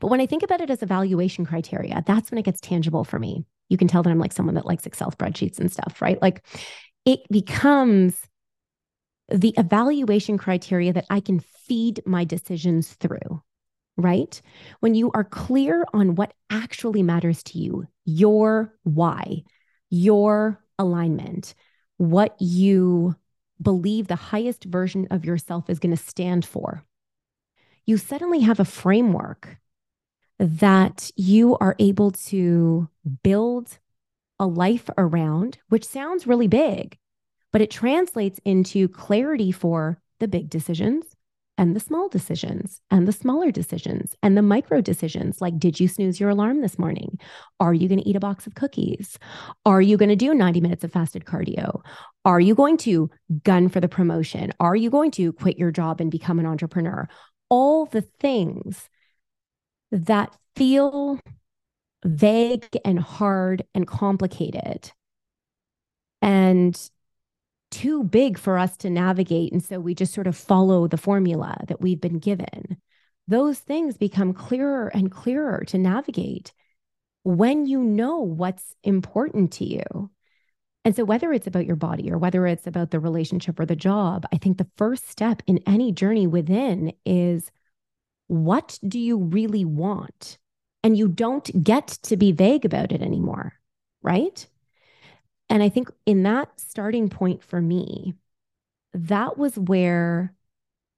But 0.00 0.08
when 0.08 0.20
I 0.20 0.26
think 0.26 0.42
about 0.42 0.60
it 0.60 0.68
as 0.68 0.82
evaluation 0.82 1.46
criteria, 1.46 2.04
that's 2.06 2.30
when 2.30 2.36
it 2.36 2.44
gets 2.44 2.60
tangible 2.60 3.04
for 3.04 3.18
me. 3.18 3.46
You 3.70 3.78
can 3.78 3.88
tell 3.88 4.02
that 4.02 4.10
I'm 4.10 4.18
like 4.18 4.34
someone 4.34 4.54
that 4.56 4.66
likes 4.66 4.84
Excel 4.84 5.10
spreadsheets 5.10 5.58
and 5.58 5.72
stuff, 5.72 6.02
right? 6.02 6.20
Like 6.20 6.44
it 7.06 7.20
becomes 7.30 8.20
the 9.28 9.54
evaluation 9.56 10.36
criteria 10.36 10.92
that 10.92 11.06
I 11.08 11.20
can 11.20 11.40
feed 11.40 12.02
my 12.04 12.24
decisions 12.24 12.92
through, 12.94 13.42
right? 13.96 14.40
When 14.80 14.94
you 14.94 15.10
are 15.14 15.24
clear 15.24 15.86
on 15.94 16.16
what 16.16 16.34
actually 16.50 17.02
matters 17.02 17.42
to 17.44 17.58
you, 17.58 17.86
your 18.04 18.74
why, 18.82 19.44
your 19.88 20.62
alignment, 20.78 21.54
what 21.96 22.36
you 22.40 23.14
believe 23.62 24.06
the 24.06 24.16
highest 24.16 24.64
version 24.64 25.08
of 25.10 25.24
yourself 25.24 25.70
is 25.70 25.78
going 25.78 25.96
to 25.96 26.02
stand 26.02 26.44
for, 26.44 26.84
you 27.86 27.96
suddenly 27.96 28.40
have 28.40 28.60
a 28.60 28.64
framework 28.64 29.58
that 30.38 31.10
you 31.16 31.56
are 31.58 31.76
able 31.78 32.10
to 32.10 32.88
build 33.22 33.78
a 34.38 34.46
life 34.46 34.88
around, 34.98 35.58
which 35.68 35.84
sounds 35.84 36.26
really 36.26 36.48
big, 36.48 36.98
but 37.52 37.60
it 37.60 37.70
translates 37.70 38.40
into 38.44 38.88
clarity 38.88 39.52
for 39.52 40.00
the 40.20 40.28
big 40.28 40.50
decisions 40.50 41.16
and 41.58 41.74
the 41.74 41.80
small 41.80 42.08
decisions 42.08 42.82
and 42.90 43.08
the 43.08 43.12
smaller 43.12 43.50
decisions 43.50 44.14
and 44.22 44.36
the 44.36 44.42
micro 44.42 44.80
decisions 44.80 45.40
like 45.40 45.58
did 45.58 45.80
you 45.80 45.88
snooze 45.88 46.20
your 46.20 46.30
alarm 46.30 46.60
this 46.60 46.78
morning? 46.78 47.18
Are 47.60 47.72
you 47.72 47.88
going 47.88 48.00
to 48.00 48.08
eat 48.08 48.16
a 48.16 48.20
box 48.20 48.46
of 48.46 48.54
cookies? 48.54 49.18
Are 49.64 49.80
you 49.80 49.96
going 49.96 50.10
to 50.10 50.16
do 50.16 50.34
90 50.34 50.60
minutes 50.60 50.84
of 50.84 50.92
fasted 50.92 51.24
cardio? 51.24 51.80
Are 52.24 52.40
you 52.40 52.54
going 52.54 52.76
to 52.78 53.10
gun 53.42 53.68
for 53.68 53.80
the 53.80 53.88
promotion? 53.88 54.52
Are 54.60 54.76
you 54.76 54.90
going 54.90 55.10
to 55.12 55.32
quit 55.32 55.58
your 55.58 55.70
job 55.70 56.00
and 56.00 56.10
become 56.10 56.38
an 56.38 56.46
entrepreneur? 56.46 57.08
All 57.48 57.86
the 57.86 58.02
things 58.02 58.88
that 59.92 60.36
feel 60.56 61.20
vague 62.06 62.68
and 62.84 62.98
hard 62.98 63.64
and 63.74 63.86
complicated 63.86 64.92
and 66.22 66.90
too 67.70 68.04
big 68.04 68.38
for 68.38 68.58
us 68.58 68.76
to 68.78 68.90
navigate. 68.90 69.52
And 69.52 69.62
so 69.62 69.80
we 69.80 69.94
just 69.94 70.14
sort 70.14 70.26
of 70.26 70.36
follow 70.36 70.86
the 70.86 70.96
formula 70.96 71.56
that 71.68 71.80
we've 71.80 72.00
been 72.00 72.18
given. 72.18 72.76
Those 73.28 73.58
things 73.58 73.96
become 73.96 74.32
clearer 74.32 74.88
and 74.88 75.10
clearer 75.10 75.64
to 75.66 75.78
navigate 75.78 76.52
when 77.24 77.66
you 77.66 77.82
know 77.82 78.20
what's 78.20 78.76
important 78.84 79.52
to 79.54 79.64
you. 79.64 80.10
And 80.84 80.94
so, 80.94 81.04
whether 81.04 81.32
it's 81.32 81.48
about 81.48 81.66
your 81.66 81.74
body 81.74 82.12
or 82.12 82.18
whether 82.18 82.46
it's 82.46 82.68
about 82.68 82.92
the 82.92 83.00
relationship 83.00 83.58
or 83.58 83.66
the 83.66 83.74
job, 83.74 84.24
I 84.32 84.38
think 84.38 84.58
the 84.58 84.70
first 84.76 85.08
step 85.10 85.42
in 85.48 85.58
any 85.66 85.90
journey 85.90 86.28
within 86.28 86.92
is 87.04 87.50
what 88.28 88.78
do 88.86 89.00
you 89.00 89.18
really 89.18 89.64
want? 89.64 90.38
And 90.86 90.96
you 90.96 91.08
don't 91.08 91.64
get 91.64 91.88
to 91.88 92.16
be 92.16 92.30
vague 92.30 92.64
about 92.64 92.92
it 92.92 93.02
anymore, 93.02 93.54
right? 94.04 94.46
And 95.50 95.60
I 95.60 95.68
think 95.68 95.90
in 96.06 96.22
that 96.22 96.60
starting 96.60 97.08
point 97.08 97.42
for 97.42 97.60
me, 97.60 98.14
that 98.94 99.36
was 99.36 99.58
where 99.58 100.32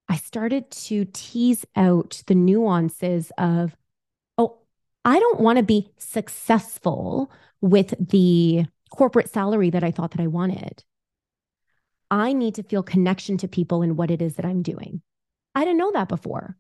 I 0.07 0.17
started 0.17 0.71
to 0.71 1.07
tease 1.15 1.65
out 1.75 2.23
the 2.27 2.35
nuances 2.35 3.33
of, 3.39 3.75
oh, 4.37 4.59
I 5.07 5.19
don't 5.19 5.41
want 5.41 5.57
to 5.57 5.63
be 5.63 5.91
successful 5.97 7.33
with 7.63 7.95
the 7.99 8.67
corporate 8.91 9.31
salary 9.31 9.71
that 9.71 9.85
I 9.85 9.91
thought 9.91 10.11
that 10.11 10.21
I 10.21 10.27
wanted. 10.27 10.85
I 12.11 12.35
need 12.35 12.57
to 12.57 12.63
feel 12.63 12.83
connection 12.83 13.39
to 13.39 13.49
people 13.49 13.81
and 13.81 13.97
what 13.97 14.11
it 14.11 14.21
is 14.21 14.35
that 14.35 14.45
I'm 14.45 14.61
doing. 14.61 15.01
I 15.55 15.65
didn't 15.65 15.79
know 15.79 15.93
that 15.93 16.11
before 16.11 16.59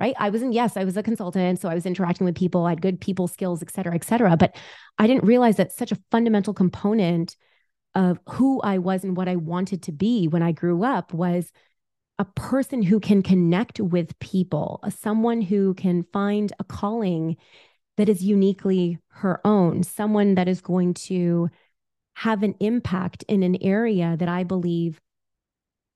right? 0.00 0.14
I 0.18 0.30
was 0.30 0.42
in, 0.42 0.52
yes, 0.52 0.76
I 0.76 0.84
was 0.84 0.96
a 0.96 1.02
consultant. 1.02 1.60
So 1.60 1.68
I 1.68 1.74
was 1.74 1.86
interacting 1.86 2.24
with 2.24 2.34
people, 2.34 2.66
I 2.66 2.70
had 2.70 2.82
good 2.82 3.00
people 3.00 3.28
skills, 3.28 3.62
et 3.62 3.70
cetera, 3.70 3.94
et 3.94 4.04
cetera. 4.04 4.36
But 4.36 4.56
I 4.98 5.06
didn't 5.06 5.24
realize 5.24 5.56
that 5.56 5.72
such 5.72 5.92
a 5.92 5.98
fundamental 6.10 6.54
component 6.54 7.36
of 7.94 8.18
who 8.28 8.60
I 8.62 8.78
was 8.78 9.04
and 9.04 9.16
what 9.16 9.28
I 9.28 9.36
wanted 9.36 9.82
to 9.82 9.92
be 9.92 10.26
when 10.26 10.42
I 10.42 10.52
grew 10.52 10.84
up 10.84 11.12
was 11.12 11.52
a 12.18 12.24
person 12.24 12.82
who 12.82 13.00
can 13.00 13.22
connect 13.22 13.80
with 13.80 14.18
people, 14.20 14.82
someone 14.98 15.40
who 15.40 15.74
can 15.74 16.04
find 16.12 16.52
a 16.58 16.64
calling 16.64 17.36
that 17.96 18.08
is 18.08 18.22
uniquely 18.22 18.98
her 19.08 19.40
own, 19.44 19.82
someone 19.82 20.34
that 20.36 20.48
is 20.48 20.60
going 20.60 20.94
to 20.94 21.50
have 22.14 22.42
an 22.42 22.54
impact 22.60 23.22
in 23.28 23.42
an 23.42 23.56
area 23.62 24.16
that 24.18 24.28
I 24.28 24.44
believe 24.44 25.00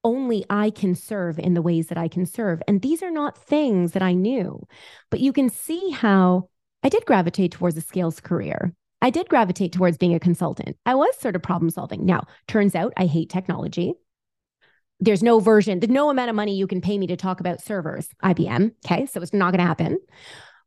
only 0.05 0.45
I 0.51 0.71
can 0.71 0.95
serve 0.95 1.39
in 1.39 1.55
the 1.55 1.63
ways 1.63 1.89
that 1.89 1.99
I 1.99 2.09
can 2.09 2.27
serve. 2.27 2.63
And 2.69 2.83
these 2.83 3.03
are 3.03 3.11
not 3.11 3.39
things 3.47 3.93
that 3.93 4.03
I 4.03 4.13
knew. 4.13 4.67
But 5.11 5.21
you 5.21 5.33
can 5.33 5.49
see 5.49 5.91
how 5.91 6.49
I 6.83 6.89
did 6.89 7.07
gravitate 7.07 7.53
towards 7.53 7.77
a 7.77 7.81
scales 7.81 8.21
career. 8.21 8.75
I 9.03 9.11
did 9.11 9.29
gravitate 9.29 9.73
towards 9.73 9.99
being 9.99 10.15
a 10.15 10.21
consultant. 10.21 10.77
I 10.87 10.95
was 10.95 11.17
sort 11.19 11.37
of 11.37 11.43
problem 11.43 11.71
solving. 11.71 12.07
Now, 12.07 12.27
turns 12.47 12.75
out 12.75 12.93
I 12.97 13.07
hate 13.07 13.31
technology. 13.31 13.95
There's 15.01 15.23
no 15.23 15.41
version, 15.41 15.81
there's 15.81 15.91
no 15.91 16.09
amount 16.09 16.31
of 16.31 16.37
money 16.37 16.57
you 16.57 16.67
can 16.67 16.81
pay 16.81 16.97
me 16.97 17.07
to 17.09 17.17
talk 17.17 17.41
about 17.41 17.61
servers, 17.61 18.09
IBM. 18.23 18.73
Okay. 18.87 19.07
So 19.07 19.21
it's 19.21 19.35
not 19.35 19.51
going 19.51 19.59
to 19.59 19.67
happen. 19.67 19.99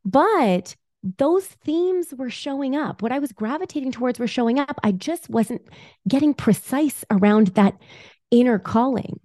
But 0.04 0.76
those 1.04 1.46
themes 1.46 2.14
were 2.16 2.30
showing 2.30 2.76
up. 2.76 3.02
What 3.02 3.12
I 3.12 3.20
was 3.20 3.32
gravitating 3.32 3.92
towards 3.92 4.20
were 4.20 4.28
showing 4.28 4.60
up. 4.60 4.80
I 4.84 4.92
just 4.92 5.30
wasn't 5.30 5.62
getting 6.08 6.34
precise 6.34 7.06
around 7.10 7.48
that 7.50 7.78
inner 8.32 8.60
calling, 8.60 9.20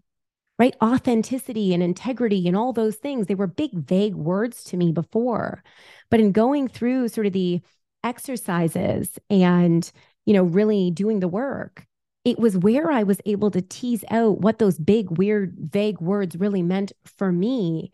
right? 0.59 0.75
Authenticity 0.83 1.75
and 1.75 1.83
integrity 1.83 2.47
and 2.47 2.57
all 2.57 2.73
those 2.73 2.97
things. 2.97 3.27
They 3.27 3.35
were 3.35 3.47
big, 3.47 3.73
vague 3.75 4.15
words 4.15 4.65
to 4.65 4.77
me 4.77 4.93
before. 4.93 5.63
But 6.11 6.21
in 6.21 6.33
going 6.33 6.69
through 6.69 7.09
sort 7.09 7.27
of 7.27 7.33
the 7.33 7.61
exercises 8.05 9.19
and, 9.31 9.91
you 10.27 10.35
know, 10.35 10.45
really 10.45 10.91
doing 10.91 11.21
the 11.21 11.29
work, 11.29 11.87
it 12.25 12.39
was 12.39 12.57
where 12.57 12.91
I 12.91 13.03
was 13.03 13.21
able 13.27 13.51
to 13.51 13.63
tease 13.63 14.05
out 14.11 14.41
what 14.41 14.59
those 14.59 14.79
big, 14.79 15.19
weird, 15.19 15.57
vague 15.59 16.01
words 16.01 16.37
really 16.37 16.63
meant 16.63 16.93
for 17.05 17.33
me. 17.33 17.91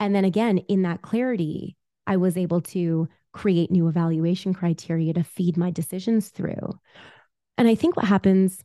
And 0.00 0.14
then 0.14 0.24
again, 0.24 0.58
in 0.58 0.82
that 0.82 1.02
clarity, 1.02 1.76
I 2.06 2.16
was 2.16 2.36
able 2.36 2.62
to 2.62 3.08
create 3.32 3.70
new 3.70 3.86
evaluation 3.88 4.54
criteria 4.54 5.12
to 5.12 5.22
feed 5.22 5.56
my 5.56 5.70
decisions 5.70 6.30
through. 6.30 6.70
And 7.56 7.68
I 7.68 7.74
think 7.74 7.96
what 7.96 8.06
happens 8.06 8.58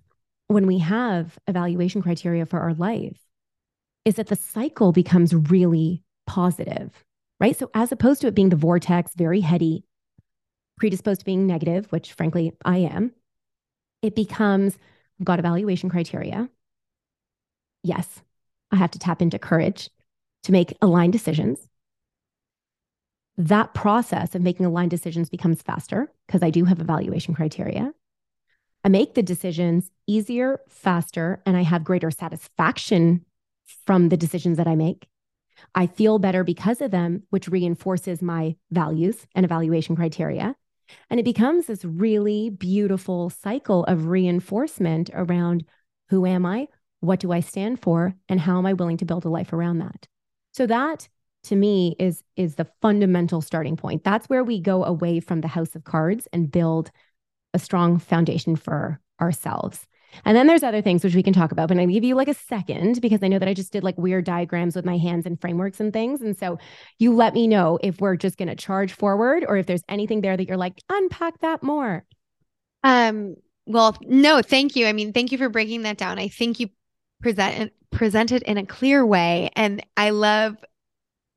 when 0.48 0.66
we 0.66 0.80
have 0.80 1.38
evaluation 1.48 2.02
criteria 2.02 2.46
for 2.46 2.60
our 2.60 2.74
life 2.74 3.20
is 4.06 4.16
that 4.16 4.28
the 4.28 4.36
cycle 4.36 4.92
becomes 4.92 5.34
really 5.34 6.04
positive, 6.28 7.04
right? 7.40 7.58
So, 7.58 7.70
as 7.74 7.92
opposed 7.92 8.22
to 8.22 8.28
it 8.28 8.36
being 8.36 8.50
the 8.50 8.56
vortex, 8.56 9.14
very 9.16 9.42
heady, 9.42 9.86
predisposed 10.78 11.22
to 11.22 11.26
being 11.26 11.48
negative, 11.48 11.92
which 11.92 12.14
frankly 12.14 12.54
I 12.66 12.78
am, 12.78 13.12
it 14.02 14.16
becomes 14.16 14.78
I've 15.20 15.26
got 15.26 15.40
evaluation 15.40 15.90
criteria. 15.90 16.50
Yes, 17.84 18.22
I 18.72 18.78
have 18.78 18.92
to 18.92 19.00
tap 19.00 19.22
into 19.22 19.38
courage 19.38 19.90
to 20.44 20.52
make 20.52 20.76
aligned 20.82 21.14
decisions 21.14 21.70
that 23.38 23.74
process 23.74 24.36
of 24.36 24.42
making 24.42 24.66
aligned 24.66 24.92
decisions 24.92 25.30
becomes 25.30 25.62
faster 25.62 26.12
because 26.28 26.44
I 26.44 26.50
do 26.50 26.66
have 26.66 26.80
evaluation 26.80 27.34
criteria. 27.34 27.94
I 28.84 28.90
make 28.90 29.16
the 29.16 29.24
decisions 29.24 29.90
easier, 30.08 30.60
faster, 30.68 31.42
and 31.46 31.58
I 31.58 31.64
have 31.64 31.84
greater 31.84 32.12
satisfaction 32.12 33.26
from 33.86 34.10
the 34.10 34.18
decisions 34.18 34.58
that 34.58 34.68
I 34.68 34.76
make. 34.76 35.08
I 35.76 35.88
feel 35.88 36.20
better 36.20 36.44
because 36.44 36.82
of 36.82 36.92
them, 36.92 37.24
which 37.30 37.48
reinforces 37.48 38.22
my 38.22 38.56
values 38.72 39.28
and 39.36 39.46
evaluation 39.46 39.96
criteria. 39.96 40.56
And 41.10 41.20
it 41.20 41.24
becomes 41.24 41.66
this 41.66 41.86
really 41.86 42.50
beautiful 42.50 43.30
cycle 43.30 43.84
of 43.86 44.08
reinforcement 44.08 45.10
around 45.14 45.66
who 46.10 46.26
am 46.26 46.46
I? 46.46 46.68
What 47.00 47.20
do 47.20 47.32
I 47.32 47.40
stand 47.40 47.82
for? 47.82 48.16
And 48.30 48.40
how 48.40 48.58
am 48.58 48.66
I 48.66 48.74
willing 48.74 48.98
to 48.98 49.06
build 49.06 49.26
a 49.26 49.30
life 49.30 49.54
around 49.54 49.80
that? 49.80 50.08
So 50.52 50.68
that 50.68 51.08
to 51.46 51.56
me 51.56 51.96
is 52.00 52.24
is 52.36 52.56
the 52.56 52.70
fundamental 52.82 53.42
starting 53.42 53.76
point. 53.76 54.04
That's 54.04 54.28
where 54.28 54.44
we 54.44 54.60
go 54.60 54.84
away 54.84 55.20
from 55.20 55.42
the 55.42 55.48
house 55.48 55.76
of 55.76 55.84
cards 55.84 56.28
and 56.32 56.52
build 56.52 56.92
a 57.54 57.60
strong 57.60 58.00
foundation 58.00 58.56
for 58.56 59.00
ourselves. 59.20 59.86
And 60.26 60.36
then 60.36 60.48
there's 60.48 60.64
other 60.64 60.82
things 60.82 61.04
which 61.04 61.16
we 61.16 61.24
can 61.24 61.34
talk 61.34 61.52
about, 61.52 61.68
but 61.68 61.78
I'm 61.78 61.90
give 61.90 62.04
you 62.04 62.16
like 62.16 62.28
a 62.28 62.34
second 62.34 63.02
because 63.02 63.24
I 63.24 63.28
know 63.28 63.40
that 63.40 63.48
I 63.48 63.54
just 63.54 63.72
did 63.72 63.84
like 63.84 63.98
weird 63.98 64.26
diagrams 64.26 64.76
with 64.76 64.86
my 64.86 64.98
hands 64.98 65.26
and 65.26 65.40
frameworks 65.40 65.80
and 65.80 65.94
things. 65.94 66.22
And 66.22 66.38
so 66.38 66.60
you 67.00 67.14
let 67.14 67.34
me 67.34 67.48
know 67.48 67.80
if 67.82 68.00
we're 68.00 68.16
just 68.16 68.38
gonna 68.38 68.56
charge 68.56 68.94
forward 68.94 69.46
or 69.48 69.58
if 69.58 69.66
there's 69.66 69.84
anything 69.90 70.22
there 70.22 70.38
that 70.38 70.48
you're 70.48 70.58
like, 70.58 70.82
unpack 70.90 71.40
that 71.40 71.64
more. 71.64 72.06
Um, 72.84 73.36
well, 73.66 73.98
no, 74.02 74.42
thank 74.42 74.76
you. 74.76 74.88
I 74.88 74.94
mean, 74.94 75.14
thank 75.14 75.32
you 75.32 75.38
for 75.38 75.50
breaking 75.50 75.84
that 75.84 75.98
down. 75.98 76.20
I 76.20 76.28
think 76.28 76.60
you 76.60 76.70
present 77.22 77.72
presented 77.92 78.42
in 78.44 78.58
a 78.58 78.66
clear 78.66 79.06
way. 79.06 79.50
And 79.56 79.86
I 79.96 80.10
love 80.10 80.58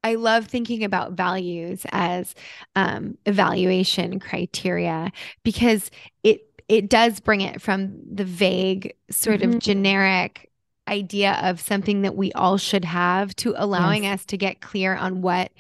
I 0.03 0.15
love 0.15 0.47
thinking 0.47 0.85
about 0.85 1.15
values 1.15 1.85
as 1.91 2.35
um, 2.77 3.19
evaluation 3.27 4.21
criteria 4.21 5.11
because 5.43 5.91
it 6.23 6.43
it 6.69 6.89
does 6.89 7.21
bring 7.21 7.41
it 7.41 7.63
from 7.63 7.93
the 8.13 8.25
vague 8.25 8.95
sort 9.11 9.41
mm-hmm. 9.41 9.55
of 9.55 9.59
generic 9.61 10.51
idea 10.89 11.39
of 11.43 11.61
something 11.61 12.03
that 12.03 12.17
we 12.17 12.33
all 12.33 12.59
should 12.59 12.85
have 12.85 13.35
to 13.37 13.55
allowing 13.57 14.05
yes. 14.05 14.21
us 14.21 14.27
to 14.27 14.37
get 14.37 14.61
clear 14.61 14.95
on 14.95 15.21
what 15.21 15.51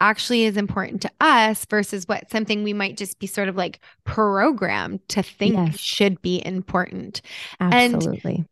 actually 0.00 0.44
is 0.44 0.56
important 0.56 1.02
to 1.02 1.10
us 1.20 1.64
versus 1.66 2.06
what 2.06 2.30
something 2.30 2.62
we 2.62 2.72
might 2.72 2.96
just 2.96 3.18
be 3.18 3.26
sort 3.26 3.48
of 3.48 3.56
like 3.56 3.80
programmed 4.04 5.06
to 5.08 5.22
think 5.22 5.54
yes. 5.54 5.78
should 5.78 6.20
be 6.22 6.44
important. 6.44 7.20
Absolutely. 7.60 8.46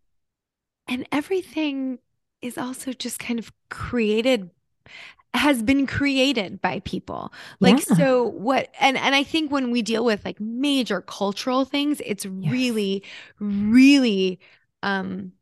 And, 0.88 1.00
and 1.00 1.08
everything 1.12 1.98
is 2.42 2.58
also 2.58 2.92
just 2.92 3.18
kind 3.18 3.38
of 3.38 3.52
created 3.68 4.50
has 5.36 5.62
been 5.62 5.86
created 5.86 6.60
by 6.60 6.80
people 6.80 7.32
like 7.60 7.86
yeah. 7.88 7.96
so 7.96 8.24
what 8.24 8.68
and 8.80 8.96
and 8.96 9.14
i 9.14 9.22
think 9.22 9.50
when 9.50 9.70
we 9.70 9.82
deal 9.82 10.04
with 10.04 10.24
like 10.24 10.40
major 10.40 11.00
cultural 11.00 11.64
things 11.64 12.00
it's 12.04 12.24
yes. 12.24 12.52
really 12.52 13.02
really 13.38 14.38
um 14.82 15.32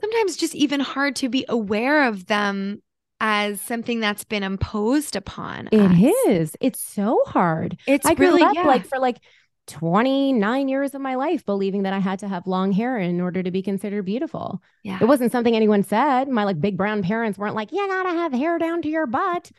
sometimes 0.00 0.36
just 0.36 0.54
even 0.54 0.80
hard 0.80 1.16
to 1.16 1.28
be 1.28 1.44
aware 1.48 2.06
of 2.08 2.26
them 2.26 2.82
as 3.20 3.60
something 3.60 4.00
that's 4.00 4.24
been 4.24 4.42
imposed 4.42 5.16
upon 5.16 5.68
It 5.72 5.80
us. 5.80 6.14
is. 6.26 6.56
it's 6.60 6.80
so 6.82 7.22
hard 7.26 7.78
it's 7.86 8.06
I 8.06 8.12
really 8.14 8.42
up, 8.42 8.54
yeah. 8.54 8.66
like 8.66 8.86
for 8.86 8.98
like 8.98 9.18
29 9.66 10.68
years 10.68 10.94
of 10.94 11.00
my 11.00 11.14
life 11.14 11.44
believing 11.46 11.82
that 11.84 11.92
I 11.92 11.98
had 11.98 12.18
to 12.20 12.28
have 12.28 12.46
long 12.46 12.72
hair 12.72 12.98
in 12.98 13.20
order 13.20 13.42
to 13.42 13.50
be 13.50 13.62
considered 13.62 14.04
beautiful. 14.04 14.62
Yeah. 14.82 14.98
It 15.00 15.06
wasn't 15.06 15.32
something 15.32 15.56
anyone 15.56 15.82
said. 15.82 16.28
My 16.28 16.44
like 16.44 16.60
big 16.60 16.76
brown 16.76 17.02
parents 17.02 17.38
weren't 17.38 17.54
like, 17.54 17.72
you 17.72 17.86
gotta 17.86 18.10
have 18.10 18.32
hair 18.32 18.58
down 18.58 18.82
to 18.82 18.88
your 18.88 19.06
butt. 19.06 19.50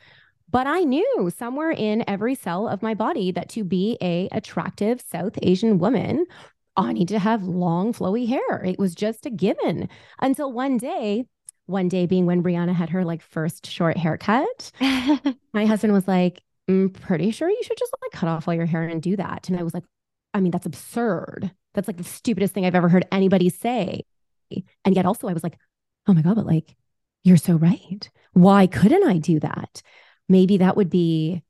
But 0.51 0.67
I 0.67 0.81
knew 0.81 1.31
somewhere 1.35 1.71
in 1.71 2.03
every 2.07 2.35
cell 2.35 2.67
of 2.67 2.83
my 2.83 2.93
body 2.93 3.31
that 3.31 3.49
to 3.49 3.63
be 3.63 3.97
a 4.01 4.29
attractive 4.31 5.01
South 5.01 5.37
Asian 5.41 5.79
woman, 5.79 6.25
I 6.77 6.93
need 6.93 7.07
to 7.09 7.19
have 7.19 7.43
long, 7.43 7.93
flowy 7.93 8.27
hair. 8.27 8.63
It 8.63 8.77
was 8.77 8.95
just 8.95 9.25
a 9.25 9.29
given 9.29 9.89
until 10.21 10.51
one 10.51 10.77
day, 10.77 11.25
one 11.65 11.89
day 11.89 12.05
being 12.05 12.25
when 12.25 12.43
Brianna 12.43 12.75
had 12.75 12.89
her 12.89 13.03
like 13.03 13.21
first 13.21 13.65
short 13.65 13.97
haircut, 13.97 14.71
my 15.53 15.65
husband 15.65 15.93
was 15.93 16.07
like, 16.07 16.41
I'm 16.67 16.89
pretty 16.89 17.31
sure 17.31 17.49
you 17.49 17.63
should 17.63 17.77
just 17.77 17.93
like 18.01 18.11
cut 18.11 18.29
off 18.29 18.47
all 18.47 18.53
your 18.53 18.65
hair 18.65 18.83
and 18.83 19.01
do 19.01 19.15
that. 19.15 19.49
And 19.49 19.59
I 19.59 19.63
was 19.63 19.73
like, 19.73 19.83
I 20.36 20.41
mean, 20.41 20.51
that's 20.51 20.65
absurd. 20.65 21.49
That's 21.73 21.88
like 21.88 21.95
the 21.97 22.03
stupidest 22.03 22.53
thing 22.53 22.65
I've 22.65 22.75
ever 22.75 22.89
heard 22.89 23.07
anybody 23.09 23.49
say. 23.49 24.03
And 24.83 24.93
yet 24.95 25.05
also 25.05 25.29
I 25.29 25.33
was 25.33 25.43
like, 25.43 25.57
oh 26.07 26.13
my 26.13 26.21
God, 26.21 26.36
but 26.36 26.45
like, 26.45 26.75
you're 27.23 27.38
so 27.38 27.55
right. 27.55 28.09
Why 28.33 28.67
couldn't 28.67 29.07
I 29.07 29.17
do 29.17 29.39
that? 29.39 29.81
Maybe 30.27 30.57
that 30.57 30.75
would 30.75 30.89
be 30.89 31.41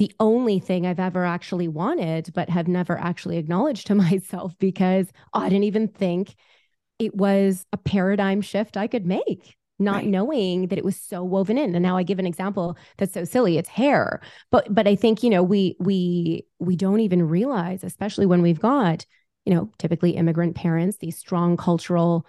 the 0.00 0.12
only 0.18 0.58
thing 0.58 0.84
I've 0.84 0.98
ever 0.98 1.24
actually 1.24 1.68
wanted, 1.68 2.32
but 2.34 2.50
have 2.50 2.66
never 2.66 2.98
actually 2.98 3.38
acknowledged 3.38 3.86
to 3.86 3.94
myself 3.94 4.58
because 4.58 5.06
I 5.32 5.48
didn't 5.48 5.64
even 5.64 5.86
think 5.86 6.34
it 6.98 7.14
was 7.14 7.64
a 7.72 7.76
paradigm 7.76 8.40
shift 8.40 8.76
I 8.76 8.88
could 8.88 9.06
make 9.06 9.56
not 9.78 9.96
right. 9.96 10.06
knowing 10.06 10.68
that 10.68 10.78
it 10.78 10.84
was 10.84 10.96
so 10.96 11.22
woven 11.24 11.58
in. 11.58 11.74
And 11.74 11.82
now 11.82 11.96
i 11.96 12.02
give 12.02 12.18
an 12.18 12.26
example 12.26 12.76
that's 12.96 13.12
so 13.12 13.24
silly. 13.24 13.58
It's 13.58 13.68
hair. 13.68 14.20
But 14.50 14.72
but 14.72 14.86
i 14.86 14.94
think 14.94 15.22
you 15.22 15.30
know 15.30 15.42
we 15.42 15.76
we 15.80 16.46
we 16.58 16.76
don't 16.76 17.00
even 17.00 17.28
realize 17.28 17.84
especially 17.84 18.26
when 18.26 18.42
we've 18.42 18.60
got 18.60 19.06
you 19.44 19.54
know 19.54 19.70
typically 19.78 20.12
immigrant 20.12 20.54
parents 20.54 20.98
these 20.98 21.18
strong 21.18 21.56
cultural 21.56 22.26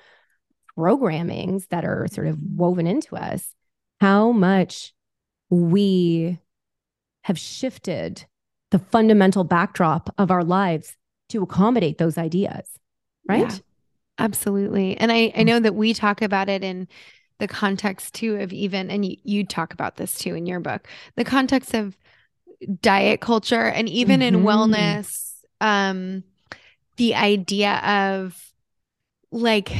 programmings 0.77 1.67
that 1.69 1.85
are 1.85 2.07
sort 2.11 2.27
of 2.27 2.37
woven 2.55 2.85
into 2.85 3.15
us 3.15 3.53
how 4.01 4.31
much 4.31 4.93
we 5.49 6.37
have 7.23 7.39
shifted 7.39 8.25
the 8.71 8.79
fundamental 8.79 9.45
backdrop 9.45 10.13
of 10.17 10.31
our 10.31 10.43
lives 10.43 10.97
to 11.29 11.41
accommodate 11.41 11.97
those 11.97 12.17
ideas 12.17 12.67
right? 13.27 13.51
Yeah, 13.51 13.57
absolutely. 14.19 14.97
And 14.97 15.11
i 15.11 15.31
i 15.35 15.41
mm. 15.41 15.45
know 15.45 15.59
that 15.59 15.75
we 15.75 15.93
talk 15.93 16.21
about 16.21 16.49
it 16.49 16.63
in 16.63 16.87
the 17.39 17.47
context 17.47 18.13
too 18.13 18.37
of 18.37 18.53
even 18.53 18.89
and 18.89 19.05
you, 19.05 19.17
you 19.23 19.45
talk 19.45 19.73
about 19.73 19.97
this 19.97 20.17
too 20.17 20.35
in 20.35 20.45
your 20.45 20.59
book 20.59 20.87
the 21.15 21.25
context 21.25 21.73
of 21.73 21.97
diet 22.81 23.21
culture 23.21 23.65
and 23.65 23.89
even 23.89 24.21
mm-hmm. 24.21 24.35
in 24.35 24.43
wellness 24.43 25.33
um 25.61 26.23
the 26.97 27.15
idea 27.15 27.75
of 27.85 28.51
like 29.31 29.71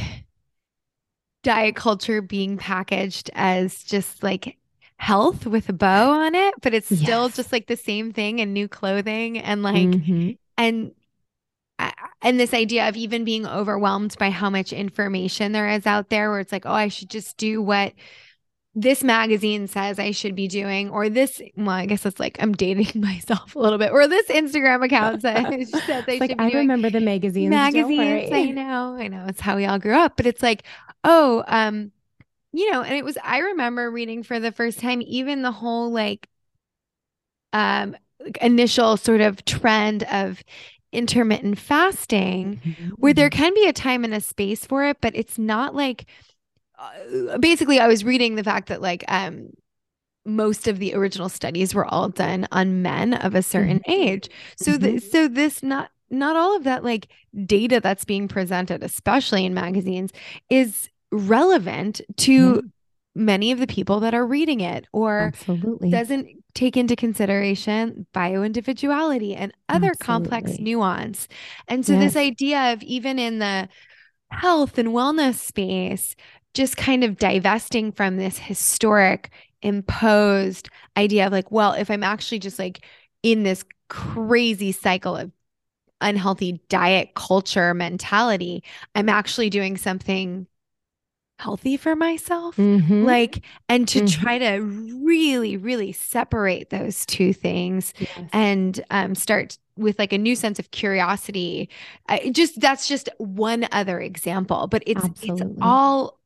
diet 1.42 1.76
culture 1.76 2.20
being 2.20 2.58
packaged 2.58 3.30
as 3.34 3.82
just 3.82 4.22
like 4.22 4.58
health 4.98 5.46
with 5.46 5.68
a 5.68 5.72
bow 5.72 6.10
on 6.10 6.34
it 6.34 6.54
but 6.62 6.74
it's 6.74 6.86
still 6.86 7.24
yes. 7.26 7.36
just 7.36 7.52
like 7.52 7.66
the 7.66 7.76
same 7.76 8.12
thing 8.12 8.40
and 8.40 8.52
new 8.52 8.66
clothing 8.66 9.38
and 9.38 9.62
like 9.62 9.88
mm-hmm. 9.88 10.30
and 10.56 10.92
and 12.26 12.40
this 12.40 12.52
idea 12.52 12.88
of 12.88 12.96
even 12.96 13.24
being 13.24 13.46
overwhelmed 13.46 14.16
by 14.18 14.30
how 14.30 14.50
much 14.50 14.72
information 14.72 15.52
there 15.52 15.68
is 15.68 15.86
out 15.86 16.10
there 16.10 16.30
where 16.30 16.40
it's 16.40 16.52
like 16.52 16.66
oh 16.66 16.72
i 16.72 16.88
should 16.88 17.08
just 17.08 17.36
do 17.36 17.62
what 17.62 17.92
this 18.78 19.02
magazine 19.02 19.66
says 19.66 19.98
I 19.98 20.10
should 20.10 20.36
be 20.36 20.48
doing, 20.48 20.90
or 20.90 21.08
this, 21.08 21.40
well, 21.56 21.70
I 21.70 21.86
guess 21.86 22.04
it's 22.04 22.20
like 22.20 22.36
I'm 22.40 22.52
dating 22.52 23.00
myself 23.00 23.56
a 23.56 23.58
little 23.58 23.78
bit, 23.78 23.90
or 23.90 24.06
this 24.06 24.28
Instagram 24.28 24.84
account 24.84 25.22
says, 25.22 25.72
like, 26.20 26.34
I 26.38 26.50
remember 26.50 26.90
the 26.90 27.00
magazines. 27.00 27.48
Magazines, 27.48 28.30
I 28.30 28.50
know, 28.50 28.94
I 29.00 29.08
know. 29.08 29.24
It's 29.28 29.40
how 29.40 29.56
we 29.56 29.64
all 29.64 29.78
grew 29.78 29.94
up, 29.94 30.18
but 30.18 30.26
it's 30.26 30.42
like, 30.42 30.64
oh, 31.04 31.42
um, 31.48 31.90
you 32.52 32.70
know, 32.70 32.82
and 32.82 32.94
it 32.94 33.04
was, 33.04 33.16
I 33.24 33.38
remember 33.38 33.90
reading 33.90 34.22
for 34.22 34.38
the 34.38 34.52
first 34.52 34.78
time, 34.78 35.00
even 35.00 35.40
the 35.40 35.52
whole 35.52 35.90
like, 35.90 36.28
um, 37.54 37.96
initial 38.42 38.98
sort 38.98 39.22
of 39.22 39.42
trend 39.46 40.02
of 40.04 40.42
intermittent 40.96 41.58
fasting, 41.58 42.60
mm-hmm. 42.64 42.88
where 42.96 43.14
there 43.14 43.30
mm-hmm. 43.30 43.42
can 43.42 43.54
be 43.54 43.66
a 43.68 43.72
time 43.72 44.04
and 44.04 44.14
a 44.14 44.20
space 44.20 44.64
for 44.64 44.84
it, 44.84 44.98
but 45.00 45.14
it's 45.14 45.38
not 45.38 45.74
like, 45.74 46.06
uh, 46.78 47.38
basically 47.38 47.78
I 47.80 47.86
was 47.86 48.04
reading 48.04 48.34
the 48.34 48.44
fact 48.44 48.68
that 48.68 48.82
like 48.82 49.04
um 49.08 49.50
most 50.26 50.66
of 50.66 50.78
the 50.78 50.92
original 50.92 51.28
studies 51.28 51.74
were 51.74 51.86
all 51.86 52.08
done 52.08 52.46
on 52.50 52.82
men 52.82 53.14
of 53.14 53.34
a 53.34 53.42
certain 53.42 53.78
mm-hmm. 53.78 53.92
age. 53.92 54.28
So 54.56 54.72
mm-hmm. 54.72 54.96
the, 54.96 54.98
so 54.98 55.28
this 55.28 55.62
not 55.62 55.90
not 56.10 56.36
all 56.36 56.56
of 56.56 56.64
that 56.64 56.84
like 56.84 57.08
data 57.44 57.80
that's 57.80 58.04
being 58.04 58.28
presented 58.28 58.82
especially 58.82 59.44
in 59.44 59.54
magazines 59.54 60.12
is 60.50 60.88
relevant 61.12 62.00
to 62.16 62.54
mm-hmm. 62.54 62.66
Many 63.16 63.50
of 63.50 63.58
the 63.58 63.66
people 63.66 64.00
that 64.00 64.14
are 64.14 64.26
reading 64.26 64.60
it 64.60 64.86
or 64.92 65.32
Absolutely. 65.34 65.90
doesn't 65.90 66.28
take 66.54 66.76
into 66.76 66.94
consideration 66.94 68.06
bioindividuality 68.14 69.34
and 69.36 69.52
other 69.68 69.90
Absolutely. 69.90 70.06
complex 70.06 70.58
nuance. 70.58 71.28
And 71.66 71.84
so 71.84 71.94
yes. 71.94 72.02
this 72.02 72.16
idea 72.16 72.72
of 72.72 72.82
even 72.82 73.18
in 73.18 73.38
the 73.38 73.68
health 74.30 74.78
and 74.78 74.88
wellness 74.88 75.34
space 75.34 76.14
just 76.54 76.76
kind 76.76 77.04
of 77.04 77.16
divesting 77.18 77.92
from 77.92 78.16
this 78.16 78.38
historic 78.38 79.30
imposed 79.62 80.68
idea 80.96 81.26
of 81.26 81.32
like, 81.32 81.50
well, 81.50 81.72
if 81.72 81.90
I'm 81.90 82.02
actually 82.02 82.38
just 82.38 82.58
like 82.58 82.84
in 83.22 83.42
this 83.42 83.64
crazy 83.88 84.72
cycle 84.72 85.16
of 85.16 85.32
unhealthy 86.00 86.60
diet 86.68 87.14
culture 87.14 87.72
mentality, 87.74 88.62
I'm 88.94 89.08
actually 89.08 89.50
doing 89.50 89.76
something 89.76 90.46
healthy 91.38 91.76
for 91.76 91.94
myself. 91.94 92.56
Mm-hmm. 92.56 93.04
Like, 93.04 93.42
and 93.68 93.86
to 93.88 94.00
mm-hmm. 94.00 94.22
try 94.22 94.38
to 94.38 94.60
really, 94.60 95.56
really 95.56 95.92
separate 95.92 96.70
those 96.70 97.04
two 97.06 97.32
things 97.32 97.92
yes. 97.98 98.30
and 98.32 98.84
um, 98.90 99.14
start 99.14 99.58
with 99.76 99.98
like 99.98 100.12
a 100.12 100.18
new 100.18 100.34
sense 100.34 100.58
of 100.58 100.70
curiosity. 100.70 101.68
I 102.08 102.30
just 102.30 102.60
that's 102.60 102.88
just 102.88 103.08
one 103.18 103.68
other 103.72 104.00
example, 104.00 104.66
but 104.66 104.82
it's 104.86 105.04
Absolutely. 105.04 105.52
it's 105.52 105.58
all 105.60 106.18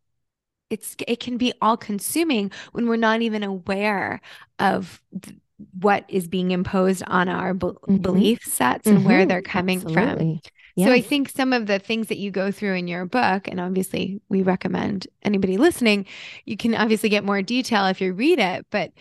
it's 0.71 0.97
it 1.07 1.19
can 1.19 1.37
be 1.37 1.53
all 1.61 1.77
consuming 1.77 2.53
when 2.73 2.89
we're 2.89 2.97
not 2.97 3.23
even 3.23 3.43
aware 3.43 4.21
of 4.61 5.03
th- 5.21 5.37
what 5.79 6.05
is 6.09 6.29
being 6.29 6.53
imposed 6.53 7.03
on 7.07 7.29
our 7.29 7.53
mm-hmm. 7.53 7.97
belief 7.97 8.45
sets 8.45 8.87
and 8.87 8.99
mm-hmm. 8.99 9.09
where 9.09 9.27
they're 9.27 9.43
coming 9.43 9.79
Absolutely. 9.79 10.41
from. 10.43 10.53
Yes. 10.81 10.89
So 10.89 10.93
I 10.93 11.01
think 11.01 11.29
some 11.29 11.53
of 11.53 11.67
the 11.67 11.79
things 11.79 12.09
that 12.09 12.19
you 12.19 12.31
go 12.31 12.51
through 12.51 12.75
in 12.75 12.89
your 12.89 13.07
book, 13.07 13.47
and 13.49 13.61
obviously 13.61 14.21
we 14.29 14.43
recommend 14.43 15.07
anybody 15.23 15.57
listening, 15.57 16.07
you 16.45 16.57
can 16.57 16.75
obviously 16.75 17.09
get 17.09 17.25
more 17.25 17.43
detail 17.43 17.87
if 17.87 18.01
you 18.01 18.13
read 18.13 18.39
it, 18.39 18.67
but 18.71 18.93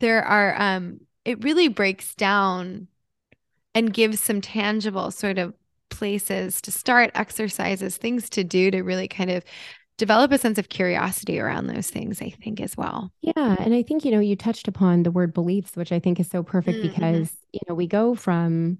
there 0.00 0.24
are 0.24 0.60
um 0.60 1.00
it 1.24 1.42
really 1.44 1.68
breaks 1.68 2.14
down 2.14 2.88
and 3.74 3.92
gives 3.92 4.20
some 4.20 4.40
tangible 4.40 5.10
sort 5.10 5.38
of 5.38 5.54
places 5.90 6.60
to 6.62 6.72
start 6.72 7.10
exercises 7.14 7.96
things 7.96 8.30
to 8.30 8.42
do 8.42 8.70
to 8.70 8.82
really 8.82 9.08
kind 9.08 9.30
of 9.30 9.44
develop 9.98 10.30
a 10.32 10.38
sense 10.38 10.58
of 10.58 10.68
curiosity 10.68 11.40
around 11.40 11.66
those 11.66 11.90
things, 11.90 12.20
I 12.20 12.30
think, 12.30 12.60
as 12.60 12.76
well. 12.76 13.10
Yeah. 13.22 13.56
And 13.58 13.74
I 13.74 13.82
think, 13.82 14.04
you 14.04 14.10
know, 14.10 14.20
you 14.20 14.36
touched 14.36 14.68
upon 14.68 15.02
the 15.02 15.10
word 15.10 15.32
beliefs, 15.32 15.74
which 15.74 15.92
I 15.92 15.98
think 15.98 16.20
is 16.20 16.28
so 16.28 16.42
perfect 16.42 16.78
mm-hmm. 16.78 16.88
because, 16.88 17.32
you 17.52 17.60
know, 17.68 17.74
we 17.74 17.86
go 17.86 18.14
from 18.14 18.78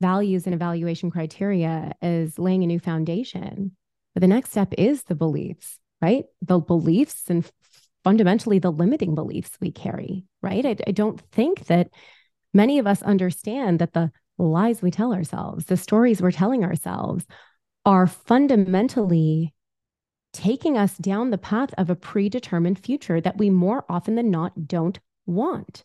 values 0.00 0.46
and 0.46 0.54
evaluation 0.54 1.10
criteria 1.10 1.92
as 2.00 2.38
laying 2.38 2.62
a 2.62 2.66
new 2.66 2.80
foundation. 2.80 3.76
But 4.14 4.22
the 4.22 4.28
next 4.28 4.50
step 4.50 4.72
is 4.76 5.04
the 5.04 5.14
beliefs, 5.14 5.78
right? 6.00 6.24
The 6.42 6.58
beliefs 6.58 7.24
and 7.28 7.48
fundamentally 8.02 8.58
the 8.58 8.72
limiting 8.72 9.14
beliefs 9.14 9.50
we 9.60 9.70
carry, 9.70 10.24
right? 10.42 10.64
I, 10.64 10.76
I 10.86 10.92
don't 10.92 11.20
think 11.32 11.66
that 11.66 11.90
many 12.54 12.78
of 12.78 12.86
us 12.86 13.02
understand 13.02 13.78
that 13.78 13.92
the 13.92 14.10
lies 14.38 14.82
we 14.82 14.90
tell 14.90 15.12
ourselves, 15.12 15.66
the 15.66 15.76
stories 15.76 16.22
we're 16.22 16.30
telling 16.30 16.64
ourselves 16.64 17.26
are 17.84 18.06
fundamentally 18.06 19.54
taking 20.32 20.76
us 20.78 20.96
down 20.96 21.30
the 21.30 21.38
path 21.38 21.74
of 21.76 21.90
a 21.90 21.96
predetermined 21.96 22.78
future 22.78 23.20
that 23.20 23.38
we 23.38 23.50
more 23.50 23.84
often 23.88 24.14
than 24.14 24.30
not 24.30 24.66
don't 24.66 24.98
want, 25.26 25.84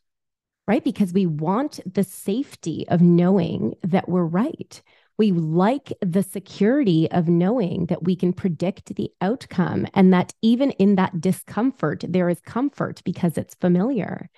right? 0.68 0.84
Because 0.84 1.14
we 1.14 1.26
want 1.26 1.80
the 1.92 2.04
safety 2.04 2.86
of 2.90 3.02
knowing 3.02 3.76
that 3.84 4.10
we're 4.10 4.26
right. 4.26 4.82
We 5.18 5.32
like 5.32 5.94
the 6.02 6.24
security 6.24 7.10
of 7.12 7.28
knowing 7.28 7.86
that 7.86 8.04
we 8.04 8.16
can 8.16 8.34
predict 8.34 8.96
the 8.96 9.12
outcome 9.22 9.88
and 9.94 10.12
that 10.14 10.34
even 10.42 10.72
in 10.72 10.96
that 10.96 11.22
discomfort, 11.22 12.04
there 12.08 12.30
is 12.30 12.42
comfort 12.42 13.02
because 13.06 13.38
it's 13.38 13.56
familiar. 13.56 14.30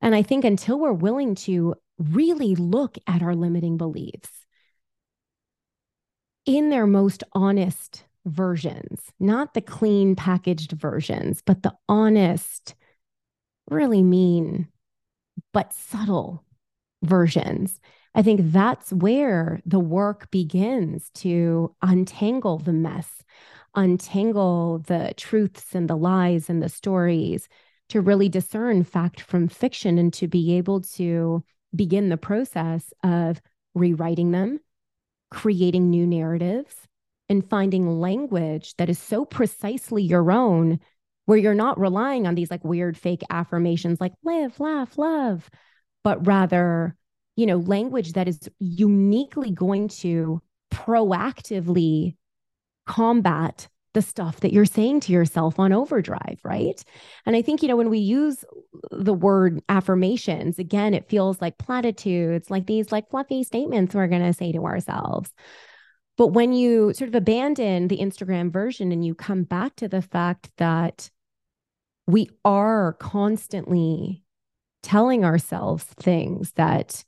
And 0.00 0.14
I 0.14 0.22
think 0.22 0.44
until 0.44 0.78
we're 0.78 0.92
willing 0.92 1.34
to 1.36 1.74
really 1.98 2.54
look 2.54 2.96
at 3.06 3.22
our 3.22 3.34
limiting 3.34 3.76
beliefs 3.76 4.30
in 6.46 6.70
their 6.70 6.86
most 6.86 7.24
honest 7.32 8.04
versions, 8.26 9.00
not 9.18 9.54
the 9.54 9.60
clean 9.60 10.14
packaged 10.14 10.72
versions, 10.72 11.42
but 11.44 11.62
the 11.62 11.74
honest, 11.88 12.74
really 13.70 14.02
mean, 14.02 14.68
but 15.52 15.72
subtle 15.72 16.44
versions. 17.02 17.80
I 18.14 18.22
think 18.22 18.52
that's 18.52 18.92
where 18.92 19.60
the 19.66 19.80
work 19.80 20.30
begins 20.30 21.10
to 21.16 21.74
untangle 21.82 22.58
the 22.58 22.72
mess, 22.72 23.22
untangle 23.74 24.78
the 24.86 25.14
truths 25.16 25.74
and 25.74 25.88
the 25.88 25.96
lies 25.96 26.48
and 26.48 26.62
the 26.62 26.68
stories, 26.68 27.48
to 27.88 28.00
really 28.00 28.28
discern 28.28 28.84
fact 28.84 29.20
from 29.20 29.48
fiction 29.48 29.98
and 29.98 30.12
to 30.14 30.28
be 30.28 30.56
able 30.56 30.80
to 30.80 31.44
begin 31.74 32.08
the 32.08 32.16
process 32.16 32.92
of 33.02 33.40
rewriting 33.74 34.30
them, 34.30 34.60
creating 35.30 35.90
new 35.90 36.06
narratives, 36.06 36.76
and 37.28 37.48
finding 37.48 38.00
language 38.00 38.74
that 38.76 38.88
is 38.88 38.98
so 38.98 39.24
precisely 39.24 40.02
your 40.02 40.30
own 40.30 40.78
where 41.26 41.38
you're 41.38 41.54
not 41.54 41.78
relying 41.78 42.26
on 42.26 42.34
these 42.34 42.50
like 42.50 42.64
weird 42.64 42.96
fake 42.96 43.22
affirmations 43.30 44.00
like 44.00 44.12
live, 44.22 44.58
laugh, 44.60 44.98
love, 44.98 45.48
but 46.02 46.26
rather, 46.26 46.96
you 47.36 47.46
know, 47.46 47.56
language 47.56 48.12
that 48.12 48.28
is 48.28 48.48
uniquely 48.58 49.50
going 49.50 49.88
to 49.88 50.40
proactively 50.72 52.16
combat 52.86 53.68
the 53.94 54.02
stuff 54.02 54.40
that 54.40 54.52
you're 54.52 54.64
saying 54.64 54.98
to 55.00 55.12
yourself 55.12 55.58
on 55.58 55.72
overdrive, 55.72 56.38
right? 56.42 56.84
And 57.24 57.36
I 57.36 57.42
think, 57.42 57.62
you 57.62 57.68
know, 57.68 57.76
when 57.76 57.90
we 57.90 58.00
use 58.00 58.44
the 58.90 59.14
word 59.14 59.62
affirmations, 59.68 60.58
again, 60.58 60.94
it 60.94 61.08
feels 61.08 61.40
like 61.40 61.58
platitudes, 61.58 62.50
like 62.50 62.66
these 62.66 62.90
like 62.90 63.08
fluffy 63.08 63.44
statements 63.44 63.94
we're 63.94 64.08
going 64.08 64.22
to 64.22 64.32
say 64.32 64.50
to 64.52 64.64
ourselves. 64.64 65.30
But 66.16 66.28
when 66.28 66.52
you 66.52 66.92
sort 66.92 67.08
of 67.08 67.14
abandon 67.14 67.88
the 67.88 67.98
Instagram 67.98 68.52
version 68.52 68.92
and 68.92 69.04
you 69.04 69.14
come 69.14 69.44
back 69.44 69.76
to 69.76 69.88
the 69.88 70.02
fact 70.02 70.50
that 70.58 71.08
we 72.06 72.30
are 72.44 72.94
constantly 72.94 74.22
telling 74.82 75.24
ourselves 75.24 75.84
things 75.84 76.52
that 76.52 77.04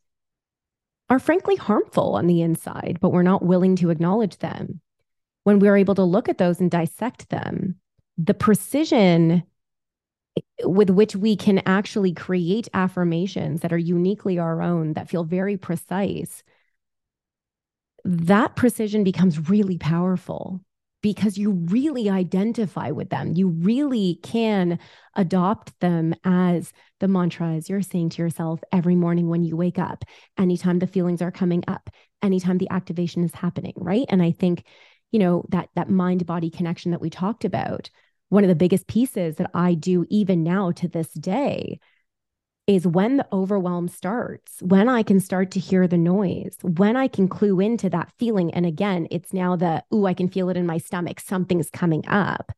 are 1.09 1.19
frankly 1.19 1.57
harmful 1.57 2.15
on 2.15 2.27
the 2.27 2.43
inside, 2.43 2.99
but 3.01 3.11
we're 3.11 3.23
not 3.23 3.45
willing 3.45 3.77
to 3.77 3.91
acknowledge 3.91 4.39
them. 4.39 4.81
When 5.45 5.59
we're 5.61 5.77
able 5.77 5.95
to 5.95 6.03
look 6.03 6.29
at 6.29 6.39
those 6.39 6.61
and 6.61 6.71
dissect 6.71 7.29
them, 7.29 7.77
the 8.19 8.35
precision 8.35 9.45
with 10.65 10.91
which 10.91 11.15
we 11.15 11.37
can 11.37 11.63
actually 11.67 12.13
create 12.13 12.69
affirmations 12.75 13.61
that 13.61 13.73
are 13.73 13.79
uniquely 13.79 14.39
our 14.39 14.63
own, 14.63 14.95
that 14.95 15.09
feel 15.09 15.25
very 15.25 15.57
precise, 15.57 16.43
that 18.05 18.57
precision 18.57 19.05
becomes 19.05 19.49
really 19.49 19.79
powerful 19.79 20.61
because 21.07 21.39
you 21.39 21.53
really 21.53 22.11
identify 22.11 22.91
with 22.91 23.11
them. 23.11 23.33
You 23.33 23.47
really 23.47 24.19
can 24.25 24.77
adopt 25.15 25.79
them 25.79 26.17
as 26.25 26.73
the 26.99 27.07
mantras 27.07 27.69
you're 27.69 27.81
saying 27.81 28.09
to 28.09 28.23
yourself 28.23 28.59
every 28.73 28.97
morning 28.97 29.29
when 29.29 29.45
you 29.45 29.57
wake 29.57 29.79
up, 29.79 30.05
anytime 30.37 30.81
the 30.81 30.87
feelings 30.89 31.23
are 31.23 31.31
coming 31.31 31.63
up, 31.69 31.91
anytime 32.25 32.59
the 32.59 32.69
activation 32.71 33.23
is 33.23 33.33
happening, 33.33 33.75
right? 33.77 34.05
And 34.09 34.21
I 34.21 34.33
think, 34.33 34.65
you 35.13 35.21
know, 35.21 35.45
that 35.51 35.69
that 35.77 35.89
mind 35.89 36.27
body 36.27 36.51
connection 36.51 36.91
that 36.91 37.01
we 37.01 37.09
talked 37.09 37.45
about, 37.45 37.89
one 38.31 38.43
of 38.43 38.49
the 38.49 38.57
biggest 38.57 38.89
pieces 38.89 39.37
that 39.37 39.53
I 39.55 39.75
do 39.75 40.07
even 40.11 40.43
now 40.43 40.73
to 40.73 40.89
this 40.89 41.13
day 41.13 41.79
is 42.67 42.87
when 42.87 43.19
the 43.19 43.27
overwhelm 43.33 43.87
starts, 43.89 44.61
when 44.61 44.89
I 44.89 45.03
can 45.03 45.21
start 45.21 45.53
to 45.53 45.61
hear 45.61 45.87
the 45.87 45.99
noise, 45.99 46.57
when 46.63 46.97
I 46.97 47.07
can 47.07 47.29
clue 47.29 47.61
into 47.61 47.89
that 47.91 48.13
feeling. 48.19 48.53
And 48.53 48.67
again, 48.67 49.07
it's 49.11 49.33
now 49.33 49.55
the, 49.55 49.85
ooh, 49.95 50.07
I 50.07 50.15
can 50.15 50.29
feel 50.29 50.51
it 50.51 50.57
in 50.57 50.67
my 50.67 50.79
stomach. 50.79 51.21
Something's 51.21 51.71
coming 51.71 52.07
up. 52.09 52.51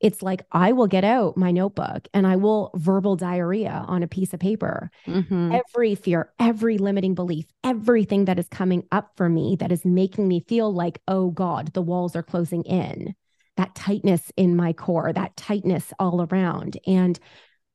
It's 0.00 0.22
like 0.22 0.42
I 0.52 0.70
will 0.70 0.86
get 0.86 1.02
out 1.02 1.36
my 1.36 1.50
notebook 1.50 2.06
and 2.14 2.24
I 2.24 2.36
will 2.36 2.70
verbal 2.76 3.16
diarrhea 3.16 3.84
on 3.88 4.04
a 4.04 4.08
piece 4.08 4.32
of 4.32 4.38
paper. 4.38 4.92
Mm-hmm. 5.08 5.52
Every 5.52 5.96
fear, 5.96 6.32
every 6.38 6.78
limiting 6.78 7.16
belief, 7.16 7.46
everything 7.64 8.26
that 8.26 8.38
is 8.38 8.46
coming 8.48 8.84
up 8.92 9.10
for 9.16 9.28
me 9.28 9.56
that 9.58 9.72
is 9.72 9.84
making 9.84 10.28
me 10.28 10.38
feel 10.46 10.72
like, 10.72 11.00
oh 11.08 11.30
God, 11.30 11.72
the 11.74 11.82
walls 11.82 12.14
are 12.14 12.22
closing 12.22 12.62
in, 12.62 13.16
that 13.56 13.74
tightness 13.74 14.30
in 14.36 14.54
my 14.54 14.72
core, 14.72 15.12
that 15.12 15.36
tightness 15.36 15.92
all 15.98 16.22
around. 16.30 16.78
And 16.86 17.18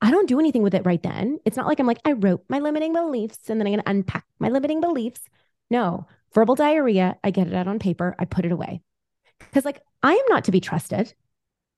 I 0.03 0.11
don't 0.11 0.27
do 0.27 0.37
anything 0.37 0.63
with 0.63 0.75
it 0.75 0.85
right 0.85 1.01
then. 1.01 1.39
It's 1.45 1.55
not 1.55 1.65
like 1.65 1.79
I'm 1.79 1.87
like, 1.87 2.01
I 2.03 2.11
wrote 2.11 2.43
my 2.49 2.59
limiting 2.59 2.91
beliefs 2.91 3.49
and 3.49 3.57
then 3.57 3.67
I'm 3.67 3.73
going 3.73 3.83
to 3.83 3.89
unpack 3.89 4.25
my 4.37 4.49
limiting 4.49 4.81
beliefs. 4.81 5.21
No, 5.69 6.07
verbal 6.33 6.55
diarrhea, 6.55 7.15
I 7.23 7.31
get 7.31 7.47
it 7.47 7.53
out 7.53 7.69
on 7.69 7.79
paper, 7.79 8.13
I 8.19 8.25
put 8.25 8.43
it 8.43 8.51
away. 8.51 8.81
Because, 9.39 9.63
like, 9.63 9.81
I 10.03 10.11
am 10.11 10.25
not 10.27 10.43
to 10.43 10.51
be 10.51 10.59
trusted. 10.59 11.13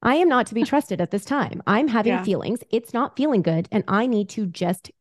I 0.02 0.16
am 0.16 0.28
not 0.28 0.48
to 0.48 0.56
be 0.56 0.64
trusted 0.72 1.02
at 1.02 1.12
this 1.12 1.24
time. 1.24 1.62
I'm 1.68 1.88
having 1.88 2.14
yeah. 2.14 2.24
feelings. 2.24 2.64
It's 2.72 2.96
not 2.96 3.16
feeling 3.16 3.44
good. 3.44 3.70
And 3.72 3.84
I 3.88 4.08
need 4.08 4.30
to 4.30 4.48
just 4.48 4.92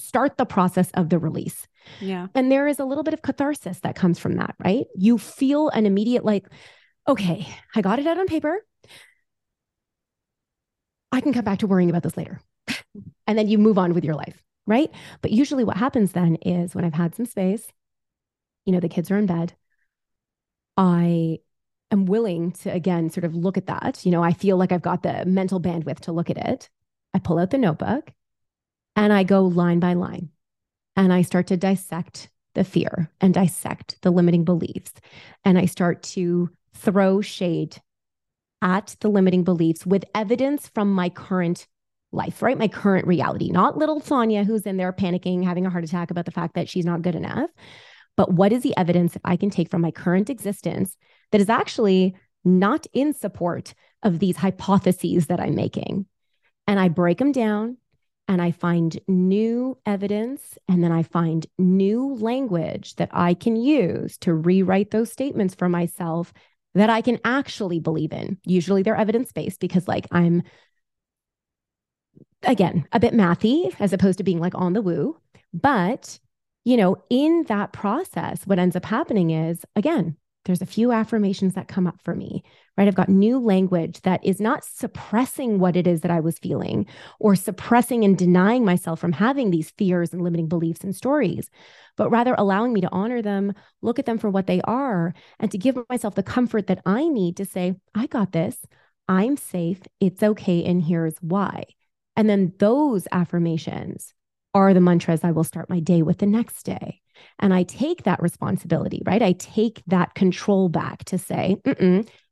start 0.00 0.36
the 0.36 0.44
process 0.44 0.90
of 0.94 1.10
the 1.10 1.18
release. 1.20 1.68
Yeah. 2.00 2.26
And 2.34 2.50
there 2.50 2.66
is 2.66 2.80
a 2.80 2.84
little 2.84 3.04
bit 3.04 3.14
of 3.14 3.22
catharsis 3.22 3.78
that 3.80 3.94
comes 3.94 4.18
from 4.18 4.34
that, 4.34 4.56
right? 4.58 4.86
You 4.96 5.16
feel 5.16 5.68
an 5.68 5.86
immediate, 5.86 6.24
like, 6.24 6.46
okay, 7.06 7.46
I 7.76 7.82
got 7.82 8.00
it 8.00 8.06
out 8.08 8.18
on 8.18 8.26
paper. 8.26 8.58
I 11.12 11.20
can 11.20 11.32
come 11.32 11.44
back 11.44 11.60
to 11.60 11.68
worrying 11.68 11.88
about 11.88 12.02
this 12.02 12.16
later. 12.16 12.40
And 13.26 13.38
then 13.38 13.48
you 13.48 13.58
move 13.58 13.78
on 13.78 13.94
with 13.94 14.04
your 14.04 14.14
life, 14.14 14.42
right? 14.66 14.90
But 15.22 15.32
usually 15.32 15.64
what 15.64 15.76
happens 15.76 16.12
then 16.12 16.36
is 16.36 16.74
when 16.74 16.84
I've 16.84 16.94
had 16.94 17.14
some 17.14 17.26
space, 17.26 17.66
you 18.64 18.72
know, 18.72 18.80
the 18.80 18.88
kids 18.88 19.10
are 19.10 19.18
in 19.18 19.26
bed, 19.26 19.54
I 20.76 21.38
am 21.90 22.06
willing 22.06 22.52
to 22.52 22.70
again 22.70 23.10
sort 23.10 23.24
of 23.24 23.34
look 23.34 23.56
at 23.56 23.66
that. 23.66 24.04
You 24.04 24.12
know, 24.12 24.22
I 24.22 24.32
feel 24.32 24.56
like 24.56 24.72
I've 24.72 24.82
got 24.82 25.02
the 25.02 25.24
mental 25.24 25.60
bandwidth 25.60 26.00
to 26.00 26.12
look 26.12 26.30
at 26.30 26.38
it. 26.38 26.68
I 27.14 27.18
pull 27.18 27.38
out 27.38 27.50
the 27.50 27.58
notebook 27.58 28.12
and 28.94 29.12
I 29.12 29.22
go 29.22 29.44
line 29.44 29.80
by 29.80 29.94
line 29.94 30.30
and 30.96 31.12
I 31.12 31.22
start 31.22 31.46
to 31.48 31.56
dissect 31.56 32.28
the 32.54 32.64
fear 32.64 33.10
and 33.20 33.32
dissect 33.32 33.96
the 34.02 34.10
limiting 34.10 34.44
beliefs. 34.44 34.92
And 35.44 35.58
I 35.58 35.66
start 35.66 36.02
to 36.14 36.50
throw 36.74 37.20
shade 37.20 37.80
at 38.60 38.96
the 39.00 39.08
limiting 39.08 39.44
beliefs 39.44 39.86
with 39.86 40.04
evidence 40.14 40.68
from 40.68 40.92
my 40.92 41.08
current 41.08 41.68
life, 42.12 42.42
right? 42.42 42.58
My 42.58 42.68
current 42.68 43.06
reality, 43.06 43.50
not 43.50 43.76
little 43.76 44.00
Sonia 44.00 44.44
who's 44.44 44.62
in 44.62 44.76
there 44.76 44.92
panicking, 44.92 45.44
having 45.44 45.66
a 45.66 45.70
heart 45.70 45.84
attack 45.84 46.10
about 46.10 46.24
the 46.24 46.30
fact 46.30 46.54
that 46.54 46.68
she's 46.68 46.84
not 46.84 47.02
good 47.02 47.14
enough. 47.14 47.50
But 48.16 48.32
what 48.32 48.52
is 48.52 48.62
the 48.62 48.76
evidence 48.76 49.12
that 49.12 49.22
I 49.24 49.36
can 49.36 49.50
take 49.50 49.70
from 49.70 49.82
my 49.82 49.90
current 49.90 50.30
existence 50.30 50.96
that 51.30 51.40
is 51.40 51.48
actually 51.48 52.16
not 52.44 52.86
in 52.92 53.12
support 53.12 53.74
of 54.02 54.18
these 54.18 54.36
hypotheses 54.36 55.26
that 55.26 55.40
I'm 55.40 55.54
making? 55.54 56.06
And 56.66 56.80
I 56.80 56.88
break 56.88 57.18
them 57.18 57.32
down 57.32 57.76
and 58.26 58.42
I 58.42 58.50
find 58.50 58.98
new 59.08 59.78
evidence 59.86 60.58
and 60.68 60.84
then 60.84 60.92
I 60.92 61.02
find 61.02 61.46
new 61.58 62.14
language 62.14 62.96
that 62.96 63.10
I 63.12 63.34
can 63.34 63.56
use 63.56 64.18
to 64.18 64.34
rewrite 64.34 64.90
those 64.90 65.10
statements 65.10 65.54
for 65.54 65.68
myself 65.68 66.32
that 66.74 66.90
I 66.90 67.00
can 67.00 67.18
actually 67.24 67.80
believe 67.80 68.12
in. 68.12 68.38
Usually 68.44 68.82
they're 68.82 68.96
evidence 68.96 69.32
based 69.32 69.60
because, 69.60 69.88
like, 69.88 70.06
I'm, 70.12 70.42
again, 72.42 72.86
a 72.92 73.00
bit 73.00 73.14
mathy 73.14 73.74
as 73.80 73.92
opposed 73.92 74.18
to 74.18 74.24
being 74.24 74.40
like 74.40 74.54
on 74.54 74.72
the 74.72 74.82
woo. 74.82 75.16
But, 75.52 76.18
you 76.64 76.76
know, 76.76 76.96
in 77.10 77.44
that 77.48 77.72
process, 77.72 78.46
what 78.46 78.58
ends 78.58 78.76
up 78.76 78.84
happening 78.84 79.30
is, 79.30 79.64
again, 79.76 80.16
there's 80.44 80.62
a 80.62 80.66
few 80.66 80.92
affirmations 80.92 81.54
that 81.54 81.68
come 81.68 81.86
up 81.86 82.00
for 82.02 82.14
me, 82.14 82.42
right? 82.76 82.88
I've 82.88 82.94
got 82.94 83.10
new 83.10 83.38
language 83.38 84.00
that 84.02 84.24
is 84.24 84.40
not 84.40 84.64
suppressing 84.64 85.58
what 85.58 85.76
it 85.76 85.86
is 85.86 86.00
that 86.00 86.10
I 86.10 86.20
was 86.20 86.38
feeling 86.38 86.86
or 87.20 87.36
suppressing 87.36 88.02
and 88.02 88.16
denying 88.16 88.64
myself 88.64 88.98
from 88.98 89.12
having 89.12 89.50
these 89.50 89.70
fears 89.72 90.14
and 90.14 90.22
limiting 90.22 90.48
beliefs 90.48 90.84
and 90.84 90.96
stories, 90.96 91.50
but 91.98 92.08
rather 92.10 92.34
allowing 92.38 92.72
me 92.72 92.80
to 92.80 92.88
honor 92.92 93.20
them, 93.20 93.52
look 93.82 93.98
at 93.98 94.06
them 94.06 94.16
for 94.16 94.30
what 94.30 94.46
they 94.46 94.62
are, 94.62 95.12
and 95.38 95.50
to 95.50 95.58
give 95.58 95.76
myself 95.90 96.14
the 96.14 96.22
comfort 96.22 96.68
that 96.68 96.80
I 96.86 97.08
need 97.08 97.36
to 97.38 97.44
say, 97.44 97.74
I 97.94 98.06
got 98.06 98.32
this. 98.32 98.56
I'm 99.06 99.36
safe. 99.36 99.80
It's 100.00 100.22
okay. 100.22 100.64
And 100.64 100.82
here's 100.82 101.16
why. 101.20 101.64
And 102.18 102.28
then 102.28 102.52
those 102.58 103.06
affirmations 103.12 104.12
are 104.52 104.74
the 104.74 104.80
mantras 104.80 105.22
I 105.22 105.30
will 105.30 105.44
start 105.44 105.70
my 105.70 105.78
day 105.78 106.02
with 106.02 106.18
the 106.18 106.26
next 106.26 106.64
day. 106.64 107.00
And 107.38 107.54
I 107.54 107.62
take 107.62 108.02
that 108.02 108.20
responsibility, 108.20 109.02
right? 109.06 109.22
I 109.22 109.32
take 109.32 109.84
that 109.86 110.14
control 110.14 110.68
back 110.68 111.04
to 111.04 111.16
say, 111.16 111.58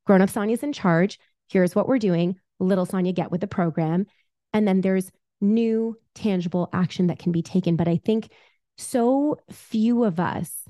grown 0.04 0.22
up 0.22 0.28
Sonia's 0.28 0.64
in 0.64 0.72
charge. 0.72 1.20
Here's 1.48 1.76
what 1.76 1.86
we're 1.86 2.00
doing. 2.00 2.34
Little 2.58 2.84
Sonia, 2.84 3.12
get 3.12 3.30
with 3.30 3.40
the 3.40 3.46
program. 3.46 4.06
And 4.52 4.66
then 4.66 4.80
there's 4.80 5.12
new 5.40 5.96
tangible 6.16 6.68
action 6.72 7.06
that 7.06 7.20
can 7.20 7.30
be 7.30 7.42
taken. 7.42 7.76
But 7.76 7.86
I 7.86 7.98
think 8.04 8.32
so 8.76 9.38
few 9.52 10.02
of 10.02 10.18
us 10.18 10.64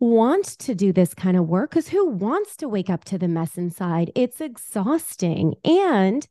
want 0.00 0.44
to 0.44 0.74
do 0.74 0.92
this 0.92 1.14
kind 1.14 1.36
of 1.36 1.46
work 1.46 1.70
because 1.70 1.88
who 1.88 2.08
wants 2.08 2.56
to 2.56 2.68
wake 2.68 2.90
up 2.90 3.04
to 3.04 3.18
the 3.18 3.28
mess 3.28 3.56
inside? 3.56 4.10
It's 4.16 4.40
exhausting 4.40 5.54
and 5.64 6.26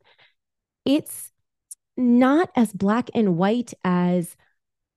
it's 0.83 1.31
not 1.97 2.49
as 2.55 2.71
black 2.71 3.09
and 3.13 3.37
white 3.37 3.73
as 3.83 4.35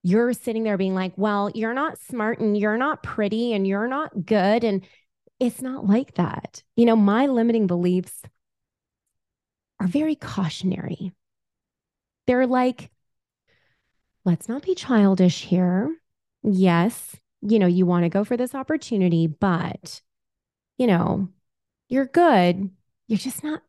you're 0.02 0.32
sitting 0.32 0.62
there 0.62 0.78
being 0.78 0.94
like, 0.94 1.12
well, 1.16 1.50
you're 1.54 1.74
not 1.74 1.98
smart 1.98 2.38
and 2.38 2.56
you're 2.56 2.78
not 2.78 3.02
pretty 3.02 3.52
and 3.52 3.66
you're 3.66 3.88
not 3.88 4.24
good. 4.24 4.64
And 4.64 4.86
it's 5.38 5.62
not 5.62 5.86
like 5.86 6.14
that. 6.14 6.62
You 6.76 6.86
know, 6.86 6.96
my 6.96 7.26
limiting 7.26 7.66
beliefs 7.66 8.22
are 9.78 9.86
very 9.86 10.14
cautionary. 10.14 11.12
They're 12.26 12.46
like, 12.46 12.90
let's 14.24 14.48
not 14.48 14.62
be 14.62 14.74
childish 14.74 15.44
here. 15.44 15.94
Yes, 16.42 17.16
you 17.42 17.58
know, 17.58 17.66
you 17.66 17.86
want 17.86 18.04
to 18.04 18.10
go 18.10 18.24
for 18.24 18.36
this 18.36 18.54
opportunity, 18.54 19.26
but, 19.26 20.02
you 20.78 20.86
know, 20.86 21.28
you're 21.88 22.06
good. 22.06 22.70
You're 23.08 23.18
just 23.18 23.42
not 23.42 23.62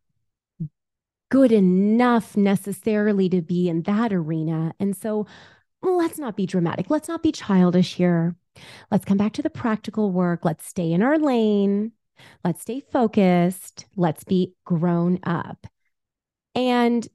good 1.32 1.52
enough 1.54 2.36
necessarily 2.36 3.30
to 3.30 3.42
be 3.42 3.70
in 3.70 3.84
that 3.84 4.12
arena. 4.12 4.74
And 4.80 4.96
so 4.96 5.26
let's 5.82 6.20
not 6.20 6.36
be 6.36 6.46
dramatic. 6.46 6.90
Let's 6.90 7.08
not 7.08 7.24
be 7.24 7.32
childish 7.32 7.96
here. 7.96 8.36
Let's 8.92 9.06
come 9.06 9.18
back 9.18 9.32
to 9.34 9.42
the 9.42 9.50
practical 9.50 10.12
work. 10.12 10.44
Let's 10.44 10.68
stay 10.68 10.92
in 10.92 11.02
our 11.02 11.18
lane. 11.18 11.94
Let's 12.44 12.62
stay 12.62 12.82
focused. 12.82 13.86
Let's 13.96 14.26
be 14.26 14.54
grown 14.66 15.20
up. 15.24 15.66
And 16.54 17.08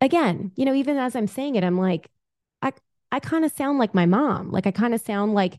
again, 0.00 0.52
you 0.54 0.64
know, 0.64 0.74
even 0.74 0.96
as 0.96 1.16
I'm 1.16 1.26
saying 1.26 1.56
it, 1.56 1.64
I'm 1.64 1.76
like, 1.76 2.08
I, 2.62 2.72
I 3.10 3.18
kind 3.18 3.44
of 3.44 3.50
sound 3.50 3.80
like 3.80 3.94
my 3.94 4.06
mom. 4.06 4.52
Like 4.52 4.68
I 4.68 4.70
kind 4.70 4.94
of 4.94 5.00
sound 5.00 5.34
like 5.34 5.58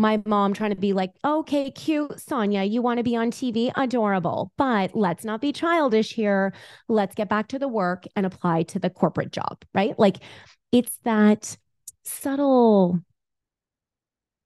my 0.00 0.22
mom 0.24 0.54
trying 0.54 0.70
to 0.70 0.76
be 0.76 0.94
like, 0.94 1.10
okay, 1.24 1.70
cute, 1.70 2.18
Sonia, 2.18 2.62
you 2.62 2.80
want 2.80 2.96
to 2.96 3.04
be 3.04 3.14
on 3.14 3.30
TV? 3.30 3.70
Adorable. 3.76 4.50
But 4.56 4.96
let's 4.96 5.24
not 5.24 5.42
be 5.42 5.52
childish 5.52 6.14
here. 6.14 6.54
Let's 6.88 7.14
get 7.14 7.28
back 7.28 7.48
to 7.48 7.58
the 7.58 7.68
work 7.68 8.04
and 8.16 8.24
apply 8.24 8.62
to 8.64 8.78
the 8.78 8.88
corporate 8.88 9.30
job, 9.30 9.62
right? 9.74 9.96
Like 9.98 10.16
it's 10.72 10.98
that 11.04 11.58
subtle 12.02 13.00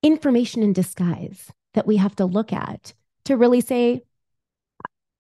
information 0.03 0.65
in 0.65 0.73
disguise 0.73 1.53
that 1.75 1.87
we 1.87 1.99
have 1.99 2.17
to 2.17 2.25
look 2.25 2.53
at 2.53 2.93
to 3.27 3.37
really 3.37 3.61
say, 3.61 4.03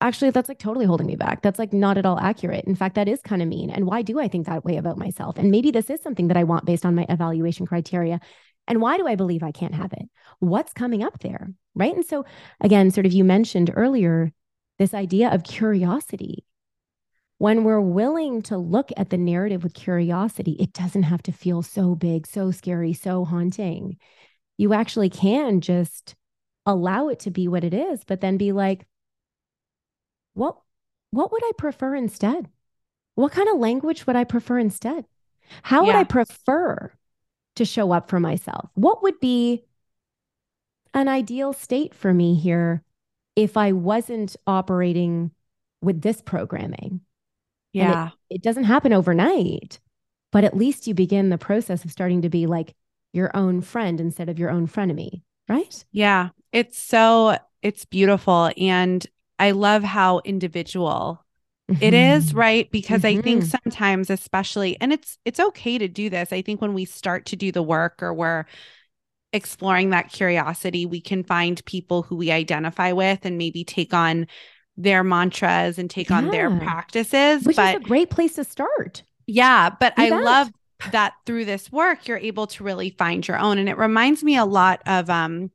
actually, 0.00 0.30
that's 0.30 0.48
like 0.48 0.58
totally 0.58 0.84
holding 0.84 1.06
me 1.06 1.14
back. 1.14 1.42
That's 1.42 1.60
like 1.60 1.72
not 1.72 1.96
at 1.96 2.06
all 2.06 2.18
accurate. 2.18 2.64
In 2.64 2.74
fact, 2.74 2.96
that 2.96 3.08
is 3.08 3.20
kind 3.22 3.40
of 3.40 3.46
mean. 3.46 3.70
And 3.70 3.86
why 3.86 4.02
do 4.02 4.18
I 4.18 4.26
think 4.26 4.46
that 4.46 4.64
way 4.64 4.78
about 4.78 4.98
myself? 4.98 5.38
And 5.38 5.52
maybe 5.52 5.70
this 5.70 5.90
is 5.90 6.02
something 6.02 6.26
that 6.26 6.36
I 6.36 6.42
want 6.42 6.64
based 6.64 6.84
on 6.84 6.96
my 6.96 7.06
evaluation 7.08 7.66
criteria. 7.66 8.20
And 8.66 8.80
why 8.80 8.96
do 8.96 9.06
I 9.06 9.14
believe 9.14 9.42
I 9.42 9.52
can't 9.52 9.74
have 9.74 9.92
it? 9.92 10.08
What's 10.38 10.72
coming 10.72 11.02
up 11.02 11.20
there? 11.20 11.52
Right. 11.74 11.94
And 11.94 12.04
so, 12.04 12.24
again, 12.60 12.90
sort 12.90 13.06
of 13.06 13.12
you 13.12 13.24
mentioned 13.24 13.70
earlier 13.74 14.32
this 14.78 14.94
idea 14.94 15.30
of 15.32 15.44
curiosity 15.44 16.44
when 17.38 17.64
we're 17.64 17.80
willing 17.80 18.42
to 18.42 18.56
look 18.56 18.90
at 18.96 19.10
the 19.10 19.18
narrative 19.18 19.62
with 19.64 19.74
curiosity, 19.74 20.52
it 20.52 20.72
doesn't 20.72 21.02
have 21.02 21.22
to 21.24 21.32
feel 21.32 21.62
so 21.62 21.94
big, 21.94 22.26
so 22.26 22.50
scary, 22.50 22.92
so 22.92 23.24
haunting. 23.24 23.98
You 24.56 24.72
actually 24.72 25.10
can 25.10 25.60
just 25.60 26.14
allow 26.64 27.08
it 27.08 27.18
to 27.20 27.30
be 27.30 27.48
what 27.48 27.64
it 27.64 27.74
is, 27.74 28.02
but 28.06 28.20
then 28.20 28.36
be 28.36 28.52
like, 28.52 28.86
what, 30.34 30.56
what 31.10 31.32
would 31.32 31.44
I 31.44 31.52
prefer 31.58 31.94
instead? 31.94 32.48
What 33.14 33.32
kind 33.32 33.48
of 33.48 33.58
language 33.58 34.06
would 34.06 34.16
I 34.16 34.24
prefer 34.24 34.58
instead? 34.58 35.04
How 35.62 35.82
yeah. 35.82 35.86
would 35.88 35.96
I 35.96 36.04
prefer 36.04 36.92
to 37.56 37.64
show 37.64 37.92
up 37.92 38.08
for 38.08 38.20
myself? 38.20 38.70
What 38.74 39.02
would 39.02 39.20
be 39.20 39.64
an 40.92 41.08
ideal 41.08 41.52
state 41.52 41.94
for 41.94 42.12
me 42.12 42.34
here 42.34 42.82
if 43.36 43.56
I 43.56 43.72
wasn't 43.72 44.36
operating 44.46 45.30
with 45.82 46.02
this 46.02 46.20
programming? 46.22 47.00
Yeah. 47.72 48.10
It, 48.30 48.36
it, 48.36 48.42
doesn't 48.42 48.64
happen 48.64 48.92
overnight, 48.92 49.80
but 50.30 50.44
at 50.44 50.56
least 50.56 50.86
you 50.86 50.94
begin 50.94 51.30
the 51.30 51.38
process 51.38 51.84
of 51.84 51.90
starting 51.90 52.22
to 52.22 52.28
be 52.28 52.46
like 52.46 52.74
your 53.12 53.36
own 53.36 53.60
friend 53.60 54.00
instead 54.00 54.28
of 54.28 54.38
your 54.38 54.50
own 54.50 54.68
frenemy, 54.68 55.22
right? 55.48 55.84
Yeah. 55.90 56.30
It's 56.52 56.78
so 56.78 57.36
it's 57.62 57.84
beautiful 57.84 58.50
and 58.56 59.04
I 59.38 59.50
love 59.50 59.82
how 59.82 60.20
individual 60.24 61.23
Mm-hmm. 61.70 61.82
It 61.82 61.94
is 61.94 62.28
mm-hmm. 62.28 62.38
right 62.38 62.70
because 62.70 63.02
mm-hmm. 63.02 63.18
I 63.18 63.22
think 63.22 63.44
mm-hmm. 63.44 63.56
sometimes 63.64 64.10
especially 64.10 64.76
and 64.80 64.92
it's 64.92 65.18
it's 65.24 65.40
okay 65.40 65.78
to 65.78 65.88
do 65.88 66.10
this. 66.10 66.32
I 66.32 66.42
think 66.42 66.60
when 66.60 66.74
we 66.74 66.84
start 66.84 67.26
to 67.26 67.36
do 67.36 67.52
the 67.52 67.62
work 67.62 68.02
or 68.02 68.12
we're 68.12 68.44
exploring 69.32 69.90
that 69.90 70.12
curiosity, 70.12 70.84
we 70.84 71.00
can 71.00 71.24
find 71.24 71.64
people 71.64 72.02
who 72.02 72.16
we 72.16 72.30
identify 72.30 72.92
with 72.92 73.20
and 73.24 73.38
maybe 73.38 73.64
take 73.64 73.94
on 73.94 74.26
their 74.76 75.02
mantras 75.02 75.78
and 75.78 75.88
take 75.88 76.10
yeah. 76.10 76.18
on 76.18 76.30
their 76.30 76.50
practices. 76.50 77.44
Which 77.44 77.56
but, 77.56 77.76
is 77.76 77.80
a 77.80 77.84
great 77.84 78.10
place 78.10 78.34
to 78.34 78.44
start. 78.44 79.02
Yeah, 79.26 79.70
but 79.70 79.94
I 79.96 80.10
love 80.10 80.50
that 80.92 81.14
through 81.24 81.46
this 81.46 81.72
work 81.72 82.06
you're 82.06 82.18
able 82.18 82.46
to 82.46 82.62
really 82.62 82.90
find 82.90 83.26
your 83.26 83.38
own 83.38 83.56
and 83.56 83.70
it 83.70 83.78
reminds 83.78 84.22
me 84.22 84.36
a 84.36 84.44
lot 84.44 84.82
of 84.84 85.08
um 85.08 85.50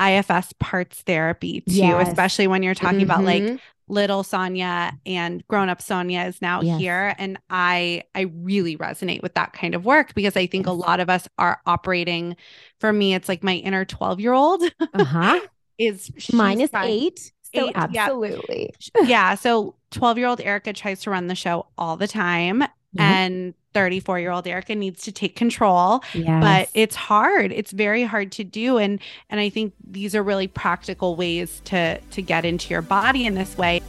IFS 0.00 0.52
parts 0.60 1.02
therapy 1.02 1.62
too, 1.62 1.74
yes. 1.74 2.06
especially 2.06 2.46
when 2.46 2.62
you're 2.62 2.74
talking 2.74 3.00
mm-hmm. 3.00 3.10
about 3.10 3.24
like 3.24 3.42
mm-hmm 3.42 3.56
little 3.92 4.24
Sonia 4.24 4.98
and 5.04 5.46
grown 5.46 5.68
up 5.68 5.82
Sonia 5.82 6.24
is 6.24 6.40
now 6.40 6.62
yes. 6.62 6.80
here. 6.80 7.14
And 7.18 7.38
I 7.50 8.04
I 8.14 8.22
really 8.22 8.76
resonate 8.76 9.22
with 9.22 9.34
that 9.34 9.52
kind 9.52 9.74
of 9.74 9.84
work 9.84 10.14
because 10.14 10.36
I 10.36 10.46
think 10.46 10.66
yes. 10.66 10.70
a 10.70 10.74
lot 10.74 10.98
of 10.98 11.10
us 11.10 11.28
are 11.38 11.60
operating 11.66 12.36
for 12.80 12.92
me, 12.92 13.14
it's 13.14 13.28
like 13.28 13.44
my 13.44 13.54
inner 13.56 13.84
12 13.84 14.18
year 14.18 14.32
old 14.32 14.62
uh-huh. 14.94 15.40
is 15.78 16.10
minus 16.32 16.70
eight. 16.74 17.32
So 17.54 17.68
eight, 17.68 17.72
absolutely. 17.76 18.74
Yeah. 18.96 19.02
yeah. 19.02 19.34
So 19.34 19.76
12 19.90 20.18
year 20.18 20.26
old 20.26 20.40
Erica 20.40 20.72
tries 20.72 21.02
to 21.02 21.10
run 21.10 21.26
the 21.26 21.34
show 21.34 21.66
all 21.76 21.96
the 21.96 22.08
time. 22.08 22.64
Mm-hmm. 22.96 23.00
And 23.00 23.54
34 23.74 24.20
year 24.20 24.30
old 24.30 24.46
Erica 24.46 24.74
needs 24.74 25.02
to 25.04 25.12
take 25.12 25.36
control. 25.36 26.02
Yes. 26.14 26.42
But 26.42 26.68
it's 26.74 26.94
hard. 26.94 27.52
It's 27.52 27.72
very 27.72 28.04
hard 28.04 28.32
to 28.32 28.44
do. 28.44 28.78
And 28.78 29.00
and 29.30 29.40
I 29.40 29.48
think 29.48 29.74
these 29.82 30.14
are 30.14 30.22
really 30.22 30.48
practical 30.48 31.16
ways 31.16 31.60
to 31.66 31.98
to 31.98 32.22
get 32.22 32.44
into 32.44 32.70
your 32.70 32.82
body 32.82 33.26
in 33.26 33.34
this 33.34 33.56
way. 33.56 33.80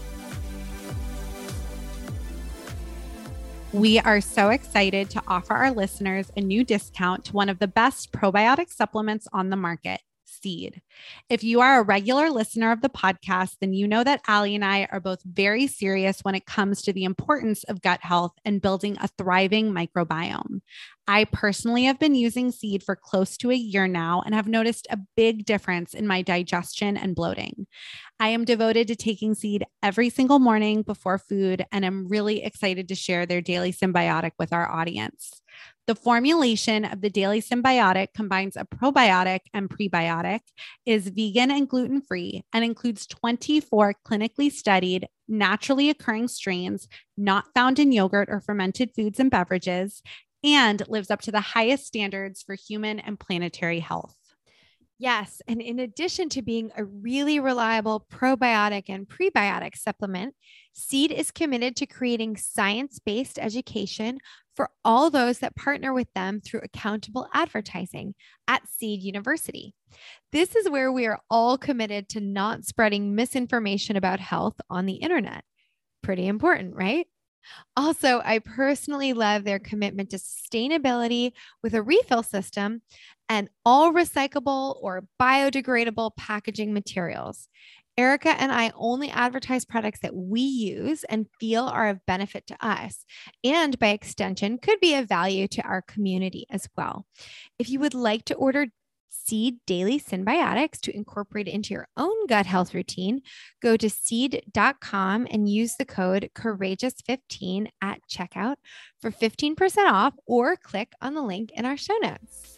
We 3.74 3.98
are 4.00 4.22
so 4.22 4.50
excited 4.50 5.10
to 5.12 5.24
offer 5.28 5.54
our 5.54 5.72
listeners 5.72 6.32
a 6.38 6.42
new 6.42 6.64
discount 6.64 7.26
to 7.26 7.34
one 7.34 7.50
of 7.50 7.58
the 7.58 7.68
best 7.68 8.12
probiotic 8.12 8.70
supplements 8.72 9.28
on 9.34 9.50
the 9.50 9.56
market. 9.56 10.00
Seed. 10.44 10.82
If 11.30 11.44
you 11.44 11.62
are 11.62 11.80
a 11.80 11.84
regular 11.84 12.30
listener 12.30 12.72
of 12.72 12.82
the 12.82 12.90
podcast, 12.90 13.56
then 13.62 13.74
you 13.74 13.88
know 13.88 14.04
that 14.04 14.22
Aly 14.30 14.54
and 14.54 14.66
I 14.66 14.88
are 14.92 15.00
both 15.00 15.24
very 15.24 15.68
serious 15.68 16.20
when 16.22 16.36
it 16.36 16.46
comes 16.46 16.82
to 16.82 16.94
the 16.94 17.06
importance 17.06 17.64
of 17.64 17.82
gut 17.82 18.02
health 18.02 18.34
and 18.44 18.62
building 18.62 18.98
a 19.00 19.08
thriving 19.18 19.72
microbiome. 19.72 20.60
I 21.08 21.26
personally 21.26 21.86
have 21.86 22.00
been 22.00 22.16
using 22.16 22.52
Seed 22.52 22.84
for 22.84 22.96
close 22.96 23.36
to 23.38 23.52
a 23.52 23.56
year 23.56 23.88
now 23.88 24.22
and 24.26 24.36
have 24.36 24.48
noticed 24.48 24.88
a 24.90 25.00
big 25.16 25.46
difference 25.46 25.94
in 25.94 26.08
my 26.08 26.22
digestion 26.22 26.96
and 26.96 27.16
bloating. 27.16 27.68
I 28.20 28.30
am 28.30 28.46
devoted 28.46 28.88
to 28.88 28.96
taking 28.96 29.36
Seed 29.36 29.66
every 29.82 30.10
single 30.10 30.40
morning 30.40 30.82
before 30.82 31.18
food, 31.18 31.66
and 31.72 31.86
I'm 31.86 32.08
really 32.08 32.44
excited 32.44 32.88
to 32.88 32.96
share 32.96 33.26
their 33.26 33.42
daily 33.42 33.74
synbiotic 33.74 34.32
with 34.40 34.54
our 34.54 34.70
audience. 34.70 35.42
The 35.86 35.96
formulation 35.96 36.86
of 36.86 37.02
the 37.02 37.10
Daily 37.10 37.42
Synbiotic 37.42 38.14
combines 38.16 38.56
a 38.56 38.64
probiotic 38.64 39.42
and 39.54 39.70
prebiotic, 39.70 40.40
is 40.86 41.10
vegan 41.10 41.52
and 41.52 41.68
gluten 41.68 42.02
free, 42.02 42.46
and 42.54 42.64
includes 42.64 43.06
24 43.06 43.96
clinically 44.08 44.50
studied, 44.50 45.08
naturally 45.28 45.90
occurring 45.90 46.30
strains 46.30 46.88
not 47.18 47.54
found 47.54 47.80
in 47.80 47.92
yogurt 47.92 48.30
or 48.32 48.40
fermented 48.40 48.92
foods 48.96 49.20
and 49.20 49.30
beverages, 49.30 50.02
and 50.42 50.84
lives 50.88 51.12
up 51.12 51.20
to 51.22 51.32
the 51.32 51.42
highest 51.42 51.86
standards 51.86 52.42
for 52.42 52.56
human 52.56 53.02
and 53.02 53.20
planetary 53.20 53.82
health. 53.82 54.16
Yes. 55.00 55.42
And 55.50 55.62
in 55.62 55.80
addition 55.80 56.30
to 56.30 56.42
being 56.42 56.72
a 56.78 56.86
really 56.86 57.40
reliable 57.42 58.06
probiotic 58.10 58.84
and 58.88 59.06
prebiotic 59.06 59.76
supplement, 59.76 60.34
Seed 60.72 61.12
is 61.12 61.30
committed 61.30 61.76
to 61.78 61.86
creating 61.86 62.38
science 62.38 63.00
based 63.00 63.38
education 63.38 64.20
for 64.56 64.70
all 64.86 65.10
those 65.10 65.40
that 65.40 65.56
partner 65.56 65.94
with 65.94 66.08
them 66.14 66.42
through 66.42 66.62
accountable 66.64 67.28
advertising 67.34 68.16
at 68.48 68.68
Seed 68.68 69.02
University. 69.02 69.74
This 70.32 70.56
is 70.56 70.70
where 70.70 70.92
we 70.92 71.06
are 71.06 71.20
all 71.30 71.58
committed 71.58 72.10
to 72.10 72.20
not 72.20 72.66
spreading 72.66 73.16
misinformation 73.16 73.96
about 73.96 74.20
health 74.20 74.56
on 74.70 74.86
the 74.86 74.96
internet. 74.96 75.44
Pretty 76.02 76.28
important, 76.28 76.76
right? 76.76 77.08
Also, 77.76 78.22
I 78.24 78.40
personally 78.40 79.14
love 79.14 79.44
their 79.44 79.60
commitment 79.60 80.10
to 80.12 80.18
sustainability 80.18 81.34
with 81.62 81.74
a 81.74 81.82
refill 81.82 82.24
system 82.24 82.82
and 83.30 83.50
all 83.66 83.94
recyclable 83.94 84.78
or 84.82 85.08
biodegradable 85.22 86.16
packaging 86.16 86.74
materials. 86.74 87.50
Erica 87.98 88.30
and 88.30 88.52
I 88.52 88.72
only 88.76 89.10
advertise 89.10 89.66
products 89.66 90.00
that 90.02 90.16
we 90.16 90.42
use 90.42 91.04
and 91.06 91.28
feel 91.40 91.66
are 91.66 91.90
of 91.90 92.06
benefit 92.06 92.48
to 92.48 92.58
us, 92.66 93.06
and 93.44 93.78
by 93.78 93.90
extension, 93.90 94.58
could 94.58 94.80
be 94.80 94.96
of 94.96 95.08
value 95.08 95.48
to 95.50 95.62
our 95.62 95.82
community 95.82 96.46
as 96.50 96.68
well. 96.76 97.06
If 97.60 97.70
you 97.70 97.80
would 97.80 97.94
like 97.94 98.26
to 98.26 98.36
order 98.36 98.68
Seed 99.26 99.58
Daily 99.66 100.00
Synbiotics 100.00 100.82
to 100.82 100.96
incorporate 100.96 101.48
into 101.48 101.74
your 101.74 101.88
own 101.96 102.28
gut 102.28 102.46
health 102.46 102.74
routine, 102.74 103.22
go 103.62 103.78
to 103.78 103.90
seed.com 103.90 105.28
and 105.30 105.48
use 105.48 105.76
the 105.76 105.86
code 105.86 106.30
courageous15 106.36 107.68
at 107.82 108.00
checkout 108.10 108.56
for 109.00 109.12
15% 109.12 109.90
off 109.90 110.14
or 110.26 110.58
click 110.58 110.92
on 111.02 111.14
the 111.14 111.22
link 111.22 111.52
in 111.54 111.66
our 111.66 111.78
show 111.78 111.96
notes. 112.02 112.53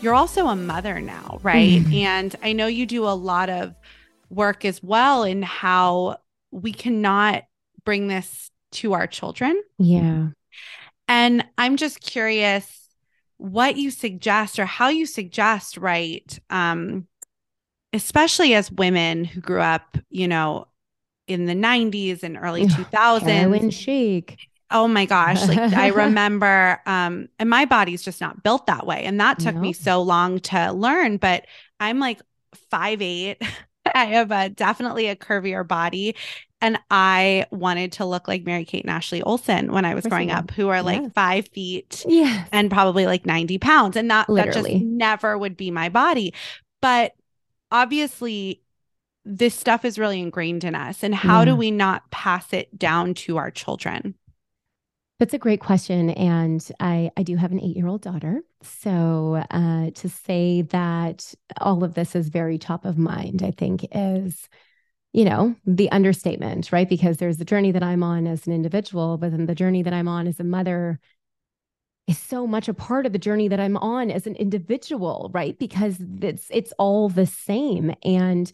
You're 0.00 0.14
also 0.14 0.46
a 0.46 0.56
mother 0.56 1.00
now, 1.00 1.38
right? 1.42 1.80
Mm-hmm. 1.80 1.92
And 1.92 2.36
I 2.42 2.52
know 2.52 2.66
you 2.66 2.86
do 2.86 3.04
a 3.04 3.14
lot 3.14 3.50
of 3.50 3.74
work 4.30 4.64
as 4.64 4.82
well 4.82 5.24
in 5.24 5.42
how 5.42 6.18
we 6.50 6.72
cannot 6.72 7.44
bring 7.84 8.08
this 8.08 8.50
to 8.70 8.92
our 8.92 9.06
children. 9.06 9.60
Yeah. 9.78 10.28
And 11.08 11.44
I'm 11.56 11.76
just 11.76 12.00
curious 12.00 12.88
what 13.38 13.76
you 13.76 13.90
suggest 13.90 14.58
or 14.58 14.66
how 14.66 14.88
you 14.88 15.06
suggest, 15.06 15.76
right? 15.76 16.38
Um, 16.50 17.06
especially 17.92 18.54
as 18.54 18.70
women 18.70 19.24
who 19.24 19.40
grew 19.40 19.60
up, 19.60 19.96
you 20.10 20.28
know, 20.28 20.66
in 21.26 21.46
the 21.46 21.54
90s 21.54 22.22
and 22.22 22.36
early 22.36 22.66
2000s. 22.66 23.22
Heroin 23.22 23.70
chic. 23.70 24.38
Oh 24.70 24.86
my 24.86 25.06
gosh. 25.06 25.46
Like 25.46 25.72
I 25.72 25.86
remember, 25.88 26.80
um, 26.86 27.28
and 27.38 27.48
my 27.48 27.64
body's 27.64 28.02
just 28.02 28.20
not 28.20 28.42
built 28.42 28.66
that 28.66 28.86
way. 28.86 29.04
And 29.04 29.20
that 29.20 29.38
took 29.38 29.54
me 29.54 29.72
so 29.72 30.02
long 30.02 30.40
to 30.40 30.72
learn, 30.72 31.16
but 31.16 31.46
I'm 31.80 31.98
like 31.98 32.20
five 32.70 33.00
eight. 33.00 33.40
I 33.94 34.04
have 34.06 34.30
a 34.30 34.50
definitely 34.50 35.06
a 35.06 35.16
curvier 35.16 35.66
body. 35.66 36.14
And 36.60 36.78
I 36.90 37.46
wanted 37.50 37.92
to 37.92 38.04
look 38.04 38.26
like 38.26 38.44
Mary 38.44 38.64
Kate 38.64 38.82
and 38.82 38.90
Ashley 38.90 39.22
Olsen 39.22 39.72
when 39.72 39.84
I 39.84 39.94
was 39.94 40.04
growing 40.04 40.32
up, 40.32 40.50
who 40.50 40.68
are 40.68 40.82
like 40.82 41.14
five 41.14 41.46
feet 41.48 42.04
and 42.50 42.68
probably 42.68 43.06
like 43.06 43.24
90 43.24 43.58
pounds. 43.58 43.96
And 43.96 44.10
that, 44.10 44.26
that 44.28 44.52
just 44.52 44.68
never 44.68 45.38
would 45.38 45.56
be 45.56 45.70
my 45.70 45.88
body. 45.88 46.34
But 46.82 47.12
obviously, 47.70 48.62
this 49.24 49.54
stuff 49.54 49.84
is 49.84 50.00
really 50.00 50.20
ingrained 50.20 50.64
in 50.64 50.74
us. 50.74 51.04
And 51.04 51.14
how 51.14 51.40
yeah. 51.40 51.44
do 51.46 51.56
we 51.56 51.70
not 51.70 52.10
pass 52.10 52.52
it 52.52 52.76
down 52.76 53.14
to 53.14 53.36
our 53.36 53.52
children? 53.52 54.16
That's 55.18 55.34
a 55.34 55.38
great 55.38 55.60
question. 55.60 56.10
And 56.10 56.66
I, 56.78 57.10
I 57.16 57.24
do 57.24 57.36
have 57.36 57.50
an 57.50 57.60
eight 57.60 57.76
year 57.76 57.88
old 57.88 58.02
daughter. 58.02 58.42
So 58.62 59.42
uh, 59.50 59.90
to 59.90 60.08
say 60.08 60.62
that 60.62 61.34
all 61.60 61.82
of 61.82 61.94
this 61.94 62.14
is 62.14 62.28
very 62.28 62.58
top 62.58 62.84
of 62.84 62.98
mind, 62.98 63.42
I 63.42 63.50
think 63.50 63.86
is 63.92 64.48
you 65.12 65.24
know, 65.24 65.56
the 65.66 65.90
understatement, 65.90 66.70
right? 66.70 66.88
Because 66.88 67.16
there's 67.16 67.38
the 67.38 67.44
journey 67.44 67.72
that 67.72 67.82
I'm 67.82 68.02
on 68.02 68.26
as 68.26 68.46
an 68.46 68.52
individual, 68.52 69.16
but 69.16 69.30
then 69.30 69.46
the 69.46 69.54
journey 69.54 69.82
that 69.82 69.94
I'm 69.94 70.06
on 70.06 70.26
as 70.26 70.38
a 70.38 70.44
mother 70.44 71.00
is 72.06 72.18
so 72.18 72.46
much 72.46 72.68
a 72.68 72.74
part 72.74 73.06
of 73.06 73.12
the 73.12 73.18
journey 73.18 73.48
that 73.48 73.60
I'm 73.60 73.76
on 73.76 74.10
as 74.10 74.26
an 74.26 74.36
individual, 74.36 75.30
right? 75.32 75.58
Because 75.58 75.96
it's 76.20 76.46
it's 76.50 76.72
all 76.78 77.08
the 77.08 77.26
same. 77.26 77.94
And 78.02 78.50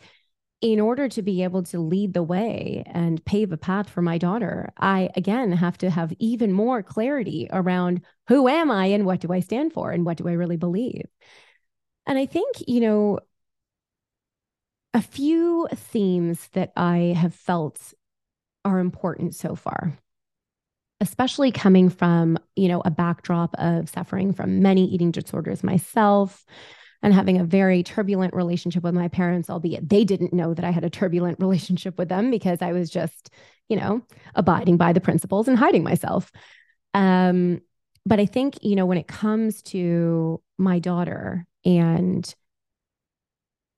in 0.65 0.81
order 0.81 1.11
to 1.11 1.21
be 1.21 1.43
able 1.43 1.63
to 1.63 1.79
lead 1.79 2.15
the 2.15 2.23
way 2.23 2.83
and 2.87 3.23
pave 3.27 3.53
a 3.53 3.57
path 3.59 3.91
for 3.91 4.01
my 4.01 4.17
daughter, 4.17 4.73
I 4.79 5.11
again 5.15 5.53
have 5.53 5.77
to 5.79 5.91
have 5.91 6.15
even 6.19 6.55
more 6.55 6.83
clarity 6.83 7.49
around 7.53 8.01
who 8.29 8.49
am 8.49 8.71
I 8.71 8.87
and 8.87 9.05
what 9.05 9.21
do 9.21 9.31
I 9.31 9.41
stand 9.41 9.75
for 9.75 9.91
and 9.91 10.07
what 10.07 10.17
do 10.17 10.27
I 10.27 10.33
really 10.33 10.57
believe. 10.57 11.05
And 12.07 12.19
I 12.19 12.25
think, 12.25 12.67
you 12.67 12.81
know, 12.81 13.19
a 14.95 15.03
few 15.03 15.69
themes 15.75 16.49
that 16.55 16.73
I 16.77 17.15
have 17.15 17.35
felt 17.35 17.93
are 18.65 18.79
important 18.79 19.35
so 19.35 19.55
far 19.55 19.99
especially 21.01 21.51
coming 21.51 21.91
from 21.91 22.39
you 22.57 22.69
know 22.69 22.81
a 22.85 22.91
backdrop 22.91 23.55
of 23.59 23.91
suffering 23.91 24.33
from 24.33 24.63
many 24.63 24.87
eating 24.87 25.11
disorders 25.11 25.63
myself 25.63 26.47
and 27.05 27.15
having 27.15 27.39
a 27.39 27.45
very 27.45 27.85
turbulent 27.85 28.35
relationship 28.35 28.83
with 28.83 28.95
my 28.95 29.07
parents 29.07 29.49
albeit 29.49 29.89
they 29.89 30.05
didn't 30.05 30.33
know 30.33 30.55
that 30.55 30.65
I 30.65 30.73
had 30.73 30.85
a 30.85 30.91
turbulent 30.91 31.39
relationship 31.41 31.99
with 31.99 32.09
them 32.09 32.33
because 32.33 32.61
I 32.61 32.73
was 32.73 32.91
just 32.91 33.31
you 33.69 33.77
know, 33.77 34.03
abiding 34.35 34.77
by 34.77 34.93
the 34.93 35.01
principles 35.01 35.49
and 35.49 35.59
hiding 35.59 35.83
myself. 35.83 36.31
Um, 36.93 37.61
but 38.07 38.21
I 38.21 38.27
think, 38.27 38.63
you 38.63 38.77
know, 38.77 38.87
when 38.87 38.99
it 38.99 39.09
comes 39.09 39.63
to 39.63 40.41
my 40.59 40.79
daughter 40.79 41.47
and 41.65 42.33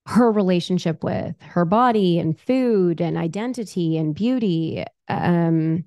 her 0.07 0.31
relationship 0.31 1.03
with 1.03 1.35
her 1.41 1.65
body 1.65 2.19
and 2.19 2.39
food 2.39 3.01
and 3.01 3.17
identity 3.17 3.97
and 3.97 4.15
beauty, 4.15 4.85
um, 5.09 5.85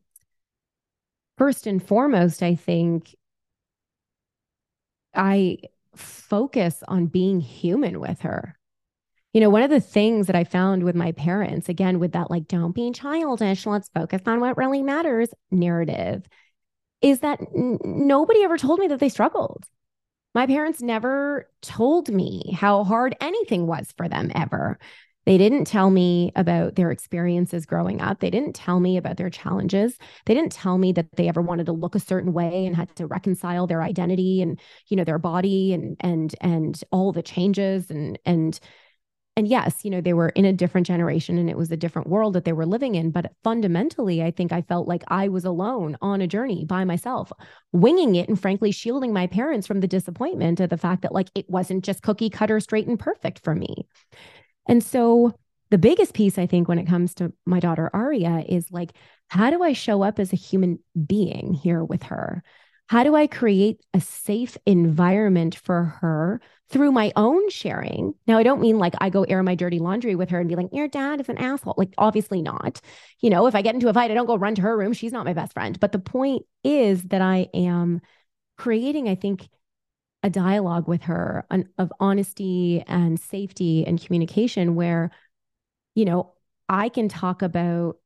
first 1.38 1.68
and 1.68 1.86
foremost, 1.86 2.42
I 2.42 2.56
think 2.56 3.16
I 5.14 5.58
focus 6.00 6.84
on 6.88 7.08
being 7.08 7.40
human 7.40 8.00
with 8.00 8.22
her. 8.22 8.58
You 9.34 9.42
know, 9.42 9.50
one 9.50 9.62
of 9.62 9.70
the 9.70 9.80
things 9.80 10.28
that 10.28 10.36
I 10.36 10.44
found 10.44 10.84
with 10.84 10.96
my 10.96 11.12
parents, 11.12 11.70
again, 11.70 12.00
with 12.00 12.14
that 12.14 12.32
like, 12.32 12.48
don't 12.48 12.74
be 12.74 12.92
childish, 12.92 13.66
let's 13.66 13.90
focus 13.90 14.22
on 14.26 14.40
what 14.40 14.58
really 14.58 14.82
matters 14.82 15.30
narrative, 15.52 16.28
is 17.02 17.20
that 17.20 17.40
n- 17.56 17.78
nobody 17.84 18.44
ever 18.44 18.58
told 18.58 18.80
me 18.80 18.88
that 18.88 19.00
they 19.00 19.10
struggled. 19.10 19.66
My 20.34 20.48
parents 20.48 20.82
never 20.82 21.50
told 21.62 22.10
me 22.10 22.56
how 22.58 22.84
hard 22.84 23.16
anything 23.22 23.68
was 23.68 23.94
for 23.98 24.08
them 24.10 24.32
ever. 24.34 24.80
They 25.30 25.38
didn't 25.38 25.66
tell 25.66 25.92
me 25.92 26.32
about 26.36 26.74
their 26.74 26.90
experiences 26.90 27.68
growing 27.68 28.02
up. 28.02 28.20
They 28.20 28.32
didn't 28.32 28.56
tell 28.56 28.80
me 28.80 28.98
about 28.98 29.18
their 29.18 29.30
challenges. 29.30 29.96
They 30.26 30.34
didn't 30.34 30.52
tell 30.52 30.80
me 30.80 30.92
that 30.94 31.16
they 31.18 31.28
ever 31.28 31.40
wanted 31.40 31.68
to 31.68 31.72
look 31.72 31.94
a 31.94 32.00
certain 32.00 32.34
way 32.34 32.66
and 32.66 32.76
had 32.76 32.96
to 32.96 33.06
reconcile 33.06 33.68
their 33.68 33.84
identity 33.84 34.42
and, 34.42 34.60
you 34.88 34.98
know, 34.98 35.04
their 35.04 35.20
body 35.20 35.72
and 35.72 35.96
and 36.00 36.34
and 36.42 36.84
all 36.92 37.12
the 37.12 37.22
changes 37.22 37.92
and 37.92 38.18
and 38.26 38.60
and 39.38 39.48
yes, 39.48 39.86
you 39.86 39.92
know, 39.92 40.02
they 40.02 40.14
were 40.14 40.30
in 40.30 40.46
a 40.46 40.52
different 40.52 40.88
generation 40.88 41.38
and 41.38 41.48
it 41.48 41.58
was 41.58 41.72
a 41.72 41.78
different 41.78 42.10
world 42.10 42.34
that 42.34 42.44
they 42.44 42.54
were 42.54 42.66
living 42.66 42.96
in. 42.96 43.12
But 43.12 43.32
fundamentally, 43.44 44.24
I 44.24 44.32
think 44.32 44.52
I 44.52 44.64
felt 44.64 44.88
like 44.88 45.04
I 45.10 45.28
was 45.28 45.46
alone 45.46 45.96
on 46.02 46.22
a 46.22 46.28
journey 46.28 46.66
by 46.66 46.86
myself, 46.86 47.32
winging 47.72 48.16
it 48.16 48.30
and 48.30 48.42
frankly 48.42 48.72
shielding 48.72 49.14
my 49.14 49.28
parents 49.28 49.68
from 49.68 49.82
the 49.82 49.88
disappointment 49.88 50.60
of 50.60 50.72
the 50.72 50.78
fact 50.78 51.04
that 51.04 51.14
like 51.14 51.30
it 51.36 51.48
wasn't 51.52 51.86
just 51.86 52.02
cookie 52.02 52.32
cutter 52.32 52.60
straight 52.60 52.88
and 52.88 52.98
perfect 52.98 53.44
for 53.44 53.54
me. 53.54 53.86
And 54.70 54.84
so 54.84 55.34
the 55.72 55.78
biggest 55.78 56.14
piece, 56.14 56.38
I 56.38 56.46
think, 56.46 56.68
when 56.70 56.80
it 56.80 56.88
comes 56.88 57.14
to 57.16 57.34
my 57.46 57.60
daughter 57.60 57.90
Aria 57.94 58.46
is 58.48 58.72
like, 58.72 58.94
how 59.28 59.50
do 59.50 59.62
I 59.62 59.74
show 59.74 60.02
up 60.04 60.20
as 60.20 60.32
a 60.32 60.38
human 60.38 60.80
being 61.06 61.54
here 61.54 61.84
with 61.84 62.04
her? 62.04 62.44
How 62.88 63.04
do 63.04 63.16
I 63.16 63.28
create 63.28 63.82
a 63.94 64.02
safe 64.02 64.58
environment 64.66 65.56
for 65.56 65.84
her 66.02 66.42
through 66.70 66.92
my 66.92 67.12
own 67.16 67.50
sharing? 67.50 68.16
Now, 68.26 68.40
I 68.40 68.44
don't 68.44 68.62
mean 68.62 68.80
like 68.80 68.96
I 69.00 69.12
go 69.12 69.24
air 69.24 69.44
my 69.44 69.54
dirty 69.54 69.78
laundry 69.78 70.16
with 70.16 70.30
her 70.30 70.40
and 70.40 70.50
be 70.50 70.56
like, 70.56 70.70
your 70.72 70.88
dad 70.88 71.22
is 71.22 71.30
an 71.30 71.38
asshole. 71.38 71.76
Like, 71.78 71.94
obviously 72.00 72.42
not. 72.42 72.82
You 73.20 73.30
know, 73.30 73.46
if 73.46 73.54
I 73.54 73.62
get 73.62 73.76
into 73.76 73.90
a 73.90 73.94
fight, 73.94 74.10
I 74.10 74.16
don't 74.16 74.26
go 74.26 74.38
run 74.38 74.56
to 74.56 74.64
her 74.64 74.76
room. 74.76 74.94
She's 74.94 75.12
not 75.12 75.26
my 75.26 75.34
best 75.34 75.54
friend. 75.54 75.80
But 75.80 75.92
the 75.92 76.00
point 76.00 76.46
is 76.64 77.04
that 77.04 77.22
I 77.22 77.48
am 77.54 78.02
creating, 78.58 79.08
I 79.08 79.16
think, 79.16 79.48
a 80.24 80.30
dialogue 80.30 80.88
with 80.88 81.04
her 81.04 81.46
on, 81.50 81.70
of 81.78 81.92
honesty 82.00 82.84
and 82.88 83.20
safety 83.20 83.86
and 83.86 84.04
communication 84.04 84.76
where, 84.76 85.12
you 85.96 86.06
know, 86.06 86.34
I 86.68 86.90
can 86.90 87.10
talk 87.10 87.42
about 87.42 87.98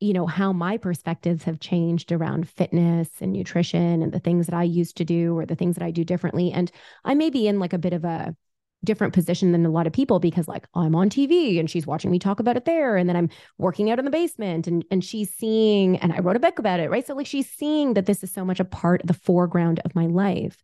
you 0.00 0.12
know, 0.12 0.26
how 0.26 0.52
my 0.52 0.76
perspectives 0.76 1.44
have 1.44 1.60
changed 1.60 2.12
around 2.12 2.48
fitness 2.48 3.08
and 3.20 3.32
nutrition 3.32 4.02
and 4.02 4.12
the 4.12 4.18
things 4.18 4.46
that 4.46 4.54
I 4.54 4.64
used 4.64 4.96
to 4.98 5.04
do 5.04 5.38
or 5.38 5.46
the 5.46 5.54
things 5.54 5.76
that 5.76 5.84
I 5.84 5.90
do 5.92 6.04
differently. 6.04 6.52
And 6.52 6.70
I 7.04 7.14
may 7.14 7.30
be 7.30 7.46
in 7.46 7.58
like 7.58 7.72
a 7.72 7.78
bit 7.78 7.94
of 7.94 8.04
a 8.04 8.36
different 8.84 9.14
position 9.14 9.52
than 9.52 9.64
a 9.64 9.70
lot 9.70 9.86
of 9.86 9.92
people 9.92 10.20
because 10.20 10.46
like 10.46 10.66
I'm 10.74 10.94
on 10.94 11.08
TV 11.08 11.58
and 11.58 11.70
she's 11.70 11.86
watching 11.86 12.10
me 12.10 12.18
talk 12.18 12.38
about 12.38 12.58
it 12.58 12.66
there 12.66 12.96
and 12.96 13.08
then 13.08 13.16
I'm 13.16 13.30
working 13.56 13.90
out 13.90 13.98
in 13.98 14.04
the 14.04 14.10
basement 14.10 14.66
and 14.66 14.84
and 14.90 15.02
she's 15.02 15.30
seeing 15.30 15.96
and 15.98 16.12
I 16.12 16.18
wrote 16.18 16.36
a 16.36 16.40
book 16.40 16.58
about 16.58 16.80
it 16.80 16.90
right 16.90 17.06
so 17.06 17.14
like 17.14 17.26
she's 17.26 17.48
seeing 17.48 17.94
that 17.94 18.04
this 18.04 18.22
is 18.22 18.30
so 18.30 18.44
much 18.44 18.60
a 18.60 18.64
part 18.64 19.00
of 19.00 19.06
the 19.06 19.14
foreground 19.14 19.80
of 19.86 19.94
my 19.94 20.04
life 20.04 20.62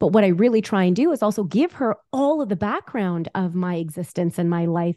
but 0.00 0.08
what 0.08 0.24
I 0.24 0.28
really 0.28 0.62
try 0.62 0.84
and 0.84 0.94
do 0.94 1.12
is 1.12 1.22
also 1.22 1.44
give 1.44 1.72
her 1.74 1.96
all 2.12 2.40
of 2.40 2.48
the 2.48 2.56
background 2.56 3.28
of 3.34 3.54
my 3.54 3.76
existence 3.76 4.38
and 4.38 4.48
my 4.48 4.66
life 4.66 4.96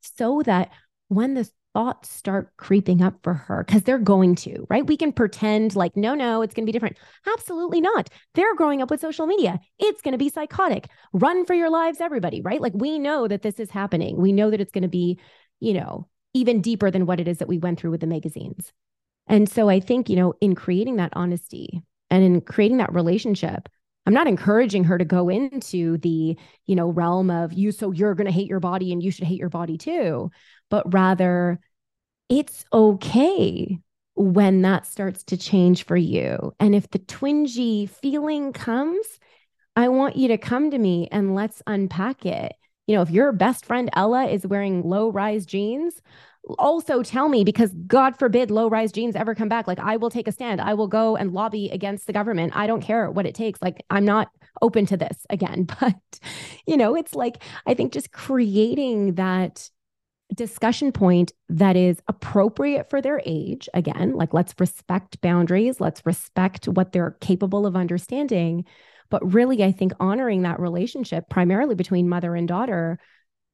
so 0.00 0.42
that 0.44 0.70
when 1.08 1.34
the 1.34 1.48
thoughts 1.72 2.10
start 2.10 2.50
creeping 2.56 3.00
up 3.02 3.14
for 3.22 3.34
her 3.34 3.64
because 3.64 3.82
they're 3.82 3.98
going 3.98 4.34
to, 4.34 4.66
right? 4.68 4.86
We 4.86 4.96
can 4.96 5.12
pretend 5.12 5.76
like, 5.76 5.96
no, 5.96 6.14
no, 6.14 6.42
it's 6.42 6.54
going 6.54 6.64
to 6.64 6.68
be 6.68 6.72
different. 6.72 6.98
Absolutely 7.26 7.80
not. 7.80 8.08
They're 8.34 8.56
growing 8.56 8.82
up 8.82 8.90
with 8.90 9.00
social 9.00 9.26
media. 9.26 9.60
It's 9.78 10.02
going 10.02 10.12
to 10.12 10.18
be 10.18 10.28
psychotic. 10.28 10.88
Run 11.12 11.44
for 11.46 11.54
your 11.54 11.70
lives, 11.70 12.00
everybody, 12.00 12.40
right? 12.40 12.60
Like 12.60 12.72
we 12.74 12.98
know 12.98 13.28
that 13.28 13.42
this 13.42 13.60
is 13.60 13.70
happening. 13.70 14.20
We 14.20 14.32
know 14.32 14.50
that 14.50 14.60
it's 14.60 14.72
going 14.72 14.82
to 14.82 14.88
be, 14.88 15.20
you 15.60 15.74
know, 15.74 16.08
even 16.34 16.60
deeper 16.60 16.90
than 16.90 17.06
what 17.06 17.20
it 17.20 17.28
is 17.28 17.38
that 17.38 17.48
we 17.48 17.58
went 17.58 17.78
through 17.78 17.90
with 17.90 18.00
the 18.00 18.06
magazines. 18.06 18.72
And 19.26 19.48
so 19.48 19.68
I 19.68 19.80
think, 19.80 20.08
you 20.08 20.16
know, 20.16 20.34
in 20.40 20.54
creating 20.54 20.96
that 20.96 21.12
honesty 21.14 21.82
and 22.10 22.24
in 22.24 22.40
creating 22.40 22.78
that 22.78 22.92
relationship, 22.92 23.68
I'm 24.06 24.14
not 24.14 24.26
encouraging 24.26 24.84
her 24.84 24.98
to 24.98 25.04
go 25.04 25.28
into 25.28 25.98
the, 25.98 26.36
you 26.66 26.74
know, 26.74 26.88
realm 26.88 27.30
of 27.30 27.52
you 27.52 27.70
so 27.72 27.92
you're 27.92 28.14
going 28.14 28.26
to 28.26 28.32
hate 28.32 28.48
your 28.48 28.60
body 28.60 28.92
and 28.92 29.02
you 29.02 29.10
should 29.10 29.26
hate 29.26 29.38
your 29.38 29.50
body 29.50 29.76
too 29.78 30.30
but 30.70 30.94
rather 30.94 31.60
it's 32.30 32.64
okay 32.72 33.78
when 34.14 34.62
that 34.62 34.86
starts 34.86 35.24
to 35.24 35.36
change 35.36 35.84
for 35.84 35.96
you. 35.96 36.52
And 36.60 36.74
if 36.74 36.88
the 36.90 37.00
twingy 37.00 37.88
feeling 37.88 38.52
comes, 38.52 39.06
I 39.76 39.88
want 39.88 40.16
you 40.16 40.28
to 40.28 40.38
come 40.38 40.70
to 40.70 40.78
me 40.78 41.08
and 41.10 41.34
let's 41.34 41.62
unpack 41.66 42.24
it. 42.24 42.52
You 42.86 42.96
know, 42.96 43.02
if 43.02 43.10
your 43.10 43.32
best 43.32 43.66
friend 43.66 43.90
Ella 43.94 44.26
is 44.26 44.46
wearing 44.46 44.82
low 44.82 45.10
rise 45.10 45.46
jeans, 45.46 46.00
also 46.58 47.02
tell 47.02 47.28
me 47.28 47.44
because 47.44 47.72
God 47.86 48.18
forbid 48.18 48.50
low 48.50 48.68
rise 48.68 48.92
jeans 48.92 49.16
ever 49.16 49.34
come 49.34 49.48
back. 49.48 49.66
Like, 49.66 49.78
I 49.78 49.96
will 49.96 50.10
take 50.10 50.28
a 50.28 50.32
stand. 50.32 50.60
I 50.60 50.74
will 50.74 50.88
go 50.88 51.16
and 51.16 51.32
lobby 51.32 51.68
against 51.70 52.06
the 52.06 52.12
government. 52.12 52.52
I 52.56 52.66
don't 52.66 52.80
care 52.82 53.10
what 53.10 53.26
it 53.26 53.34
takes. 53.34 53.60
Like, 53.62 53.84
I'm 53.90 54.04
not 54.04 54.30
open 54.62 54.86
to 54.86 54.96
this 54.96 55.26
again. 55.30 55.66
But, 55.80 56.20
you 56.66 56.76
know, 56.76 56.94
it's 56.94 57.14
like, 57.14 57.42
I 57.66 57.74
think 57.74 57.92
just 57.92 58.12
creating 58.12 59.14
that 59.14 59.68
discussion 60.34 60.92
point 60.92 61.32
that 61.48 61.76
is 61.76 62.00
appropriate 62.08 62.88
for 62.88 63.00
their 63.00 63.20
age. 63.24 63.68
Again, 63.74 64.14
like 64.14 64.32
let's 64.32 64.54
respect 64.58 65.20
boundaries, 65.20 65.80
let's 65.80 66.06
respect 66.06 66.68
what 66.68 66.92
they're 66.92 67.16
capable 67.20 67.66
of 67.66 67.76
understanding. 67.76 68.64
But 69.10 69.34
really, 69.34 69.64
I 69.64 69.72
think 69.72 69.92
honoring 69.98 70.42
that 70.42 70.60
relationship 70.60 71.28
primarily 71.28 71.74
between 71.74 72.08
mother 72.08 72.36
and 72.36 72.46
daughter 72.46 73.00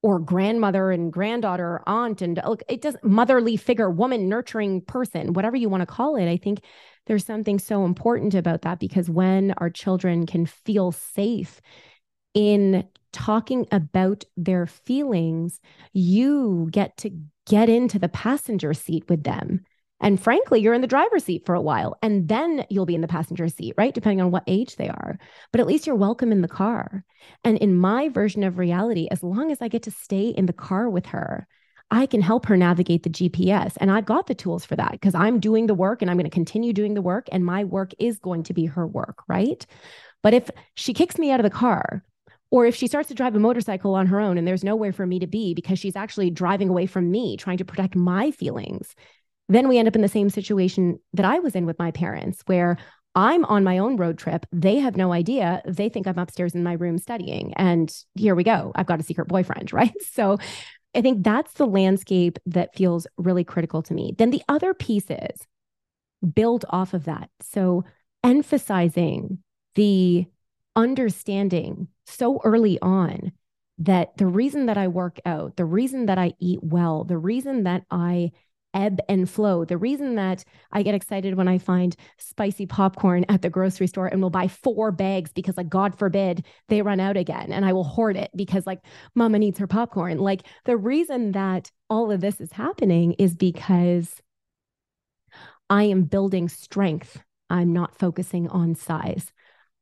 or 0.03 0.19
grandmother 0.19 0.91
and 0.91 1.13
granddaughter, 1.13 1.83
aunt, 1.87 2.23
and 2.23 2.41
look, 2.47 2.63
it 2.69 2.81
does 2.81 2.97
motherly 3.03 3.57
figure, 3.57 3.91
woman, 3.91 4.29
nurturing 4.29 4.81
person, 4.81 5.33
whatever 5.33 5.57
you 5.57 5.69
want 5.69 5.81
to 5.81 5.87
call 5.87 6.17
it. 6.17 6.31
I 6.31 6.37
think 6.37 6.61
there's 7.07 7.25
something 7.25 7.59
so 7.59 7.85
important 7.85 8.35
about 8.35 8.63
that 8.63 8.79
because 8.79 9.09
when 9.09 9.53
our 9.59 9.71
children 9.71 10.27
can 10.27 10.47
feel 10.47 10.93
safe 10.93 11.61
in 12.35 12.87
talking 13.13 13.67
about 13.73 14.25
their 14.37 14.67
feelings, 14.67 15.61
you 15.93 16.69
get 16.71 16.97
to 16.99 17.11
get 17.47 17.69
into 17.69 17.99
the 17.99 18.09
passenger 18.09 18.75
seat 18.75 19.05
with 19.09 19.25
them. 19.25 19.65
And 20.01 20.21
frankly, 20.21 20.61
you're 20.61 20.75
in 20.75 20.83
the 20.83 20.87
driver's 20.87 21.25
seat 21.25 21.47
for 21.47 21.55
a 21.55 21.61
while, 21.61 21.97
and 22.03 22.29
then 22.29 22.67
you'll 22.69 22.87
be 22.87 22.95
in 22.95 23.01
the 23.01 23.09
passenger 23.09 23.49
seat, 23.49 23.75
right? 23.79 23.95
Depending 23.95 24.21
on 24.21 24.31
what 24.31 24.45
age 24.47 24.77
they 24.77 24.89
are. 24.89 25.19
But 25.53 25.61
at 25.61 25.67
least 25.67 25.87
you're 25.87 25.97
welcome 25.97 26.33
in 26.33 26.43
the 26.43 26.49
car. 26.49 27.05
And 27.45 27.57
in 27.59 27.75
my 27.75 28.09
version 28.11 28.45
of 28.45 28.59
reality, 28.59 29.09
as 29.11 29.23
long 29.23 29.51
as 29.51 29.63
I 29.63 29.69
get 29.69 29.83
to 29.85 29.91
stay 29.91 30.29
in 30.29 30.47
the 30.47 30.53
car 30.53 30.91
with 30.91 31.07
her, 31.07 31.47
I 31.91 32.07
can 32.07 32.21
help 32.21 32.47
her 32.47 32.57
navigate 32.57 33.05
the 33.05 33.11
GPS. 33.11 33.77
And 33.81 33.91
I've 33.91 34.05
got 34.05 34.27
the 34.27 34.35
tools 34.35 34.65
for 34.65 34.77
that 34.77 34.93
because 34.93 35.15
I'm 35.15 35.39
doing 35.39 35.67
the 35.67 35.75
work 35.75 36.03
and 36.03 36.11
I'm 36.11 36.17
going 36.17 36.25
to 36.25 36.31
continue 36.31 36.73
doing 36.73 36.95
the 36.95 37.03
work. 37.03 37.29
And 37.31 37.45
my 37.45 37.65
work 37.65 37.93
is 37.99 38.19
going 38.19 38.43
to 38.45 38.55
be 38.55 38.67
her 38.67 38.87
work, 38.87 39.23
right? 39.29 39.65
But 40.23 40.35
if 40.35 40.51
she 40.75 40.93
kicks 40.93 41.19
me 41.19 41.31
out 41.31 41.41
of 41.41 41.45
the 41.45 41.51
car 41.51 42.03
or 42.51 42.67
if 42.67 42.75
she 42.75 42.89
starts 42.89 43.09
to 43.09 43.15
drive 43.15 43.37
a 43.37 43.41
motorcycle 43.41 43.95
on 43.95 44.07
her 44.07 44.19
own 44.19 44.37
and 44.37 44.47
there's 44.47 44.65
nowhere 44.65 44.93
for 44.93 45.07
me 45.07 45.21
to 45.21 45.27
be 45.27 45.55
because 45.55 45.79
she's 45.79 45.97
actually 45.97 46.31
driving 46.31 46.69
away 46.69 46.87
from 46.87 47.11
me, 47.11 47.37
trying 47.37 47.59
to 47.59 47.65
protect 47.65 47.95
my 47.95 48.33
feelings, 48.33 48.95
then 49.49 49.69
we 49.69 49.79
end 49.79 49.89
up 49.89 49.97
in 49.97 50.03
the 50.03 50.09
same 50.09 50.31
situation 50.31 50.99
that 51.13 51.25
I 51.27 51.39
was 51.39 51.55
in 51.55 51.67
with 51.67 51.79
my 51.79 51.91
parents, 51.91 52.43
where 52.47 52.77
I'm 53.15 53.45
on 53.47 53.65
my 53.65 53.79
own 53.79 53.97
road 53.97 54.19
trip. 54.19 54.45
They 54.53 54.77
have 54.77 54.97
no 54.97 55.13
idea. 55.13 55.63
They 55.67 55.89
think 55.89 56.07
I'm 56.07 56.19
upstairs 56.19 56.55
in 56.55 56.63
my 56.63 56.75
room 56.75 56.99
studying. 56.99 57.55
And 57.55 57.91
here 58.15 58.35
we 58.35 58.45
go. 58.45 58.73
I've 58.75 58.87
got 58.87 59.01
a 59.01 59.05
secret 59.05 59.29
boyfriend, 59.29 59.73
right? 59.73 59.95
So 60.13 60.39
I 60.95 61.01
think 61.01 61.25
that's 61.25 61.55
the 61.55 61.67
landscape 61.67 62.39
that 62.47 62.75
feels 62.75 63.07
really 63.17 63.45
critical 63.45 63.83
to 63.83 63.95
me. 63.95 64.15
Then 64.17 64.31
the 64.31 64.43
other 64.49 64.75
pieces 64.75 65.47
build 66.35 66.65
off 66.71 66.95
of 66.95 67.05
that. 67.05 67.31
So 67.41 67.85
emphasizing 68.23 69.39
the 69.75 70.27
understanding 70.75 71.89
so 72.07 72.41
early 72.45 72.79
on 72.81 73.33
that 73.79 74.17
the 74.17 74.27
reason 74.27 74.67
that 74.67 74.79
I 74.79 74.89
work 74.89 75.19
out, 75.27 75.57
the 75.57 75.65
reason 75.65 76.07
that 76.07 76.19
I 76.19 76.33
eat 76.39 76.61
well, 76.63 77.05
the 77.05 77.19
reason 77.19 77.65
that 77.65 77.85
I 77.91 78.33
ebb 78.77 79.01
and 79.09 79.29
flow, 79.29 79.65
the 79.65 79.79
reason 79.79 80.15
that 80.17 80.45
I 80.71 80.83
get 80.83 80.95
excited 80.95 81.35
when 81.35 81.49
I 81.49 81.59
find 81.59 81.97
spicy 82.19 82.67
popcorn 82.67 83.25
at 83.29 83.43
the 83.43 83.51
grocery 83.51 83.87
store 83.87 84.07
and 84.07 84.23
will 84.23 84.31
buy 84.31 84.47
four 84.47 84.93
bags 84.93 85.33
because, 85.33 85.57
like, 85.57 85.71
God 85.71 85.99
forbid 85.99 86.45
they 86.69 86.83
run 86.83 87.01
out 87.01 87.17
again 87.17 87.53
and 87.53 87.65
I 87.65 87.73
will 87.73 87.85
hoard 87.85 88.17
it 88.17 88.31
because, 88.37 88.67
like, 88.67 88.81
mama 89.15 89.39
needs 89.39 89.59
her 89.59 89.67
popcorn. 89.67 90.19
Like, 90.19 90.43
the 90.67 90.77
reason 90.77 91.33
that 91.33 91.73
all 91.89 92.13
of 92.13 92.21
this 92.21 92.41
is 92.41 92.53
happening 92.53 93.15
is 93.15 93.35
because 93.35 94.21
I 95.71 95.85
am 95.85 96.05
building 96.05 96.49
strength. 96.49 97.23
I'm 97.49 97.73
not 97.73 97.99
focusing 97.99 98.49
on 98.49 98.75
size. 98.75 99.33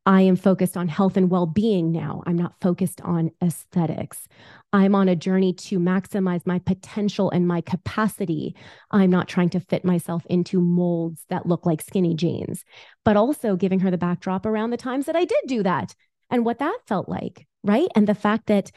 I 0.06 0.20
am 0.22 0.36
focused 0.36 0.76
on 0.76 0.88
health 0.88 1.16
and 1.16 1.30
well 1.30 1.46
being 1.46 1.90
now. 1.90 2.22
I'm 2.26 2.36
not 2.36 2.60
focused 2.60 3.00
on 3.00 3.30
aesthetics. 3.42 4.28
I'm 4.72 4.94
on 4.94 5.08
a 5.08 5.16
journey 5.16 5.54
to 5.54 5.78
maximize 5.78 6.46
my 6.46 6.58
potential 6.58 7.30
and 7.30 7.48
my 7.48 7.62
capacity. 7.62 8.54
I'm 8.90 9.10
not 9.10 9.28
trying 9.28 9.48
to 9.50 9.60
fit 9.60 9.84
myself 9.84 10.26
into 10.26 10.60
molds 10.60 11.24
that 11.30 11.46
look 11.46 11.64
like 11.64 11.80
skinny 11.80 12.14
jeans, 12.14 12.64
but 13.04 13.16
also 13.16 13.56
giving 13.56 13.80
her 13.80 13.90
the 13.90 13.96
backdrop 13.96 14.44
around 14.44 14.70
the 14.70 14.76
times 14.76 15.06
that 15.06 15.16
I 15.16 15.24
did 15.24 15.42
do 15.46 15.62
that 15.62 15.94
and 16.30 16.44
what 16.44 16.58
that 16.58 16.78
felt 16.86 17.08
like. 17.08 17.46
Right. 17.62 17.88
And 17.94 18.06
the 18.06 18.14
fact 18.14 18.46
that 18.48 18.70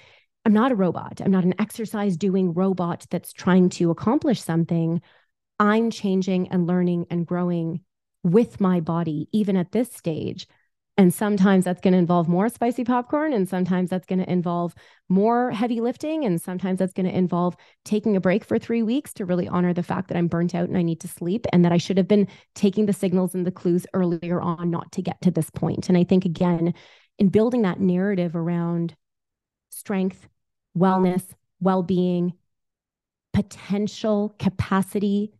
I'm 0.45 0.53
not 0.53 0.71
a 0.71 0.75
robot, 0.75 1.19
I'm 1.19 1.31
not 1.31 1.43
an 1.43 1.55
exercise 1.59 2.15
doing 2.15 2.53
robot 2.53 3.05
that's 3.09 3.33
trying 3.33 3.67
to 3.71 3.91
accomplish 3.91 4.41
something. 4.41 5.01
I'm 5.59 5.91
changing 5.91 6.47
and 6.49 6.67
learning 6.67 7.07
and 7.09 7.27
growing 7.27 7.81
with 8.23 8.61
my 8.61 8.79
body, 8.79 9.27
even 9.33 9.57
at 9.57 9.73
this 9.73 9.91
stage 9.91 10.47
and 10.97 11.13
sometimes 11.13 11.65
that's 11.65 11.79
going 11.81 11.91
to 11.91 11.99
involve 11.99 12.27
more 12.27 12.49
spicy 12.49 12.83
popcorn, 12.83 13.31
and 13.31 13.47
sometimes 13.47 13.89
that's 13.89 14.07
going 14.07 14.19
to 14.19 14.31
involve 14.31 14.73
more 15.09 15.51
heavy 15.51 15.79
lifting, 15.79 16.25
and 16.25 16.41
sometimes 16.41 16.79
that's 16.79 16.93
going 16.93 17.05
to 17.05 17.15
involve 17.15 17.55
taking 17.85 18.15
a 18.15 18.19
break 18.19 18.43
for 18.43 18.57
three 18.57 18.81
weeks 18.81 19.13
to 19.13 19.25
really 19.25 19.47
honor 19.47 19.73
the 19.73 19.83
fact 19.83 20.07
that 20.07 20.17
I'm 20.17 20.27
burnt 20.27 20.55
out 20.55 20.67
and 20.67 20.77
I 20.77 20.81
need 20.81 20.99
to 21.01 21.07
sleep, 21.07 21.45
and 21.53 21.63
that 21.63 21.71
I 21.71 21.77
should 21.77 21.97
have 21.97 22.07
been 22.07 22.27
taking 22.55 22.87
the 22.87 22.93
signals 22.93 23.35
and 23.35 23.45
the 23.45 23.51
clues 23.51 23.85
earlier 23.93 24.41
on 24.41 24.71
not 24.71 24.91
to 24.93 25.03
get 25.03 25.21
to 25.21 25.31
this 25.31 25.51
point. 25.51 25.87
And 25.87 25.97
I 25.97 26.03
think, 26.03 26.25
again, 26.25 26.73
in 27.19 27.29
building 27.29 27.61
that 27.61 27.79
narrative 27.79 28.35
around 28.35 28.95
strength, 29.69 30.27
wellness, 30.75 31.23
well 31.59 31.83
being, 31.83 32.33
potential, 33.33 34.35
capacity, 34.39 35.31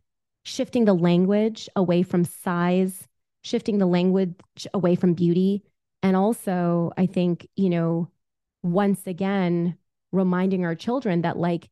shifting 0.44 0.84
the 0.84 0.94
language 0.94 1.68
away 1.74 2.04
from 2.04 2.24
size 2.24 3.07
shifting 3.48 3.78
the 3.78 3.86
language 3.86 4.34
away 4.74 4.94
from 4.94 5.14
beauty. 5.14 5.62
And 6.02 6.14
also, 6.14 6.92
I 6.96 7.06
think, 7.06 7.48
you 7.56 7.70
know, 7.70 8.10
once 8.62 9.06
again, 9.06 9.76
reminding 10.12 10.64
our 10.64 10.74
children 10.74 11.22
that 11.22 11.38
like 11.38 11.68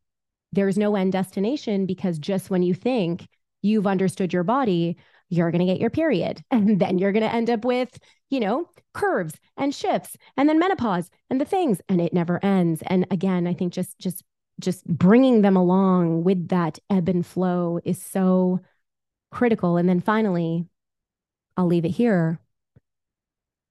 there's 0.52 0.78
no 0.78 0.96
end 0.96 1.12
destination 1.12 1.86
because 1.86 2.18
just 2.18 2.50
when 2.50 2.62
you 2.62 2.74
think 2.74 3.28
you've 3.62 3.86
understood 3.86 4.32
your 4.32 4.44
body, 4.44 4.96
you're 5.28 5.50
going 5.50 5.64
to 5.64 5.72
get 5.72 5.80
your 5.80 5.90
period. 5.90 6.42
And 6.50 6.80
then 6.80 6.98
you're 6.98 7.12
going 7.12 7.24
to 7.28 7.34
end 7.34 7.50
up 7.50 7.64
with, 7.64 7.98
you 8.30 8.40
know, 8.40 8.68
curves 8.94 9.34
and 9.56 9.74
shifts 9.74 10.16
and 10.36 10.48
then 10.48 10.58
menopause 10.58 11.10
and 11.28 11.40
the 11.40 11.44
things 11.44 11.80
and 11.88 12.00
it 12.00 12.14
never 12.14 12.42
ends. 12.44 12.82
And 12.86 13.06
again, 13.10 13.46
I 13.46 13.54
think 13.54 13.72
just, 13.72 13.98
just, 13.98 14.24
just 14.58 14.86
bringing 14.86 15.42
them 15.42 15.56
along 15.56 16.24
with 16.24 16.48
that 16.48 16.78
ebb 16.88 17.08
and 17.08 17.26
flow 17.26 17.80
is 17.84 18.00
so 18.00 18.60
critical. 19.30 19.76
And 19.76 19.88
then 19.88 20.00
finally, 20.00 20.66
I'll 21.56 21.66
leave 21.66 21.84
it 21.84 21.90
here, 21.90 22.40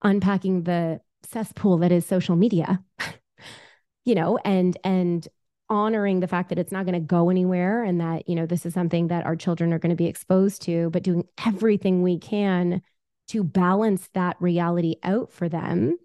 unpacking 0.01 0.63
the 0.63 1.01
cesspool 1.23 1.77
that 1.79 1.91
is 1.91 2.05
social 2.05 2.35
media, 2.35 2.83
you 4.05 4.15
know, 4.15 4.37
and, 4.43 4.77
and, 4.83 5.27
honoring 5.67 6.19
the 6.19 6.27
fact 6.27 6.49
that 6.49 6.59
it's 6.59 6.71
not 6.71 6.85
going 6.85 6.93
to 6.93 6.99
go 6.99 7.29
anywhere 7.31 7.83
and 7.83 7.99
that 7.99 8.29
you 8.29 8.35
know 8.35 8.45
this 8.45 8.67
is 8.67 8.73
something 8.75 9.07
that 9.07 9.25
our 9.25 9.35
children 9.35 9.73
are 9.73 9.79
going 9.79 9.89
to 9.89 9.95
be 9.95 10.05
exposed 10.05 10.61
to 10.61 10.91
but 10.91 11.01
doing 11.01 11.27
everything 11.43 12.03
we 12.03 12.19
can 12.19 12.83
to 13.27 13.43
balance 13.43 14.07
that 14.13 14.37
reality 14.39 14.95
out 15.01 15.31
for 15.31 15.49
them 15.49 15.97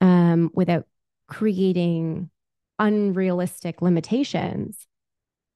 um, 0.00 0.50
without 0.54 0.86
creating 1.26 2.30
unrealistic 2.78 3.82
limitations 3.82 4.86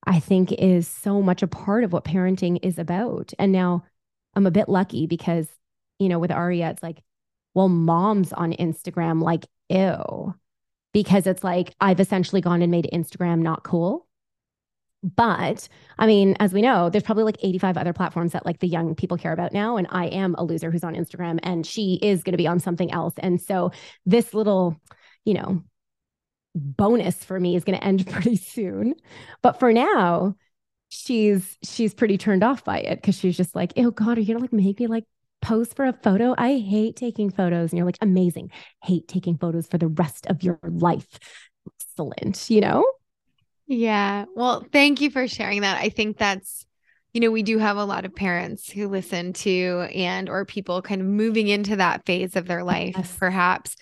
i 0.06 0.20
think 0.20 0.52
is 0.52 0.86
so 0.86 1.22
much 1.22 1.42
a 1.42 1.48
part 1.48 1.84
of 1.84 1.92
what 1.92 2.04
parenting 2.04 2.58
is 2.62 2.78
about. 2.78 3.32
And 3.38 3.52
now 3.52 3.84
I'm 4.35 4.47
a 4.47 4.51
bit 4.51 4.68
lucky 4.68 5.07
because, 5.07 5.49
you 5.99 6.09
know, 6.09 6.18
with 6.18 6.30
Aria, 6.30 6.70
it's 6.70 6.83
like, 6.83 7.03
well, 7.55 7.68
mom's 7.68 8.33
on 8.33 8.53
Instagram, 8.53 9.22
like, 9.22 9.47
ew, 9.68 10.35
because 10.93 11.26
it's 11.26 11.45
like 11.45 11.74
I've 11.80 12.01
essentially 12.01 12.41
gone 12.41 12.62
and 12.62 12.70
made 12.70 12.89
Instagram 12.93 13.41
not 13.41 13.64
cool. 13.64 14.07
But 15.03 15.68
I 15.99 16.07
mean, 16.07 16.37
as 16.39 16.53
we 16.53 16.62
know, 16.62 16.89
there's 16.89 17.03
probably 17.03 17.24
like 17.24 17.39
85 17.43 17.76
other 17.76 17.93
platforms 17.93 18.33
that 18.33 18.47
like 18.47 18.61
the 18.61 18.68
young 18.68 18.95
people 18.95 19.16
care 19.16 19.33
about 19.33 19.53
now. 19.53 19.76
And 19.76 19.89
I 19.91 20.07
am 20.07 20.37
a 20.37 20.45
loser 20.45 20.70
who's 20.70 20.85
on 20.85 20.95
Instagram 20.95 21.41
and 21.43 21.66
she 21.66 21.99
is 22.01 22.22
going 22.22 22.35
to 22.35 22.39
be 22.39 22.47
on 22.47 22.61
something 22.61 22.93
else. 22.93 23.14
And 23.18 23.41
so 23.41 23.72
this 24.07 24.33
little, 24.33 24.80
you 25.24 25.35
know, 25.35 25.64
bonus 26.55 27.24
for 27.24 27.39
me 27.41 27.57
is 27.57 27.64
going 27.64 27.78
to 27.78 27.85
end 27.85 28.07
pretty 28.11 28.37
soon. 28.37 28.95
But 29.43 29.59
for 29.59 29.72
now, 29.72 30.37
she's 30.93 31.57
she's 31.62 31.95
pretty 31.95 32.18
turned 32.18 32.45
off 32.45 32.64
by 32.64 32.78
it 32.78 33.01
because 33.01 33.16
she's 33.18 33.36
just 33.36 33.55
like, 33.55 33.72
oh 33.78 33.90
God, 33.90 34.18
are 34.18 34.20
you 34.20 34.26
gonna 34.26 34.40
like 34.40 34.53
make 34.53 34.78
me 34.78 34.86
like 34.86 35.05
pose 35.40 35.72
for 35.72 35.86
a 35.86 35.93
photo? 35.95 36.34
I 36.36 36.59
hate 36.59 36.97
taking 36.97 37.30
photos. 37.30 37.70
And 37.70 37.78
you're 37.78 37.86
like, 37.86 37.97
amazing. 38.03 38.51
Hate 38.82 39.09
taking 39.09 39.38
photos 39.38 39.66
for 39.66 39.78
the 39.78 39.88
rest 39.88 40.26
of 40.26 40.43
your 40.43 40.61
life. 40.62 41.18
Excellent, 41.80 42.51
you 42.51 42.61
know? 42.61 42.84
Yeah. 43.66 44.26
Well, 44.36 44.66
thank 44.70 45.01
you 45.01 45.11
for 45.11 45.26
sharing 45.26 45.62
that. 45.62 45.80
I 45.80 45.88
think 45.88 46.18
that's 46.18 46.66
you 47.14 47.22
know 47.22 47.30
we 47.30 47.43
do 47.43 47.57
have 47.57 47.78
a 47.78 47.84
lot 47.84 48.05
of 48.05 48.14
parents 48.14 48.70
who 48.70 48.88
listen 48.88 49.32
to 49.32 49.86
and 49.95 50.28
or 50.28 50.45
people 50.45 50.82
kind 50.82 51.01
of 51.01 51.07
moving 51.07 51.49
into 51.49 51.76
that 51.76 52.05
phase 52.05 52.36
of 52.36 52.47
their 52.47 52.64
life 52.64 52.95
yes. 52.97 53.16
perhaps 53.18 53.76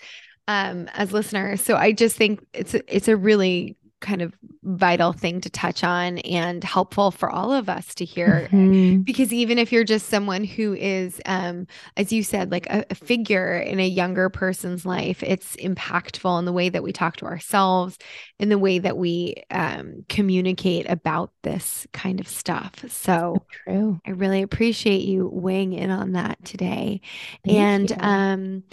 um 0.49 0.89
as 0.93 1.13
listeners 1.13 1.61
so 1.61 1.77
i 1.77 1.93
just 1.93 2.17
think 2.17 2.45
it's 2.51 2.73
it's 2.73 3.07
a 3.07 3.15
really 3.15 3.77
kind 4.01 4.21
of 4.21 4.33
vital 4.63 5.13
thing 5.13 5.39
to 5.41 5.49
touch 5.49 5.83
on 5.83 6.17
and 6.19 6.63
helpful 6.63 7.11
for 7.11 7.29
all 7.29 7.53
of 7.53 7.69
us 7.69 7.95
to 7.95 8.03
hear 8.03 8.49
mm-hmm. 8.51 8.97
because 9.01 9.31
even 9.31 9.57
if 9.57 9.71
you're 9.71 9.83
just 9.83 10.07
someone 10.09 10.43
who 10.43 10.73
is 10.73 11.21
um 11.25 11.65
as 11.97 12.11
you 12.11 12.23
said 12.23 12.51
like 12.51 12.67
a, 12.67 12.85
a, 12.89 12.95
figure 12.95 13.57
in 13.57 13.79
a 13.79 13.87
younger 13.87 14.29
person's 14.29 14.85
life 14.85 15.23
it's 15.23 15.55
impactful 15.57 16.37
in 16.37 16.45
the 16.45 16.51
way 16.51 16.69
that 16.69 16.83
we 16.83 16.91
talk 16.91 17.15
to 17.15 17.25
ourselves 17.25 17.97
in 18.39 18.49
the 18.49 18.57
way 18.57 18.79
that 18.79 18.97
we 18.97 19.35
um 19.51 20.03
communicate 20.09 20.89
about 20.89 21.31
this 21.43 21.87
kind 21.93 22.19
of 22.19 22.27
stuff 22.27 22.73
so, 22.81 22.87
so 22.87 23.45
true 23.65 24.01
i 24.05 24.11
really 24.11 24.41
appreciate 24.41 25.01
you 25.01 25.29
weighing 25.31 25.73
in 25.73 25.89
on 25.89 26.13
that 26.13 26.43
today 26.43 27.01
Thank 27.45 27.57
and 27.57 27.89
you. 27.89 27.97
um 27.99 28.63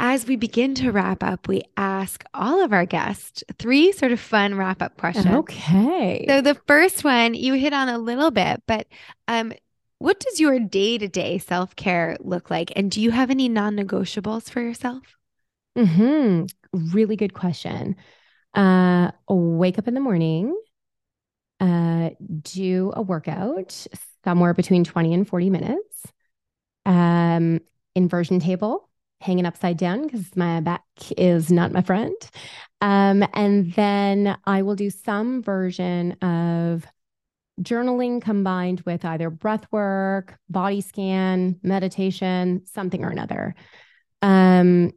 as 0.00 0.26
we 0.26 0.34
begin 0.34 0.74
to 0.76 0.90
wrap 0.92 1.22
up, 1.22 1.46
we 1.46 1.62
ask 1.76 2.24
all 2.32 2.64
of 2.64 2.72
our 2.72 2.86
guests 2.86 3.44
three 3.58 3.92
sort 3.92 4.12
of 4.12 4.18
fun 4.18 4.54
wrap 4.54 4.80
up 4.80 4.96
questions. 4.96 5.26
Okay. 5.26 6.24
So 6.26 6.40
the 6.40 6.54
first 6.66 7.04
one 7.04 7.34
you 7.34 7.52
hit 7.52 7.74
on 7.74 7.90
a 7.90 7.98
little 7.98 8.30
bit, 8.30 8.62
but 8.66 8.86
um, 9.28 9.52
what 9.98 10.18
does 10.18 10.40
your 10.40 10.58
day 10.58 10.96
to 10.96 11.06
day 11.06 11.36
self 11.36 11.76
care 11.76 12.16
look 12.18 12.50
like? 12.50 12.72
And 12.74 12.90
do 12.90 13.02
you 13.02 13.10
have 13.10 13.30
any 13.30 13.50
non 13.50 13.76
negotiables 13.76 14.48
for 14.48 14.62
yourself? 14.62 15.02
Hmm. 15.76 16.46
Really 16.72 17.16
good 17.16 17.34
question. 17.34 17.94
Uh, 18.54 19.10
wake 19.28 19.78
up 19.78 19.86
in 19.86 19.92
the 19.92 20.00
morning. 20.00 20.58
Uh, 21.60 22.10
do 22.40 22.90
a 22.96 23.02
workout 23.02 23.86
somewhere 24.24 24.54
between 24.54 24.82
20 24.82 25.12
and 25.12 25.28
40 25.28 25.50
minutes. 25.50 26.06
Um, 26.86 27.60
inversion 27.94 28.40
table 28.40 28.89
hanging 29.20 29.46
upside 29.46 29.76
down 29.76 30.02
because 30.02 30.34
my 30.36 30.60
back 30.60 30.82
is 31.16 31.50
not 31.50 31.72
my 31.72 31.82
friend. 31.82 32.14
Um, 32.80 33.24
and 33.34 33.72
then 33.74 34.36
I 34.46 34.62
will 34.62 34.76
do 34.76 34.90
some 34.90 35.42
version 35.42 36.12
of 36.22 36.86
journaling 37.60 38.22
combined 38.22 38.80
with 38.86 39.04
either 39.04 39.28
breath 39.28 39.66
work, 39.70 40.38
body 40.48 40.80
scan, 40.80 41.60
meditation, 41.62 42.62
something 42.64 43.04
or 43.04 43.10
another. 43.10 43.54
Um, 44.22 44.92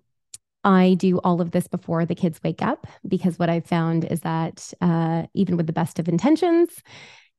I 0.63 0.93
do 0.93 1.19
all 1.19 1.41
of 1.41 1.51
this 1.51 1.67
before 1.67 2.05
the 2.05 2.15
kids 2.15 2.39
wake 2.41 2.61
up 2.61 2.87
because 3.05 3.37
what 3.37 3.49
I've 3.49 3.65
found 3.65 4.05
is 4.05 4.21
that 4.21 4.73
uh, 4.79 5.23
even 5.33 5.57
with 5.57 5.67
the 5.67 5.73
best 5.73 5.99
of 5.99 6.07
intentions, 6.07 6.81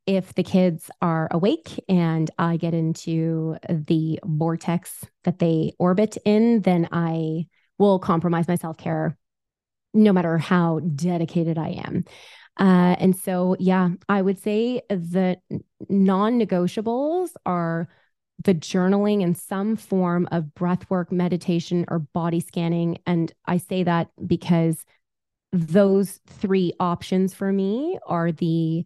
if 0.07 0.35
the 0.35 0.43
kids 0.43 0.91
are 1.01 1.29
awake 1.31 1.83
and 1.89 2.31
I 2.39 2.57
get 2.57 2.75
into 2.75 3.57
the 3.69 4.21
vortex 4.25 5.05
that 5.25 5.39
they 5.39 5.73
orbit 5.79 6.19
in, 6.25 6.61
then 6.61 6.89
I 6.93 7.47
will 7.79 7.99
compromise 7.99 8.49
my 8.49 8.57
self 8.57 8.77
care 8.77 9.17
no 9.95 10.13
matter 10.13 10.39
how 10.39 10.81
dedicated 10.81 11.57
I 11.57 11.81
am. 11.85 12.05
Uh, 12.59 12.97
and 12.99 13.17
so, 13.17 13.57
yeah, 13.59 13.91
I 14.09 14.23
would 14.23 14.39
say 14.39 14.83
the 14.89 15.39
non 15.89 16.39
negotiables 16.39 17.31
are 17.47 17.89
the 18.43 18.55
journaling 18.55 19.23
and 19.23 19.37
some 19.37 19.77
form 19.77 20.29
of 20.33 20.55
breath 20.55 20.89
work, 20.91 21.11
meditation, 21.11 21.85
or 21.89 22.01
body 22.01 22.41
scanning. 22.41 22.99
And 23.07 23.33
I 23.47 23.59
say 23.59 23.85
that 23.85 24.09
because 24.27 24.85
those 25.53 26.21
three 26.27 26.73
options 26.81 27.33
for 27.33 27.53
me 27.53 27.99
are 28.07 28.33
the 28.33 28.85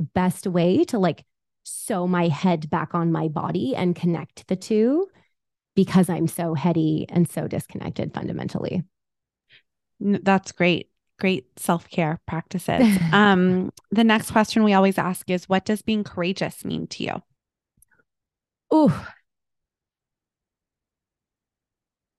best 0.00 0.46
way 0.46 0.84
to 0.84 0.98
like 0.98 1.24
sew 1.64 2.06
my 2.06 2.28
head 2.28 2.70
back 2.70 2.94
on 2.94 3.12
my 3.12 3.28
body 3.28 3.74
and 3.76 3.94
connect 3.94 4.48
the 4.48 4.56
two 4.56 5.08
because 5.74 6.08
I'm 6.08 6.26
so 6.26 6.54
heady 6.54 7.06
and 7.08 7.28
so 7.30 7.46
disconnected 7.46 8.12
fundamentally. 8.12 8.82
That's 10.00 10.52
great. 10.52 10.90
Great 11.18 11.46
self-care 11.58 12.18
practices. 12.26 12.98
um, 13.12 13.70
the 13.90 14.04
next 14.04 14.30
question 14.30 14.64
we 14.64 14.72
always 14.72 14.98
ask 14.98 15.28
is 15.28 15.48
what 15.48 15.64
does 15.64 15.82
being 15.82 16.02
courageous 16.02 16.64
mean 16.64 16.86
to 16.88 17.04
you? 17.04 17.22
Ooh. 18.72 18.92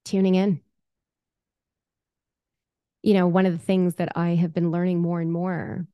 Tuning 0.06 0.36
in. 0.36 0.62
You 3.02 3.16
know, 3.16 3.28
one 3.28 3.48
of 3.48 3.54
the 3.54 3.66
things 3.66 3.96
that 3.96 4.16
I 4.16 4.36
have 4.36 4.54
been 4.54 4.70
learning 4.70 5.00
more 5.00 5.20
and 5.20 5.32
more 5.32 5.88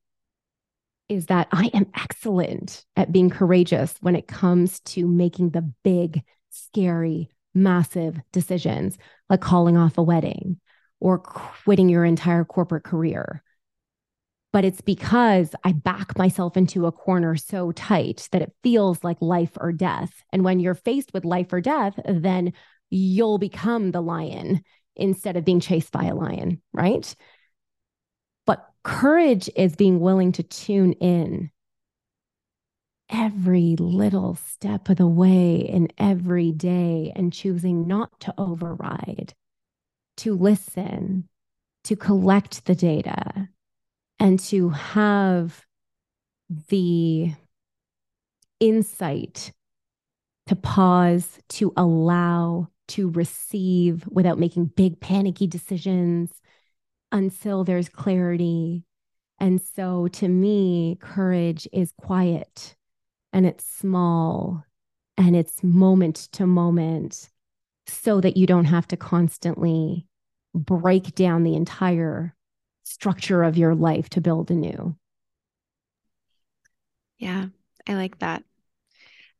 is 1.09 1.27
that 1.27 1.47
I 1.51 1.69
am 1.73 1.87
excellent 1.95 2.85
at 2.95 3.11
being 3.11 3.29
courageous 3.29 3.95
when 4.01 4.15
it 4.15 4.27
comes 4.27 4.79
to 4.81 5.07
making 5.07 5.51
the 5.51 5.61
big, 5.83 6.23
scary, 6.49 7.29
massive 7.53 8.19
decisions 8.31 8.97
like 9.29 9.41
calling 9.41 9.77
off 9.77 9.97
a 9.97 10.03
wedding 10.03 10.59
or 10.99 11.17
quitting 11.17 11.89
your 11.89 12.05
entire 12.05 12.43
corporate 12.43 12.83
career. 12.83 13.43
But 14.53 14.65
it's 14.65 14.81
because 14.81 15.53
I 15.63 15.73
back 15.73 16.17
myself 16.17 16.57
into 16.57 16.85
a 16.85 16.91
corner 16.91 17.35
so 17.35 17.71
tight 17.71 18.27
that 18.31 18.41
it 18.41 18.53
feels 18.63 19.03
like 19.03 19.17
life 19.21 19.51
or 19.59 19.71
death. 19.71 20.11
And 20.31 20.43
when 20.43 20.59
you're 20.59 20.73
faced 20.73 21.13
with 21.13 21.25
life 21.25 21.51
or 21.53 21.61
death, 21.61 21.99
then 22.05 22.53
you'll 22.89 23.37
become 23.37 23.91
the 23.91 24.01
lion 24.01 24.61
instead 24.95 25.37
of 25.37 25.45
being 25.45 25.59
chased 25.59 25.91
by 25.91 26.05
a 26.05 26.15
lion, 26.15 26.61
right? 26.73 27.13
Courage 28.87 29.49
is 29.53 29.75
being 29.75 29.99
willing 29.99 30.31
to 30.31 30.43
tune 30.43 30.93
in 30.93 31.51
every 33.09 33.75
little 33.77 34.35
step 34.35 34.87
of 34.87 34.95
the 34.95 35.05
way 35.05 35.57
in 35.57 35.89
every 35.97 36.53
day 36.53 37.11
and 37.13 37.33
choosing 37.33 37.85
not 37.85 38.17
to 38.21 38.33
override, 38.37 39.33
to 40.15 40.33
listen, 40.33 41.27
to 41.83 41.97
collect 41.97 42.63
the 42.63 42.75
data, 42.75 43.49
and 44.21 44.39
to 44.39 44.69
have 44.69 45.65
the 46.69 47.33
insight 48.61 49.51
to 50.45 50.55
pause, 50.55 51.39
to 51.49 51.73
allow, 51.75 52.69
to 52.87 53.09
receive 53.09 54.07
without 54.07 54.39
making 54.39 54.67
big 54.77 55.01
panicky 55.01 55.45
decisions 55.45 56.41
until 57.11 57.63
there's 57.63 57.89
clarity. 57.89 58.83
And 59.39 59.61
so 59.61 60.07
to 60.09 60.27
me, 60.27 60.97
courage 60.99 61.67
is 61.71 61.93
quiet 61.99 62.75
and 63.33 63.45
it's 63.45 63.65
small 63.65 64.63
and 65.17 65.35
it's 65.35 65.63
moment 65.63 66.15
to 66.33 66.45
moment 66.45 67.29
so 67.87 68.19
that 68.21 68.37
you 68.37 68.45
don't 68.45 68.65
have 68.65 68.87
to 68.89 68.97
constantly 68.97 70.07
break 70.53 71.15
down 71.15 71.43
the 71.43 71.55
entire 71.55 72.35
structure 72.83 73.43
of 73.43 73.57
your 73.57 73.75
life 73.75 74.09
to 74.09 74.21
build 74.21 74.49
anew. 74.51 74.95
Yeah, 77.17 77.47
I 77.87 77.95
like 77.95 78.19
that. 78.19 78.43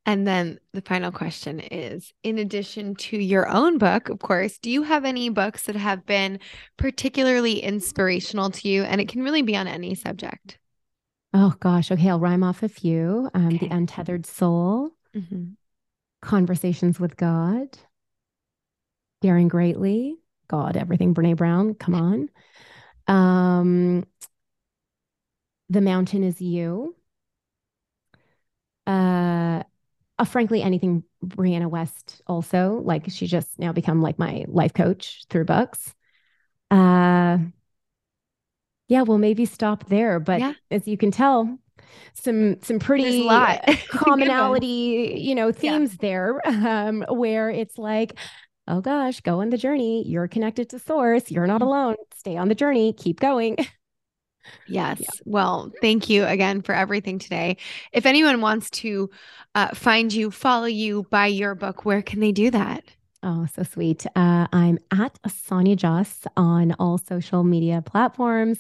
And 0.08 0.26
then 0.26 0.58
the 0.72 0.82
final 0.82 1.12
question 1.12 1.60
is 1.60 2.14
in 2.24 2.38
addition 2.38 2.96
to 2.96 3.18
your 3.18 3.50
own 3.50 3.78
book, 3.78 4.08
of 4.08 4.20
course, 4.20 4.58
do 4.58 4.72
you 4.72 4.84
have 4.84 5.04
any 5.04 5.28
books 5.28 5.64
that 5.64 5.76
have 5.76 6.06
been 6.06 6.40
particularly 6.78 7.60
inspirational 7.60 8.50
to 8.52 8.70
you? 8.70 8.84
And 8.84 9.02
it 9.02 9.10
can 9.10 9.22
really 9.22 9.42
be 9.42 9.58
on 9.58 9.68
any 9.68 9.96
subject. 9.96 10.60
Oh 11.34 11.54
gosh. 11.60 11.92
Okay, 11.92 12.10
I'll 12.10 12.22
rhyme 12.22 12.42
off 12.42 12.64
a 12.64 12.70
few. 12.70 13.30
Um, 13.34 13.48
okay. 13.48 13.68
The 13.68 13.76
Untethered 13.76 14.26
Soul, 14.26 14.92
mm-hmm. 15.14 15.50
Conversations 16.22 17.02
with 17.02 17.18
God, 17.18 17.78
Daring 19.22 19.50
Greatly, 19.50 20.16
God, 20.48 20.78
Everything, 20.78 21.14
Brene 21.14 21.36
Brown, 21.36 21.74
come 21.74 21.96
on. 21.96 22.30
Um, 23.14 24.06
the 25.70 25.82
Mountain 25.82 26.24
is 26.24 26.40
You. 26.40 26.96
Uh, 28.88 29.64
uh, 30.20 30.26
frankly, 30.26 30.62
anything 30.62 31.04
Brianna 31.26 31.70
Wiest 31.70 32.22
also. 32.28 32.82
Like 32.84 33.10
she 33.10 33.28
just 33.28 33.60
now 33.60 33.72
become 33.72 34.02
like 34.02 34.18
my 34.20 34.46
life 34.48 34.74
coach 34.74 35.26
through 35.30 35.46
books. 35.46 35.94
Uh, 36.72 37.38
yeah, 38.88 39.02
well, 39.02 39.18
maybe 39.18 39.46
stop 39.46 39.88
there. 39.88 40.20
But 40.20 40.40
yeah. 40.40 40.54
as 40.72 40.88
you 40.88 40.98
can 40.98 41.12
tell, 41.12 41.58
some 42.14 42.62
some 42.62 42.80
pretty 42.80 43.24
lot. 43.24 43.64
commonality, 43.90 45.16
you 45.18 45.36
know, 45.36 45.52
themes 45.52 45.92
yeah. 45.94 45.98
there 46.02 46.48
um, 46.48 47.06
where 47.10 47.50
it's 47.50 47.78
like, 47.78 48.18
oh 48.68 48.82
gosh, 48.82 49.22
go 49.22 49.42
on 49.42 49.50
the 49.50 49.58
journey. 49.58 50.04
You're 50.08 50.28
connected 50.28 50.70
to 50.70 50.80
source. 50.80 51.30
You're 51.32 51.48
not 51.48 51.62
mm-hmm. 51.62 51.68
alone. 51.68 51.96
Stay 52.16 52.38
on 52.38 52.48
the 52.48 52.56
journey. 52.56 52.94
Keep 52.94 53.20
going. 53.20 53.58
Yes. 54.68 55.00
Yeah. 55.00 55.08
Well, 55.26 55.72
thank 55.82 56.10
you 56.10 56.26
again 56.26 56.62
for 56.62 56.74
everything 56.74 57.20
today. 57.20 57.58
If 57.92 58.06
anyone 58.06 58.42
wants 58.42 58.70
to 58.72 59.10
uh, 59.56 59.74
find 59.74 60.12
you, 60.12 60.32
follow 60.32 60.66
you, 60.66 61.04
buy 61.10 61.28
your 61.28 61.56
book, 61.56 61.86
where 61.86 62.02
can 62.02 62.20
they 62.20 62.32
do 62.32 62.52
that? 62.52 62.84
Oh, 63.24 63.48
so 63.54 63.64
sweet. 63.64 64.06
Uh, 64.16 64.48
I'm 64.54 64.78
at 64.92 65.18
Sonia 65.28 65.76
Jhas 65.76 66.26
on 66.38 66.76
all 66.80 66.98
social 66.98 67.44
media 67.44 67.82
platforms. 67.82 68.60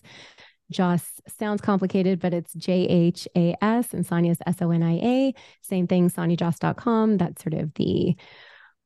Jhas 0.74 1.04
sounds 1.40 1.62
complicated, 1.62 2.20
but 2.20 2.34
it's 2.34 2.54
J 2.54 2.88
H 2.88 3.28
A 3.36 3.56
S 3.62 3.94
and 3.94 4.06
Sonia's 4.06 4.40
S 4.46 4.62
O 4.62 4.72
N 4.72 4.84
I 4.84 4.98
A. 4.98 5.34
Same 5.62 5.88
thing, 5.88 6.10
soniajhas.com. 6.10 7.18
That's 7.18 7.44
sort 7.44 7.54
of 7.54 7.74
the 7.76 8.16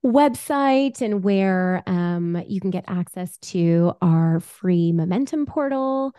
website 0.06 1.02
and 1.02 1.24
where 1.24 1.84
um, 1.88 2.42
you 2.48 2.60
can 2.60 2.72
get 2.72 2.86
access 2.88 3.38
to 3.38 3.94
our 4.02 4.40
free 4.40 4.92
momentum 4.92 5.46
portal. 5.46 6.16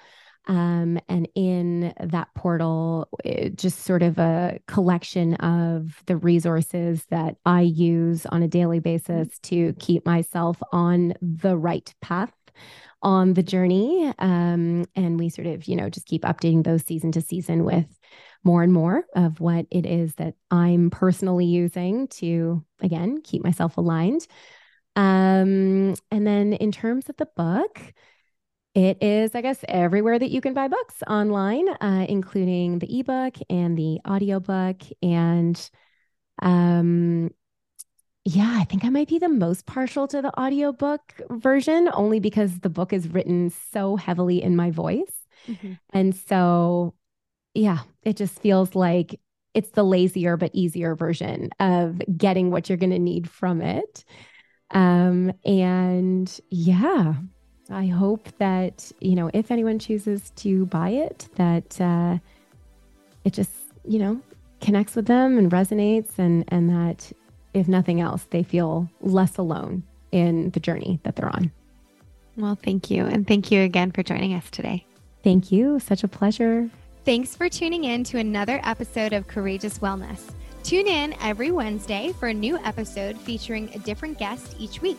Um, 0.48 0.98
and 1.08 1.28
in 1.34 1.94
that 2.00 2.28
portal, 2.34 3.08
just 3.54 3.80
sort 3.80 4.02
of 4.02 4.18
a 4.18 4.58
collection 4.66 5.34
of 5.36 6.02
the 6.06 6.16
resources 6.16 7.04
that 7.10 7.36
I 7.44 7.60
use 7.60 8.26
on 8.26 8.42
a 8.42 8.48
daily 8.48 8.80
basis 8.80 9.38
to 9.44 9.72
keep 9.78 10.04
myself 10.04 10.60
on 10.72 11.14
the 11.22 11.56
right 11.56 11.92
path 12.00 12.32
on 13.02 13.34
the 13.34 13.42
journey. 13.42 14.12
Um, 14.18 14.84
and 14.94 15.18
we 15.18 15.28
sort 15.28 15.46
of, 15.46 15.66
you 15.66 15.76
know, 15.76 15.88
just 15.88 16.06
keep 16.06 16.22
updating 16.22 16.64
those 16.64 16.84
season 16.84 17.12
to 17.12 17.20
season 17.20 17.64
with 17.64 17.86
more 18.44 18.62
and 18.62 18.72
more 18.72 19.04
of 19.14 19.40
what 19.40 19.66
it 19.70 19.86
is 19.86 20.14
that 20.16 20.34
I'm 20.50 20.90
personally 20.90 21.46
using 21.46 22.08
to, 22.08 22.64
again, 22.80 23.20
keep 23.22 23.42
myself 23.42 23.76
aligned. 23.76 24.26
Um, 24.94 25.94
and 26.10 26.26
then 26.26 26.52
in 26.52 26.72
terms 26.72 27.08
of 27.08 27.16
the 27.16 27.28
book, 27.36 27.80
it 28.74 29.02
is, 29.02 29.34
I 29.34 29.42
guess, 29.42 29.64
everywhere 29.68 30.18
that 30.18 30.30
you 30.30 30.40
can 30.40 30.54
buy 30.54 30.68
books 30.68 31.02
online, 31.06 31.68
uh, 31.68 32.06
including 32.08 32.78
the 32.78 33.00
ebook 33.00 33.34
and 33.50 33.76
the 33.76 34.00
audiobook. 34.08 34.82
And 35.02 35.70
um, 36.40 37.30
yeah, 38.24 38.56
I 38.58 38.64
think 38.64 38.84
I 38.84 38.88
might 38.88 39.08
be 39.08 39.18
the 39.18 39.28
most 39.28 39.66
partial 39.66 40.08
to 40.08 40.22
the 40.22 40.38
audiobook 40.40 41.00
version, 41.30 41.90
only 41.92 42.20
because 42.20 42.60
the 42.60 42.70
book 42.70 42.92
is 42.92 43.08
written 43.08 43.50
so 43.72 43.96
heavily 43.96 44.42
in 44.42 44.56
my 44.56 44.70
voice. 44.70 45.12
Mm-hmm. 45.46 45.72
And 45.90 46.14
so, 46.14 46.94
yeah, 47.52 47.80
it 48.02 48.16
just 48.16 48.40
feels 48.40 48.74
like 48.74 49.20
it's 49.54 49.70
the 49.70 49.82
lazier 49.82 50.36
but 50.36 50.50
easier 50.54 50.94
version 50.94 51.50
of 51.60 52.00
getting 52.16 52.50
what 52.50 52.68
you're 52.68 52.78
going 52.78 52.90
to 52.90 52.98
need 52.98 53.28
from 53.28 53.60
it. 53.60 54.04
Um, 54.70 55.32
and 55.44 56.40
yeah, 56.48 57.14
I 57.70 57.86
hope 57.86 58.28
that, 58.38 58.90
you 59.00 59.14
know, 59.14 59.30
if 59.32 59.50
anyone 59.50 59.78
chooses 59.78 60.30
to 60.36 60.66
buy 60.66 60.90
it, 60.90 61.28
that 61.36 61.80
uh, 61.80 62.18
it 63.24 63.32
just, 63.32 63.52
you 63.86 63.98
know, 63.98 64.20
connects 64.60 64.94
with 64.94 65.06
them 65.06 65.38
and 65.38 65.50
resonates 65.50 66.18
and 66.18 66.44
and 66.48 66.70
that 66.70 67.12
if 67.54 67.68
nothing 67.68 68.00
else, 68.00 68.26
they 68.30 68.42
feel 68.42 68.88
less 69.00 69.36
alone 69.36 69.82
in 70.10 70.50
the 70.50 70.60
journey 70.60 71.00
that 71.02 71.16
they're 71.16 71.28
on. 71.28 71.50
Well, 72.36 72.58
thank 72.62 72.90
you. 72.90 73.04
And 73.04 73.26
thank 73.26 73.50
you 73.50 73.62
again 73.62 73.92
for 73.92 74.02
joining 74.02 74.34
us 74.34 74.48
today. 74.50 74.86
Thank 75.22 75.52
you. 75.52 75.78
Such 75.78 76.02
a 76.02 76.08
pleasure. 76.08 76.70
Thanks 77.04 77.36
for 77.36 77.48
tuning 77.48 77.84
in 77.84 78.04
to 78.04 78.18
another 78.18 78.60
episode 78.64 79.12
of 79.12 79.26
Courageous 79.26 79.78
Wellness. 79.80 80.30
Tune 80.62 80.86
in 80.86 81.14
every 81.20 81.50
Wednesday 81.50 82.12
for 82.18 82.28
a 82.28 82.34
new 82.34 82.56
episode 82.58 83.18
featuring 83.18 83.68
a 83.74 83.78
different 83.80 84.18
guest 84.18 84.54
each 84.58 84.80
week 84.80 84.98